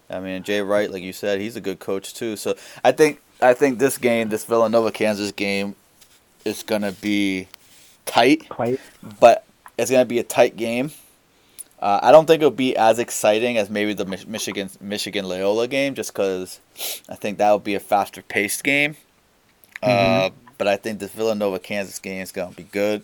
I 0.09 0.19
mean, 0.19 0.43
Jay 0.43 0.61
Wright, 0.61 0.91
like 0.91 1.03
you 1.03 1.13
said, 1.13 1.41
he's 1.41 1.57
a 1.57 1.61
good 1.61 1.79
coach 1.79 2.15
too. 2.15 2.37
So 2.37 2.57
I 2.85 2.93
think 2.93 3.21
I 3.41 3.55
think 3.55 3.79
this 3.79 3.99
game, 3.99 4.29
this 4.29 4.45
Villanova 4.45 4.91
Kansas 4.91 5.33
game, 5.33 5.77
is 6.45 6.63
going 6.63 6.83
to 6.83 6.93
be 6.93 7.49
tight. 8.07 8.47
Tight. 8.49 8.81
But 9.21 9.45
it's 9.81 9.91
going 9.91 10.03
to 10.03 10.09
be 10.09 10.19
a 10.19 10.25
tight 10.25 10.57
game. 10.57 10.91
Uh, 11.81 11.99
I 12.03 12.13
don't 12.13 12.27
think 12.27 12.43
it'll 12.43 12.51
be 12.51 12.77
as 12.77 12.99
exciting 12.99 13.57
as 13.57 13.71
maybe 13.71 13.95
the 13.95 14.05
Michigan 14.05 14.69
Michigan 14.81 15.25
Loyola 15.25 15.67
game, 15.67 15.95
just 15.95 16.13
because 16.13 16.61
I 17.09 17.15
think 17.15 17.39
that 17.39 17.51
would 17.53 17.65
be 17.65 17.75
a 17.75 17.81
faster 17.81 18.21
paced 18.21 18.63
game. 18.63 18.97
Mm-hmm. 19.83 20.27
Uh, 20.27 20.31
but 20.59 20.69
I 20.69 20.77
think 20.77 20.99
this 20.99 21.11
Villanova 21.13 21.59
Kansas 21.59 21.99
game 21.99 22.21
is 22.21 22.33
going 22.33 22.51
to 22.51 22.57
be 22.57 22.65
good, 22.65 23.03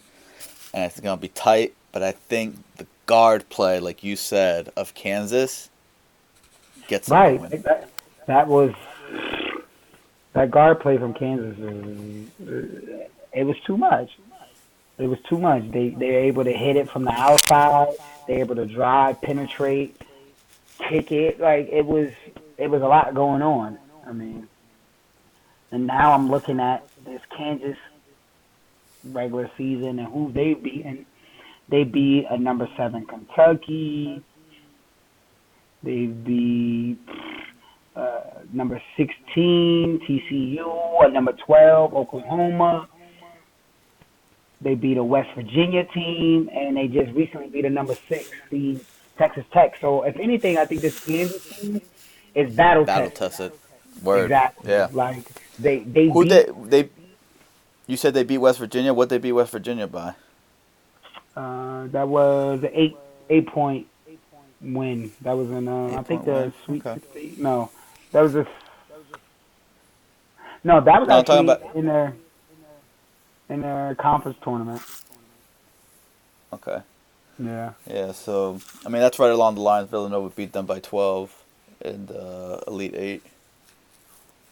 and 0.74 0.85
it's 0.85 1.01
going 1.01 1.16
to 1.16 1.20
be 1.20 1.29
tight. 1.29 1.74
But 1.93 2.03
I 2.03 2.12
think 2.12 2.57
the 2.77 2.87
guard 3.07 3.49
play, 3.49 3.81
like 3.81 4.05
you 4.05 4.14
said, 4.14 4.70
of 4.77 4.93
Kansas 4.93 5.70
gets 6.87 7.09
right. 7.09 7.41
That, 7.62 7.89
that 8.27 8.47
was 8.47 8.74
that 10.35 10.51
guard 10.51 10.81
play 10.81 10.99
from 10.99 11.14
Kansas. 11.14 11.57
It 13.33 13.45
was 13.45 13.57
too 13.66 13.79
much. 13.79 14.11
It 14.99 15.07
was 15.07 15.18
too 15.28 15.38
much. 15.38 15.70
They 15.70 15.90
they're 15.90 16.20
able 16.20 16.44
to 16.44 16.53
hit 16.53 16.76
it 16.76 16.90
from 16.90 17.05
the 17.05 17.12
outside. 17.12 17.94
They're 18.26 18.40
able 18.40 18.57
to 18.57 18.66
drive, 18.66 19.20
penetrate, 19.20 20.01
kick 20.88 21.12
it. 21.12 21.38
Like 21.38 21.68
it 21.70 21.84
was 21.84 22.11
it 22.57 22.68
was 22.68 22.82
a 22.82 22.86
lot 22.86 23.14
going 23.14 23.42
on. 23.42 23.78
I 24.07 24.12
mean, 24.12 24.49
and 25.70 25.86
now 25.86 26.12
I'm 26.12 26.30
looking 26.30 26.61
at 26.61 26.86
this 27.05 27.20
Kansas 27.36 27.76
regular 29.05 29.51
season 29.57 29.99
and 29.99 30.09
who 30.09 30.32
they 30.32 30.55
beaten. 30.55 31.07
They 31.68 31.84
beat 31.84 32.26
a 32.30 32.38
number 32.38 32.68
seven 32.76 33.05
Kentucky. 33.07 34.22
They 35.82 36.07
beat 36.07 36.99
uh, 37.94 38.20
number 38.53 38.80
16 38.97 40.01
TCU, 40.07 41.05
a 41.05 41.11
number 41.11 41.32
12 41.32 41.94
Oklahoma. 41.94 42.88
They 44.67 44.75
beat 44.75 44.97
a 44.97 45.05
West 45.05 45.31
Virginia 45.37 45.85
team, 45.85 46.51
and 46.53 46.77
they 46.77 46.89
just 46.89 47.12
recently 47.12 47.47
beat 47.47 47.64
a 47.64 47.71
number 47.71 47.95
six, 48.09 48.29
the 48.51 48.81
Texas 49.17 49.45
Tech. 49.53 49.77
So, 49.81 50.03
if 50.03 50.17
anything, 50.17 50.59
I 50.59 50.64
think 50.64 50.81
this 50.81 50.99
Kansas 51.07 51.57
team 51.57 51.81
is 52.35 52.53
battle, 52.53 52.85
battle 52.85 53.11
tested. 53.11 53.53
Word. 54.03 54.25
Exactly. 54.25 54.73
Yeah. 54.73 54.89
Like 54.91 55.25
they 55.61 55.79
they 55.79 56.09
who 56.09 56.25
beat, 56.25 56.31
they 56.31 56.83
they. 56.83 56.91
You 57.87 57.97
said 57.97 58.12
they 58.14 58.25
beat 58.25 58.39
West 58.39 58.59
Virginia. 58.59 58.93
What 58.93 59.09
they 59.09 59.19
beat 59.19 59.31
West 59.31 59.53
Virginia 59.53 59.87
by? 59.87 60.14
Uh, 61.37 61.87
that 61.87 62.09
was 62.09 62.64
an 62.64 62.71
eight 62.73 62.97
eight 63.31 63.47
point 63.47 63.87
win. 64.61 65.12
That 65.21 65.35
was 65.35 65.49
in 65.49 65.69
uh, 65.69 65.97
I 65.97 66.03
think 66.03 66.25
the 66.25 66.33
win. 66.33 66.53
Sweet 66.64 66.87
okay. 66.87 67.01
16. 67.12 67.37
No, 67.41 67.71
that 68.11 68.21
was 68.21 68.35
a. 68.35 68.45
No, 70.64 70.81
that 70.81 70.99
was 70.99 71.09
no, 71.09 71.19
actually 71.21 71.39
about... 71.39 71.77
in 71.77 71.87
their 71.87 72.17
in 73.49 73.61
their 73.62 73.94
conference 73.97 74.38
tournament. 74.42 74.82
Okay. 76.53 76.80
Yeah. 77.38 77.72
Yeah. 77.86 78.12
So 78.12 78.61
I 78.84 78.88
mean 78.88 79.03
that's 79.03 79.18
right 79.18 79.30
along 79.30 79.57
the 79.57 79.61
lines. 79.61 79.90
Villanova 79.90 80.30
beat 80.30 80.53
them 80.53 80.66
by 80.66 80.80
twelve 80.80 81.34
in 81.80 82.07
the 82.07 82.62
Elite 82.66 82.94
Eight 82.94 83.22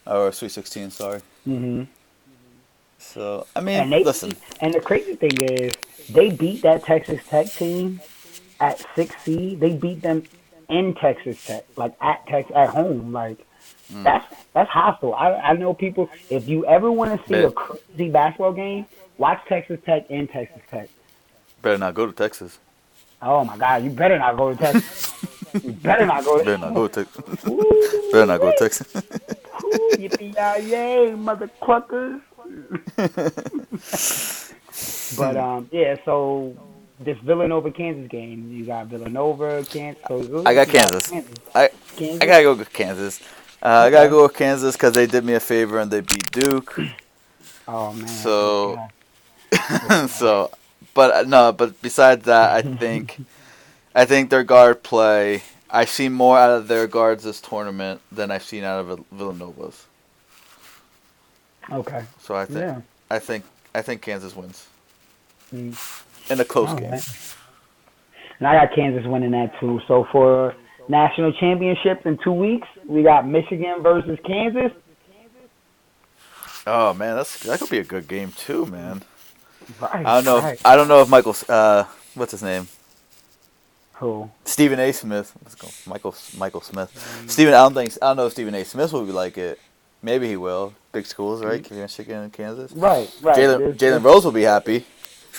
or 0.05 0.31
Sweet 0.31 0.51
Sixteen. 0.51 0.91
Sorry. 0.91 1.21
Mhm. 1.47 1.87
So 2.99 3.47
I 3.55 3.61
mean, 3.61 3.79
and 3.81 3.91
they, 3.91 4.03
listen. 4.03 4.33
And 4.61 4.73
the 4.73 4.81
crazy 4.81 5.15
thing 5.15 5.41
is, 5.41 5.73
they 6.09 6.29
beat 6.29 6.61
that 6.63 6.83
Texas 6.83 7.21
Tech 7.27 7.47
team 7.47 8.01
at 8.59 8.85
six 8.95 9.15
seed. 9.23 9.59
They 9.59 9.75
beat 9.75 10.01
them 10.01 10.23
in 10.69 10.95
Texas 10.95 11.43
Tech, 11.45 11.65
like 11.75 11.93
at 12.01 12.25
Tex 12.27 12.51
at 12.53 12.69
home. 12.69 13.13
Like 13.13 13.45
mm. 13.91 14.03
that's 14.03 14.25
that's 14.53 14.69
hostile. 14.69 15.13
I 15.13 15.33
I 15.33 15.53
know 15.53 15.73
people. 15.73 16.09
If 16.29 16.47
you 16.47 16.65
ever 16.65 16.91
want 16.91 17.19
to 17.19 17.27
see 17.27 17.33
Bet. 17.33 17.45
a 17.45 17.51
crazy 17.51 18.09
basketball 18.09 18.53
game, 18.53 18.85
watch 19.17 19.41
Texas 19.47 19.79
Tech 19.85 20.05
and 20.09 20.29
Texas 20.29 20.61
Tech. 20.69 20.89
Better 21.61 21.77
not 21.77 21.93
go 21.93 22.05
to 22.05 22.11
Texas. 22.11 22.59
Oh 23.21 23.43
my 23.43 23.57
God! 23.57 23.83
You 23.83 23.89
better 23.89 24.19
not 24.19 24.37
go 24.37 24.53
to 24.53 24.57
Texas. 24.57 25.13
you 25.63 25.71
better 25.71 26.05
not 26.05 26.23
go. 26.23 26.37
To 26.37 26.45
better 26.45 26.57
not 26.57 26.73
go 26.73 26.87
to 26.87 27.05
Texas. 27.05 27.43
better 28.11 28.25
not 28.25 28.41
go 28.41 28.51
to 28.51 28.57
Texas. 28.57 28.93
Yippee 29.95 31.17
mother 31.17 31.49
cluckers. 31.61 32.21
but 35.17 35.37
um, 35.37 35.69
yeah. 35.71 35.95
So 36.05 36.55
this 36.99 37.17
Villanova 37.19 37.71
Kansas 37.71 38.09
game, 38.09 38.51
you 38.51 38.65
got 38.65 38.87
Villanova, 38.87 39.63
Kansas. 39.65 40.03
So 40.07 40.43
I 40.45 40.53
got 40.53 40.67
Kansas. 40.67 41.09
Kansas. 41.09 41.33
I 41.53 41.69
Kansas? 41.95 42.21
I 42.21 42.25
gotta 42.25 42.43
go 42.43 42.53
with 42.53 42.73
Kansas. 42.73 43.21
Uh, 43.61 43.67
I 43.67 43.89
gotta 43.89 44.09
go 44.09 44.23
with 44.23 44.35
Kansas 44.35 44.75
because 44.75 44.93
they 44.93 45.07
did 45.07 45.23
me 45.23 45.33
a 45.33 45.39
favor 45.39 45.79
and 45.79 45.89
they 45.89 46.01
beat 46.01 46.31
Duke. 46.31 46.79
Oh 47.67 47.93
man. 47.93 48.07
So, 48.07 48.79
so, 50.07 50.51
but 50.93 51.11
uh, 51.11 51.23
no, 51.23 51.51
but 51.51 51.81
besides 51.81 52.25
that, 52.25 52.51
I 52.51 52.61
think, 52.77 53.19
I 53.95 54.05
think 54.05 54.29
their 54.29 54.43
guard 54.43 54.83
play. 54.83 55.41
I've 55.67 55.89
seen 55.89 56.13
more 56.13 56.37
out 56.37 56.51
of 56.51 56.67
their 56.67 56.85
guards 56.85 57.23
this 57.23 57.41
tournament 57.41 58.01
than 58.11 58.29
I've 58.29 58.43
seen 58.43 58.63
out 58.63 58.85
of 58.85 59.03
Villanova's. 59.11 59.87
Okay. 61.71 62.03
So 62.21 62.35
I 62.35 62.45
think 62.45 62.59
yeah. 62.59 62.81
I 63.09 63.17
think 63.17 63.45
I 63.73 63.81
think 63.81 64.01
Kansas 64.01 64.35
wins. 64.35 64.67
Mm. 65.53 65.75
In 66.29 66.39
a 66.39 66.45
close 66.45 66.71
game. 66.79 66.99
And 68.39 68.47
I 68.47 68.65
got 68.65 68.75
Kansas 68.75 69.05
winning 69.05 69.31
that 69.31 69.59
too. 69.59 69.81
So 69.87 70.07
for 70.11 70.55
national 70.89 71.33
championships 71.33 72.05
in 72.05 72.17
two 72.23 72.31
weeks, 72.31 72.67
we 72.87 73.03
got 73.03 73.27
Michigan 73.27 73.81
versus 73.81 74.17
Kansas. 74.25 74.71
Oh 76.67 76.93
man, 76.93 77.15
that's 77.15 77.43
that 77.43 77.59
could 77.59 77.69
be 77.69 77.79
a 77.79 77.83
good 77.83 78.07
game 78.07 78.31
too, 78.31 78.65
man. 78.65 79.03
Right, 79.79 80.05
I 80.05 80.15
don't 80.15 80.25
know. 80.25 80.39
Right. 80.39 80.53
If, 80.53 80.65
I 80.65 80.75
don't 80.75 80.87
know 80.87 81.01
if 81.01 81.09
Michael. 81.09 81.35
Uh, 81.47 81.85
what's 82.15 82.31
his 82.31 82.43
name? 82.43 82.67
Who? 83.93 84.29
Stephen 84.43 84.79
A. 84.79 84.91
Smith. 84.91 85.31
Let's 85.43 85.55
go. 85.55 85.69
Michael 85.89 86.15
Michael 86.37 86.61
Smith. 86.61 86.91
Mm. 87.23 87.29
Stephen. 87.29 87.53
I 87.53 87.57
don't 87.57 87.73
think. 87.73 87.93
I 88.01 88.07
don't 88.07 88.17
know 88.17 88.25
if 88.25 88.33
Stephen 88.33 88.55
A. 88.55 88.63
Smith 88.63 88.91
will 88.93 89.05
be 89.05 89.11
like 89.11 89.37
it. 89.37 89.59
Maybe 90.01 90.27
he 90.27 90.37
will. 90.37 90.73
Big 90.91 91.05
schools, 91.05 91.43
right? 91.43 91.63
Mm-hmm. 91.63 91.81
Michigan 91.81 92.23
and 92.23 92.33
Kansas. 92.33 92.71
Right, 92.71 93.11
right. 93.21 93.37
Jalen 93.37 93.75
Jalen 93.75 94.03
Rose 94.03 94.25
will 94.25 94.31
be 94.31 94.43
happy. 94.43 94.85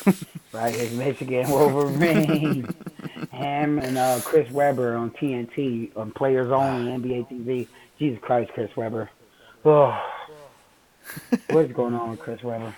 right, 0.53 0.75
his 0.75 0.93
Michigan 0.93 1.49
Wolverine. 1.51 2.69
Him 3.37 3.79
and 3.79 3.99
uh, 3.99 4.21
Chris 4.25 4.51
Webber 4.51 4.97
on 4.97 5.11
TNT 5.11 5.97
on 5.97 6.11
Players 6.13 6.51
Only 6.51 6.91
NBA 6.91 7.31
TV. 7.31 7.69
Jesus 7.99 8.19
Christ, 8.21 8.53
Chris 8.53 8.75
Webber. 8.77 9.11
Oh, 9.65 9.99
what's 11.51 11.73
going 11.73 11.95
on 11.95 12.11
with 12.11 12.21
Chris 12.21 12.43
Webber? 12.43 12.75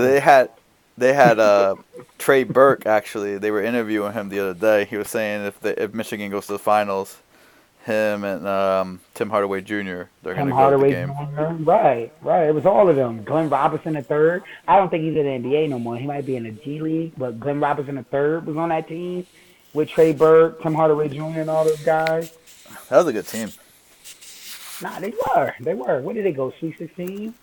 they 0.00 0.20
had 0.20 0.50
they 0.96 1.12
had 1.12 1.38
uh, 1.38 1.74
Trey 2.18 2.44
Burke 2.44 2.86
actually. 2.86 3.38
They 3.38 3.50
were 3.50 3.62
interviewing 3.62 4.12
him 4.12 4.28
the 4.28 4.40
other 4.40 4.54
day. 4.54 4.84
He 4.84 4.96
was 4.96 5.08
saying 5.08 5.46
if 5.46 5.60
the, 5.60 5.82
if 5.82 5.92
Michigan 5.92 6.30
goes 6.30 6.46
to 6.46 6.52
the 6.52 6.58
finals, 6.58 7.18
him 7.84 8.24
and 8.24 8.46
um, 8.46 9.00
Tim 9.12 9.28
Hardaway 9.28 9.60
Jr. 9.60 10.04
They're 10.22 10.34
going 10.34 10.48
to 10.48 10.78
the 10.78 10.88
game. 10.88 11.08
Jr. 11.08 11.62
Right, 11.62 12.12
right. 12.22 12.48
It 12.48 12.54
was 12.54 12.64
all 12.64 12.88
of 12.88 12.96
them. 12.96 13.22
Glenn 13.24 13.50
Robinson 13.50 13.94
the 13.94 14.02
third. 14.02 14.42
I 14.66 14.76
don't 14.76 14.88
think 14.88 15.04
he's 15.04 15.16
in 15.16 15.42
the 15.42 15.48
NBA 15.48 15.68
no 15.68 15.78
more. 15.78 15.96
He 15.96 16.06
might 16.06 16.24
be 16.24 16.36
in 16.36 16.44
the 16.44 16.50
G 16.50 16.80
League, 16.80 17.12
but 17.16 17.38
Glenn 17.38 17.60
Robinson 17.60 17.96
the 17.96 18.02
third 18.04 18.46
was 18.46 18.56
on 18.56 18.70
that 18.70 18.88
team 18.88 19.26
with 19.74 19.90
Trey 19.90 20.12
Burke, 20.12 20.62
Tim 20.62 20.74
Hardaway 20.74 21.08
Jr. 21.08 21.40
and 21.40 21.50
all 21.50 21.64
those 21.64 21.82
guys. 21.82 22.32
That 22.88 22.98
was 22.98 23.06
a 23.06 23.12
good 23.12 23.26
team. 23.26 23.50
Nah, 24.82 24.98
they 25.00 25.10
were. 25.10 25.54
They 25.60 25.74
were. 25.74 26.00
Where 26.00 26.14
did 26.14 26.24
they 26.24 26.32
go? 26.32 26.52
Sweet 26.58 26.78
sixteen. 26.78 27.34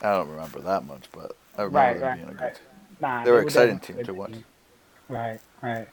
I 0.00 0.12
don't 0.12 0.28
remember 0.28 0.60
that 0.60 0.84
much, 0.84 1.04
but 1.12 1.36
I 1.56 1.62
remember 1.62 1.78
right, 1.78 2.00
right, 2.00 2.16
being 2.16 2.28
a 2.28 2.32
good. 2.32 2.40
Right. 2.40 2.60
Nah, 3.00 3.24
they 3.24 3.30
were 3.30 3.42
exciting 3.42 3.78
team 3.78 4.02
to 4.02 4.14
watch. 4.14 4.32
Right, 5.08 5.38
right. 5.62 5.86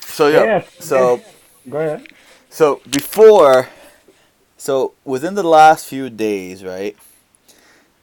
So 0.00 0.28
yeah, 0.28 0.44
yeah. 0.44 0.64
so 0.78 1.20
go 1.68 1.78
ahead. 1.78 2.06
So 2.54 2.80
before, 2.88 3.68
so 4.56 4.94
within 5.04 5.34
the 5.34 5.42
last 5.42 5.88
few 5.88 6.08
days, 6.08 6.62
right? 6.62 6.96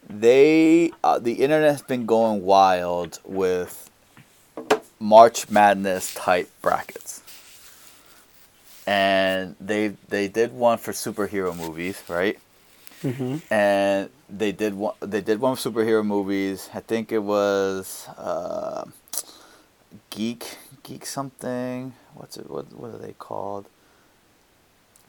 They 0.09 0.91
uh, 1.01 1.19
the 1.19 1.35
internet 1.35 1.71
has 1.71 1.81
been 1.81 2.05
going 2.05 2.43
wild 2.43 3.19
with 3.23 3.89
March 4.99 5.49
Madness 5.49 6.13
type 6.13 6.49
brackets, 6.61 7.23
and 8.85 9.55
they 9.61 9.95
they 10.09 10.27
did 10.27 10.51
one 10.51 10.77
for 10.79 10.91
superhero 10.91 11.55
movies, 11.55 12.03
right? 12.09 12.37
Mm-hmm. 13.03 13.37
And 13.53 14.09
they 14.29 14.51
did 14.51 14.73
one. 14.73 14.95
They 14.99 15.21
did 15.21 15.39
one 15.39 15.55
for 15.55 15.71
superhero 15.71 16.05
movies. 16.05 16.69
I 16.73 16.81
think 16.81 17.13
it 17.13 17.23
was 17.23 18.05
uh, 18.17 18.83
geek 20.09 20.57
geek 20.83 21.05
something. 21.05 21.93
What's 22.15 22.35
it? 22.35 22.49
What 22.49 22.73
what 22.73 22.93
are 22.93 22.97
they 22.97 23.13
called? 23.13 23.67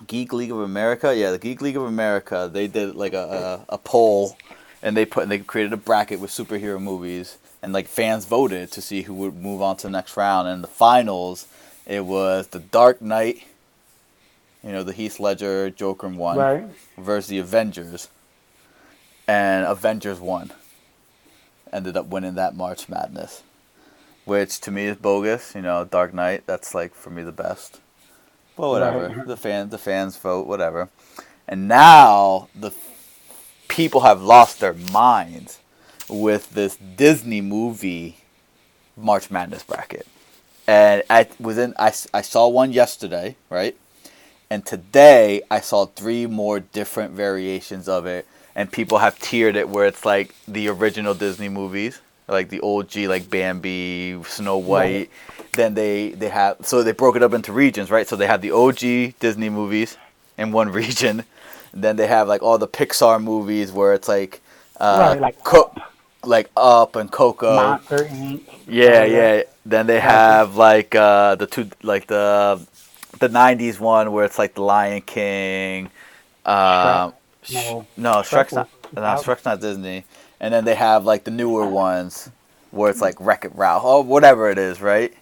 Geek 0.06 0.32
League 0.32 0.50
of 0.50 0.60
America. 0.60 1.14
Yeah, 1.14 1.30
the 1.30 1.38
Geek 1.38 1.60
League 1.60 1.76
of 1.76 1.84
America. 1.84 2.50
They 2.52 2.66
did 2.66 2.94
like 2.94 3.14
a, 3.14 3.64
a, 3.68 3.74
a 3.74 3.78
poll, 3.78 4.36
and 4.82 4.96
they 4.96 5.04
put 5.04 5.22
and 5.22 5.32
they 5.32 5.38
created 5.38 5.72
a 5.72 5.76
bracket 5.76 6.20
with 6.20 6.30
superhero 6.30 6.80
movies, 6.80 7.38
and 7.62 7.72
like 7.72 7.88
fans 7.88 8.24
voted 8.24 8.70
to 8.72 8.82
see 8.82 9.02
who 9.02 9.14
would 9.14 9.34
move 9.34 9.62
on 9.62 9.76
to 9.78 9.86
the 9.86 9.90
next 9.90 10.16
round. 10.16 10.48
And 10.48 10.62
the 10.62 10.68
finals, 10.68 11.46
it 11.86 12.04
was 12.04 12.48
The 12.48 12.60
Dark 12.60 13.00
Knight. 13.02 13.44
You 14.62 14.70
know, 14.70 14.84
the 14.84 14.92
Heath 14.92 15.18
Ledger 15.18 15.70
Joker 15.70 16.08
one 16.08 16.36
right. 16.36 16.64
versus 16.96 17.28
the 17.28 17.38
Avengers, 17.38 18.08
and 19.26 19.66
Avengers 19.66 20.20
won. 20.20 20.52
Ended 21.72 21.96
up 21.96 22.06
winning 22.06 22.34
that 22.34 22.54
March 22.54 22.88
Madness, 22.88 23.42
which 24.24 24.60
to 24.60 24.70
me 24.70 24.86
is 24.86 24.96
bogus. 24.96 25.54
You 25.54 25.62
know, 25.62 25.84
Dark 25.84 26.14
Knight. 26.14 26.44
That's 26.46 26.74
like 26.74 26.94
for 26.94 27.10
me 27.10 27.22
the 27.22 27.32
best. 27.32 27.80
Well, 28.56 28.70
whatever. 28.70 29.08
Right. 29.08 29.26
The 29.26 29.36
fans, 29.36 29.70
the 29.70 29.78
fans 29.78 30.16
vote, 30.16 30.46
whatever. 30.46 30.88
And 31.48 31.68
now 31.68 32.48
the 32.54 32.72
people 33.68 34.00
have 34.00 34.22
lost 34.22 34.60
their 34.60 34.74
minds 34.74 35.60
with 36.08 36.52
this 36.52 36.76
Disney 36.76 37.40
movie 37.40 38.18
March 38.96 39.30
Madness 39.30 39.62
bracket. 39.62 40.06
And 40.66 41.02
I 41.10 41.28
within 41.40 41.74
I, 41.78 41.92
I 42.14 42.20
saw 42.20 42.48
one 42.48 42.72
yesterday, 42.72 43.36
right? 43.50 43.76
And 44.50 44.64
today 44.64 45.42
I 45.50 45.60
saw 45.60 45.86
three 45.86 46.26
more 46.26 46.60
different 46.60 47.12
variations 47.12 47.88
of 47.88 48.06
it 48.06 48.26
and 48.54 48.70
people 48.70 48.98
have 48.98 49.18
tiered 49.18 49.56
it 49.56 49.68
where 49.68 49.86
it's 49.86 50.04
like 50.04 50.34
the 50.46 50.68
original 50.68 51.14
Disney 51.14 51.48
movies, 51.48 52.01
like 52.28 52.48
the 52.48 52.60
OG 52.60 52.96
like 53.08 53.28
Bambi, 53.30 54.22
Snow 54.24 54.58
White, 54.58 54.92
right 54.92 55.10
then 55.52 55.74
they 55.74 56.10
they 56.10 56.28
have 56.28 56.56
so 56.62 56.82
they 56.82 56.92
broke 56.92 57.16
it 57.16 57.22
up 57.22 57.34
into 57.34 57.52
regions, 57.52 57.90
right? 57.90 58.08
So 58.08 58.16
they 58.16 58.26
have 58.26 58.40
the 58.40 58.52
OG 58.52 59.18
Disney 59.20 59.50
movies 59.50 59.96
in 60.38 60.52
one 60.52 60.70
region. 60.72 61.24
then 61.74 61.96
they 61.96 62.06
have 62.06 62.28
like 62.28 62.42
all 62.42 62.58
the 62.58 62.68
Pixar 62.68 63.22
movies 63.22 63.72
where 63.72 63.92
it's 63.94 64.08
like 64.08 64.40
uh, 64.80 65.10
right, 65.10 65.20
like 65.20 65.44
Cook, 65.44 65.76
like 66.24 66.50
Up 66.56 66.96
and 66.96 67.10
Coco. 67.10 67.54
Monster 67.54 67.98
Inc. 67.98 68.42
Yeah, 68.66 69.04
yeah. 69.04 69.42
Then 69.64 69.86
they 69.86 70.00
have 70.00 70.56
like 70.56 70.94
uh, 70.94 71.36
the 71.36 71.46
two 71.46 71.70
like 71.82 72.06
the 72.06 72.66
the 73.18 73.28
'90s 73.28 73.78
one 73.78 74.12
where 74.12 74.24
it's 74.24 74.38
like 74.38 74.54
the 74.54 74.62
Lion 74.62 75.02
King. 75.02 75.90
Uh, 76.44 77.12
Shrek. 77.44 77.64
No, 77.68 77.86
no, 77.96 78.10
Shrek's 78.22 78.52
not. 78.52 78.68
No, 78.94 79.02
Shrek's 79.02 79.44
not 79.44 79.60
Disney. 79.60 80.04
And 80.42 80.52
then 80.52 80.66
they 80.66 80.74
have 80.74 81.06
like 81.06 81.24
the 81.24 81.30
newer 81.30 81.66
ones 81.66 82.28
where 82.70 82.90
it's 82.90 83.00
like 83.00 83.16
Wreck 83.18 83.46
It 83.46 83.52
Ralph 83.54 83.84
or 83.84 84.02
whatever 84.02 84.50
it 84.50 84.58
is, 84.58 84.82
right? 84.82 85.14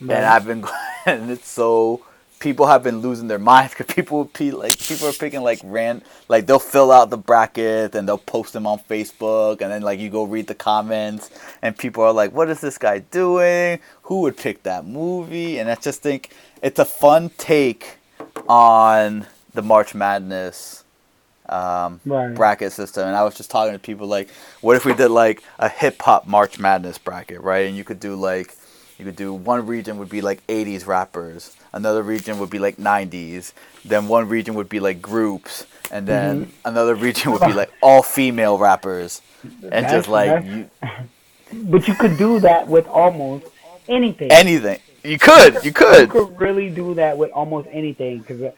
Right. 0.00 0.16
And 0.16 0.24
I've 0.26 0.46
been, 0.46 0.62
going 0.62 0.74
and 1.06 1.30
it's 1.30 1.48
so 1.48 2.04
people 2.42 2.66
have 2.66 2.82
been 2.82 2.98
losing 2.98 3.28
their 3.28 3.38
minds 3.38 3.72
because 3.72 3.94
people 3.94 4.28
like 4.52 4.76
people 4.76 5.06
are 5.06 5.12
picking 5.12 5.42
like 5.42 5.60
rand 5.62 6.02
like 6.28 6.44
they'll 6.44 6.58
fill 6.58 6.90
out 6.90 7.08
the 7.08 7.16
bracket 7.16 7.94
and 7.94 8.08
they'll 8.08 8.18
post 8.18 8.52
them 8.52 8.66
on 8.66 8.80
Facebook 8.80 9.60
and 9.60 9.70
then 9.70 9.80
like 9.80 10.00
you 10.00 10.10
go 10.10 10.24
read 10.24 10.48
the 10.48 10.54
comments 10.54 11.30
and 11.62 11.78
people 11.78 12.02
are 12.02 12.12
like 12.12 12.32
what 12.32 12.50
is 12.50 12.60
this 12.60 12.78
guy 12.78 12.98
doing 12.98 13.78
who 14.02 14.22
would 14.22 14.36
pick 14.36 14.60
that 14.64 14.84
movie 14.84 15.60
and 15.60 15.70
I 15.70 15.76
just 15.76 16.02
think 16.02 16.30
it's 16.62 16.80
a 16.80 16.84
fun 16.84 17.30
take 17.38 17.98
on 18.48 19.24
the 19.54 19.62
March 19.62 19.94
Madness 19.94 20.81
um, 21.52 22.00
right. 22.04 22.34
bracket 22.34 22.72
system 22.72 23.06
and 23.06 23.16
I 23.16 23.22
was 23.22 23.34
just 23.34 23.50
talking 23.50 23.72
to 23.72 23.78
people 23.78 24.06
like 24.06 24.30
what 24.60 24.76
if 24.76 24.84
we 24.84 24.94
did 24.94 25.10
like 25.10 25.42
a 25.58 25.68
hip 25.68 26.00
hop 26.00 26.26
March 26.26 26.58
Madness 26.58 26.98
bracket 26.98 27.40
right 27.40 27.66
and 27.66 27.76
you 27.76 27.84
could 27.84 28.00
do 28.00 28.14
like 28.16 28.54
You 29.02 29.06
could 29.06 29.16
do 29.16 29.34
one 29.34 29.66
region 29.66 29.98
would 29.98 30.08
be 30.08 30.20
like 30.20 30.46
80s 30.46 30.86
rappers, 30.86 31.56
another 31.72 32.04
region 32.04 32.38
would 32.38 32.50
be 32.50 32.60
like 32.60 32.76
90s, 32.76 33.52
then 33.84 34.06
one 34.06 34.28
region 34.28 34.54
would 34.54 34.68
be 34.68 34.78
like 34.78 35.02
groups, 35.02 35.66
and 35.90 36.06
then 36.06 36.46
mm-hmm. 36.46 36.68
another 36.68 36.94
region 36.94 37.32
would 37.32 37.40
be 37.40 37.52
like 37.52 37.72
all 37.82 38.04
female 38.04 38.58
rappers, 38.58 39.20
and 39.42 39.86
that's, 39.86 39.92
just 39.92 40.08
like 40.08 40.44
you. 40.44 40.70
But 41.52 41.88
you 41.88 41.94
could 41.94 42.16
do 42.16 42.38
that 42.40 42.68
with 42.68 42.86
almost 42.86 43.46
anything. 43.88 44.30
Anything 44.30 44.78
you 45.04 45.18
could, 45.18 45.64
you 45.64 45.72
could. 45.72 46.02
You 46.02 46.06
could 46.06 46.40
really 46.40 46.70
do 46.70 46.94
that 46.94 47.18
with 47.18 47.30
almost 47.32 47.68
anything 47.72 48.18
because 48.18 48.52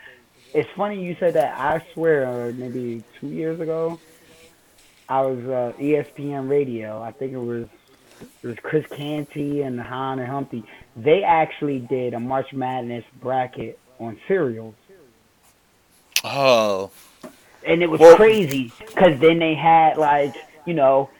it's 0.54 0.70
funny 0.76 1.04
you 1.04 1.16
said 1.18 1.34
that. 1.34 1.58
I 1.58 1.84
swear, 1.92 2.26
uh, 2.26 2.52
maybe 2.54 3.02
two 3.20 3.26
years 3.26 3.60
ago, 3.60 3.98
I 5.08 5.20
was 5.22 5.40
uh, 5.40 5.72
ESPN 5.78 6.48
Radio. 6.48 7.02
I 7.02 7.10
think 7.10 7.32
it 7.32 7.38
was 7.38 7.66
it 8.42 8.46
was 8.46 8.56
Chris 8.62 8.86
Canty 8.86 9.62
and 9.62 9.80
Hahn 9.80 10.20
and 10.20 10.28
Humpty. 10.28 10.64
They 10.96 11.24
actually 11.24 11.80
did 11.80 12.14
a 12.14 12.20
March 12.20 12.52
Madness 12.52 13.04
bracket 13.20 13.78
on 13.98 14.18
cereals. 14.28 14.76
Oh. 16.22 16.90
And 17.66 17.82
it 17.82 17.90
was 17.90 17.98
well, 18.00 18.16
crazy 18.16 18.72
because 18.78 19.18
then 19.20 19.40
they 19.40 19.54
had 19.54 19.96
like 19.96 20.34
you 20.66 20.74
know 20.74 21.10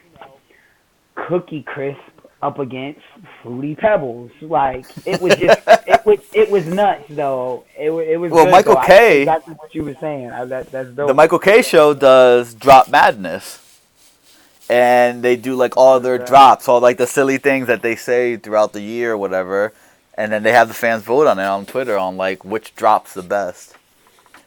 Cookie 1.15 1.63
Crisp 1.63 1.99
up 2.41 2.59
against 2.59 3.01
Fruity 3.41 3.75
Pebbles. 3.75 4.31
Like 4.41 4.85
it 5.05 5.19
was 5.21 5.35
just 5.35 5.59
it 6.05 6.19
was 6.19 6.19
it 6.33 6.51
was 6.51 6.65
nuts 6.65 7.05
though. 7.09 7.65
It 7.77 7.89
it 7.91 8.17
was 8.17 8.31
well 8.31 8.45
good, 8.45 8.51
Michael 8.51 8.75
Kay. 8.77 9.25
That's 9.25 9.47
what 9.47 9.73
you 9.73 9.83
were 9.83 9.95
saying. 9.95 10.31
I, 10.31 10.45
that, 10.45 10.71
that's 10.71 10.89
dope. 10.89 11.07
The 11.07 11.13
Michael 11.13 11.39
Kay. 11.39 11.61
Show 11.61 11.93
does 11.93 12.53
Drop 12.53 12.89
Madness 12.89 13.65
and 14.69 15.21
they 15.21 15.35
do 15.35 15.55
like 15.55 15.77
all 15.77 15.99
their 15.99 16.17
drops, 16.17 16.67
all 16.67 16.79
like 16.79 16.97
the 16.97 17.07
silly 17.07 17.37
things 17.37 17.67
that 17.67 17.81
they 17.81 17.95
say 17.95 18.37
throughout 18.37 18.73
the 18.73 18.81
year 18.81 19.13
or 19.13 19.17
whatever, 19.17 19.73
and 20.15 20.31
then 20.31 20.43
they 20.43 20.51
have 20.51 20.67
the 20.67 20.73
fans 20.73 21.03
vote 21.03 21.27
on 21.27 21.39
it 21.39 21.43
on 21.43 21.65
Twitter 21.65 21.97
on 21.97 22.17
like 22.17 22.43
which 22.43 22.75
drops 22.75 23.13
the 23.13 23.23
best. 23.23 23.75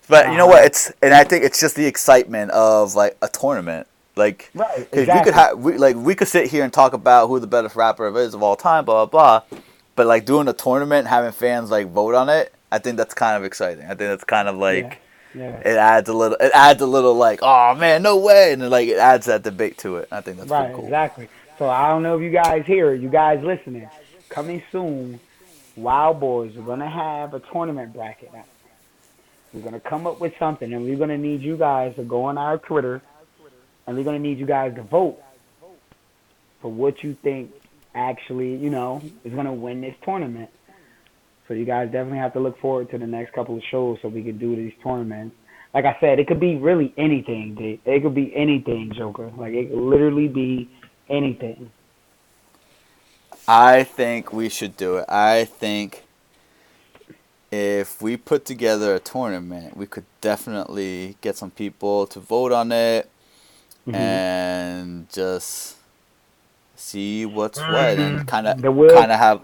But 0.08 0.30
you 0.30 0.36
know 0.36 0.46
what? 0.46 0.58
Uh-huh. 0.58 0.66
It's 0.66 0.92
and 1.02 1.14
I 1.14 1.24
think 1.24 1.44
it's 1.44 1.60
just 1.60 1.76
the 1.76 1.86
excitement 1.86 2.50
of 2.52 2.94
like 2.94 3.16
a 3.22 3.28
tournament. 3.28 3.86
Like, 4.16 4.50
right, 4.52 4.80
exactly. 4.90 5.14
you 5.14 5.22
could 5.22 5.34
have 5.34 5.58
we, 5.58 5.78
like 5.78 5.94
we 5.94 6.14
could 6.16 6.26
sit 6.26 6.50
here 6.50 6.64
and 6.64 6.72
talk 6.72 6.92
about 6.92 7.28
who 7.28 7.38
the 7.38 7.46
best 7.46 7.76
rapper 7.76 8.18
is 8.18 8.34
of 8.34 8.42
all 8.42 8.56
time, 8.56 8.84
blah 8.84 9.06
blah 9.06 9.42
blah. 9.50 9.60
But 9.98 10.06
like 10.06 10.24
doing 10.24 10.48
a 10.48 10.54
tournament, 10.54 11.06
having 11.06 11.32
fans 11.32 11.70
like 11.70 11.88
vote 11.88 12.14
on 12.14 12.30
it, 12.30 12.54
I 12.72 12.78
think 12.78 12.96
that's 12.96 13.12
kind 13.12 13.36
of 13.36 13.44
exciting. 13.44 13.84
I 13.84 13.88
think 13.88 13.98
that's 13.98 14.24
kind 14.24 14.48
of 14.48 14.56
like. 14.56 14.84
Yeah 14.84 14.94
yeah. 15.34 15.60
It 15.60 15.76
adds 15.76 16.08
a 16.08 16.12
little. 16.12 16.36
It 16.40 16.50
adds 16.54 16.80
a 16.80 16.86
little 16.86 17.14
like, 17.14 17.40
oh 17.42 17.74
man, 17.74 18.02
no 18.02 18.16
way, 18.18 18.52
and 18.52 18.70
like 18.70 18.88
it 18.88 18.98
adds 18.98 19.26
that 19.26 19.42
debate 19.42 19.78
to 19.78 19.96
it. 19.96 20.08
I 20.10 20.20
think 20.20 20.38
that's 20.38 20.50
right. 20.50 20.74
Cool. 20.74 20.84
Exactly. 20.84 21.28
So 21.58 21.68
I 21.68 21.88
don't 21.88 22.02
know 22.02 22.16
if 22.16 22.22
you 22.22 22.30
guys 22.30 22.64
hear, 22.66 22.94
you 22.94 23.08
guys 23.08 23.42
listening, 23.42 23.88
coming 24.28 24.62
soon. 24.72 25.20
Wild 25.76 26.18
Boys, 26.18 26.54
we're 26.56 26.64
gonna 26.64 26.90
have 26.90 27.34
a 27.34 27.40
tournament 27.40 27.92
bracket. 27.92 28.32
Now. 28.32 28.44
We're 29.52 29.62
gonna 29.62 29.80
come 29.80 30.06
up 30.06 30.20
with 30.20 30.34
something, 30.38 30.72
and 30.72 30.84
we're 30.84 30.96
gonna 30.96 31.18
need 31.18 31.40
you 31.40 31.56
guys 31.56 31.94
to 31.96 32.02
go 32.02 32.24
on 32.24 32.36
our 32.36 32.58
Twitter, 32.58 33.00
and 33.86 33.96
we're 33.96 34.04
gonna 34.04 34.18
need 34.18 34.38
you 34.38 34.46
guys 34.46 34.74
to 34.74 34.82
vote 34.82 35.22
for 36.60 36.72
what 36.72 37.04
you 37.04 37.16
think 37.22 37.52
actually, 37.94 38.56
you 38.56 38.70
know, 38.70 39.02
is 39.24 39.32
gonna 39.32 39.52
win 39.52 39.80
this 39.80 39.94
tournament. 40.04 40.50
So 41.46 41.54
you 41.54 41.64
guys 41.64 41.86
definitely 41.86 42.18
have 42.18 42.34
to 42.34 42.40
look 42.40 42.60
forward 42.60 42.90
to 42.90 42.98
the 42.98 43.06
next 43.06 43.32
couple 43.32 43.56
of 43.56 43.62
shows 43.70 43.98
so 44.02 44.08
we 44.08 44.22
can 44.22 44.36
do 44.36 44.54
these 44.54 44.74
tournaments. 44.82 45.34
Like 45.72 45.86
I 45.86 45.96
said, 46.00 46.18
it 46.18 46.26
could 46.26 46.40
be 46.40 46.56
really 46.56 46.92
anything, 46.98 47.54
dude. 47.54 47.80
It 47.84 48.02
could 48.02 48.14
be 48.14 48.34
anything, 48.36 48.92
Joker. 48.94 49.30
Like 49.36 49.54
it 49.54 49.70
could 49.70 49.78
literally 49.78 50.28
be 50.28 50.68
anything. 51.08 51.70
I 53.46 53.84
think 53.84 54.30
we 54.30 54.50
should 54.50 54.76
do 54.76 54.98
it. 54.98 55.06
I 55.08 55.46
think 55.46 56.04
if 57.50 58.02
we 58.02 58.18
put 58.18 58.44
together 58.44 58.94
a 58.94 58.98
tournament, 58.98 59.74
we 59.74 59.86
could 59.86 60.04
definitely 60.20 61.16
get 61.22 61.36
some 61.36 61.50
people 61.50 62.06
to 62.08 62.20
vote 62.20 62.52
on 62.52 62.72
it 62.72 63.08
mm-hmm. 63.86 63.94
and 63.94 65.10
just 65.10 65.77
see 66.78 67.26
what's 67.26 67.58
mm-hmm. 67.58 67.72
what 67.72 67.98
and 67.98 68.26
kind 68.26 68.46
of 68.46 68.62
kind 68.62 69.12
of 69.12 69.18
have 69.18 69.42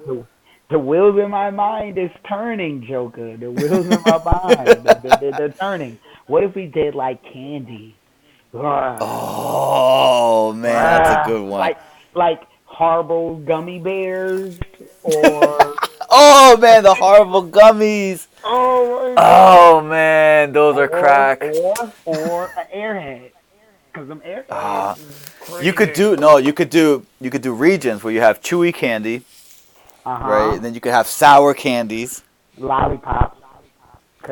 the 0.71 0.79
wheels 0.79 1.19
in 1.19 1.31
my 1.31 1.51
mind 1.51 1.99
is 1.99 2.11
turning, 2.27 2.87
Joker. 2.87 3.37
The 3.37 3.51
wheels 3.51 3.87
in 3.87 4.01
my 4.07 4.23
mind, 4.25 4.85
they're, 4.85 5.19
they're, 5.21 5.33
they're, 5.33 5.49
turning. 5.51 5.99
What 6.27 6.43
if 6.43 6.55
we 6.55 6.67
did 6.67 6.95
like 6.95 7.23
candy? 7.23 7.95
Oh 8.55 10.53
man, 10.57 10.73
that's 10.73 11.27
a 11.27 11.31
good 11.31 11.43
one. 11.43 11.61
Like 11.61 11.79
like 12.15 12.43
horrible 12.65 13.37
gummy 13.39 13.79
bears 13.79 14.59
or 15.03 15.15
oh 16.11 16.57
man, 16.61 16.83
the 16.83 16.95
horrible 16.95 17.47
gummies. 17.47 18.27
Oh, 18.43 19.15
oh 19.17 19.81
man, 19.83 20.53
those 20.53 20.77
are 20.77 20.89
crack. 20.89 21.43
Or 21.43 21.93
or 22.05 22.51
an 22.57 22.67
airhead. 22.75 23.33
Cause 23.95 24.09
them 24.09 24.21
airheads. 24.27 24.45
Uh, 24.51 25.59
you 25.61 25.73
could 25.73 25.93
do 25.93 26.17
no, 26.17 26.37
you 26.37 26.53
could 26.53 26.69
do 26.69 27.07
you 27.21 27.31
could 27.31 27.43
do 27.43 27.55
regions 27.55 28.03
where 28.03 28.13
you 28.13 28.21
have 28.21 28.43
chewy 28.43 28.75
candy 28.75 29.23
uh-huh. 30.07 30.29
Right? 30.29 30.55
And 30.57 30.65
then 30.65 30.75
you 30.75 30.81
could 30.81 30.93
have 30.93 31.07
sour 31.07 31.55
candies. 31.55 32.23
Lollipops. 32.59 33.41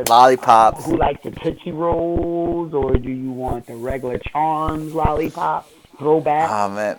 Lollipops. 0.09 0.85
Who 0.85 0.97
likes 0.97 1.23
the 1.23 1.31
Tootsie 1.31 1.73
Rolls, 1.73 2.73
or 2.73 2.97
do 2.97 3.11
you 3.11 3.31
want 3.31 3.67
the 3.67 3.77
regular 3.77 4.19
Charms 4.19 4.95
lollipop 4.95 5.69
throwback? 5.99 6.51
Oh 6.51 6.75
man, 6.75 6.99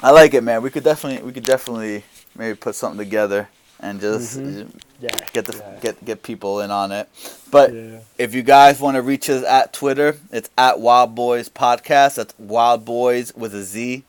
I 0.00 0.12
like 0.12 0.32
it, 0.34 0.44
man. 0.44 0.62
We 0.62 0.70
could 0.70 0.84
definitely, 0.84 1.24
we 1.24 1.32
could 1.32 1.44
definitely 1.44 2.04
maybe 2.36 2.56
put 2.56 2.76
something 2.76 2.98
together 2.98 3.48
and 3.80 4.00
just 4.00 4.38
mm-hmm. 4.38 4.76
yeah. 5.00 5.10
get 5.32 5.44
the 5.44 5.56
yeah. 5.56 5.80
get 5.80 6.04
get 6.04 6.22
people 6.22 6.60
in 6.60 6.70
on 6.70 6.92
it. 6.92 7.08
But 7.50 7.72
yeah. 7.72 8.00
if 8.18 8.34
you 8.34 8.42
guys 8.42 8.80
want 8.80 8.96
to 8.96 9.02
reach 9.02 9.30
us 9.30 9.44
at 9.44 9.72
Twitter, 9.72 10.16
it's 10.32 10.50
at 10.58 10.80
Wild 10.80 11.14
Boys 11.14 11.48
Podcast. 11.48 12.16
That's 12.16 12.34
Wild 12.38 12.84
Boys 12.84 13.34
with 13.34 13.54
a 13.54 13.62
Z 13.62 14.04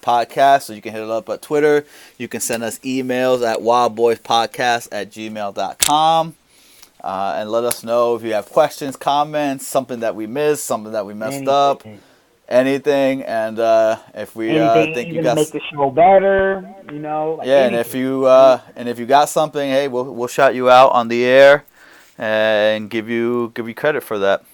podcast. 0.00 0.62
So 0.62 0.72
you 0.72 0.82
can 0.82 0.92
hit 0.92 1.02
it 1.02 1.10
up 1.10 1.28
at 1.28 1.42
Twitter. 1.42 1.84
You 2.18 2.28
can 2.28 2.40
send 2.40 2.62
us 2.62 2.78
emails 2.80 3.46
at 3.46 3.58
wildboyspodcast 3.58 4.88
at 4.92 5.10
gmail.com. 5.10 6.34
Uh, 7.02 7.34
and 7.38 7.50
let 7.50 7.64
us 7.64 7.82
know 7.82 8.14
if 8.14 8.22
you 8.22 8.34
have 8.34 8.50
questions, 8.50 8.94
comments, 8.94 9.66
something 9.66 10.00
that 10.00 10.14
we 10.14 10.26
missed, 10.26 10.64
something 10.64 10.92
that 10.92 11.06
we 11.06 11.14
messed 11.14 11.36
anything. 11.36 11.48
up, 11.48 11.82
anything. 12.50 13.22
And 13.22 13.58
uh, 13.58 13.98
if 14.14 14.34
we 14.36 14.58
uh, 14.58 14.74
think 14.92 15.12
you 15.12 15.22
got 15.22 15.36
make 15.36 15.52
the 15.52 15.60
show 15.72 15.90
better, 15.90 16.74
you 16.90 16.98
know. 16.98 17.36
Like 17.38 17.46
yeah, 17.46 17.54
anything. 17.54 17.78
and 17.78 17.86
if 17.86 17.94
you 17.94 18.24
uh, 18.26 18.60
and 18.76 18.88
if 18.88 18.98
you 18.98 19.06
got 19.06 19.28
something, 19.28 19.70
hey, 19.70 19.88
we'll 19.88 20.12
we'll 20.12 20.28
shout 20.28 20.54
you 20.54 20.68
out 20.68 20.92
on 20.92 21.08
the 21.08 21.24
air 21.24 21.64
and 22.18 22.90
give 22.90 23.08
you 23.08 23.52
give 23.54 23.68
you 23.68 23.74
credit 23.74 24.02
for 24.02 24.18
that. 24.18 24.44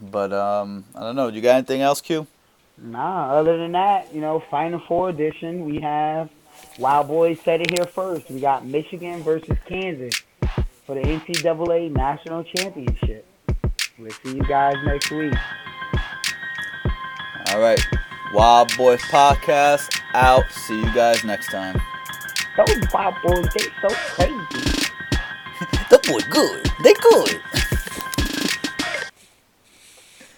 But 0.00 0.32
um, 0.32 0.84
I 0.94 1.00
don't 1.00 1.16
know. 1.16 1.30
Do 1.30 1.36
you 1.36 1.42
got 1.42 1.56
anything 1.56 1.80
else, 1.80 2.00
Q? 2.00 2.26
Nah, 2.76 3.32
other 3.32 3.56
than 3.56 3.72
that, 3.72 4.12
you 4.12 4.20
know, 4.20 4.42
Final 4.50 4.80
Four 4.80 5.08
edition, 5.08 5.64
we 5.64 5.80
have 5.80 6.28
Wild 6.78 7.08
Boys 7.08 7.40
said 7.40 7.60
it 7.60 7.70
here 7.70 7.86
first. 7.86 8.30
We 8.30 8.40
got 8.40 8.66
Michigan 8.66 9.22
versus 9.22 9.56
Kansas 9.64 10.22
for 10.84 10.94
the 10.94 11.02
NCAA 11.02 11.92
National 11.92 12.42
Championship. 12.44 13.26
We'll 13.96 14.10
see 14.10 14.34
you 14.34 14.42
guys 14.42 14.74
next 14.84 15.10
week. 15.12 15.34
All 17.54 17.60
right. 17.60 17.78
Wild 18.32 18.76
Boys 18.76 19.00
Podcast 19.02 20.00
out. 20.12 20.50
See 20.50 20.76
you 20.76 20.92
guys 20.92 21.22
next 21.22 21.52
time. 21.52 21.80
Those 22.56 22.80
Wild 22.92 23.14
Boys, 23.22 23.46
they 23.54 23.66
so 23.80 23.94
crazy. 23.94 24.34
the 25.88 26.00
boy 26.02 26.18
good. 26.28 26.68
They 26.82 26.94
good. 26.94 27.40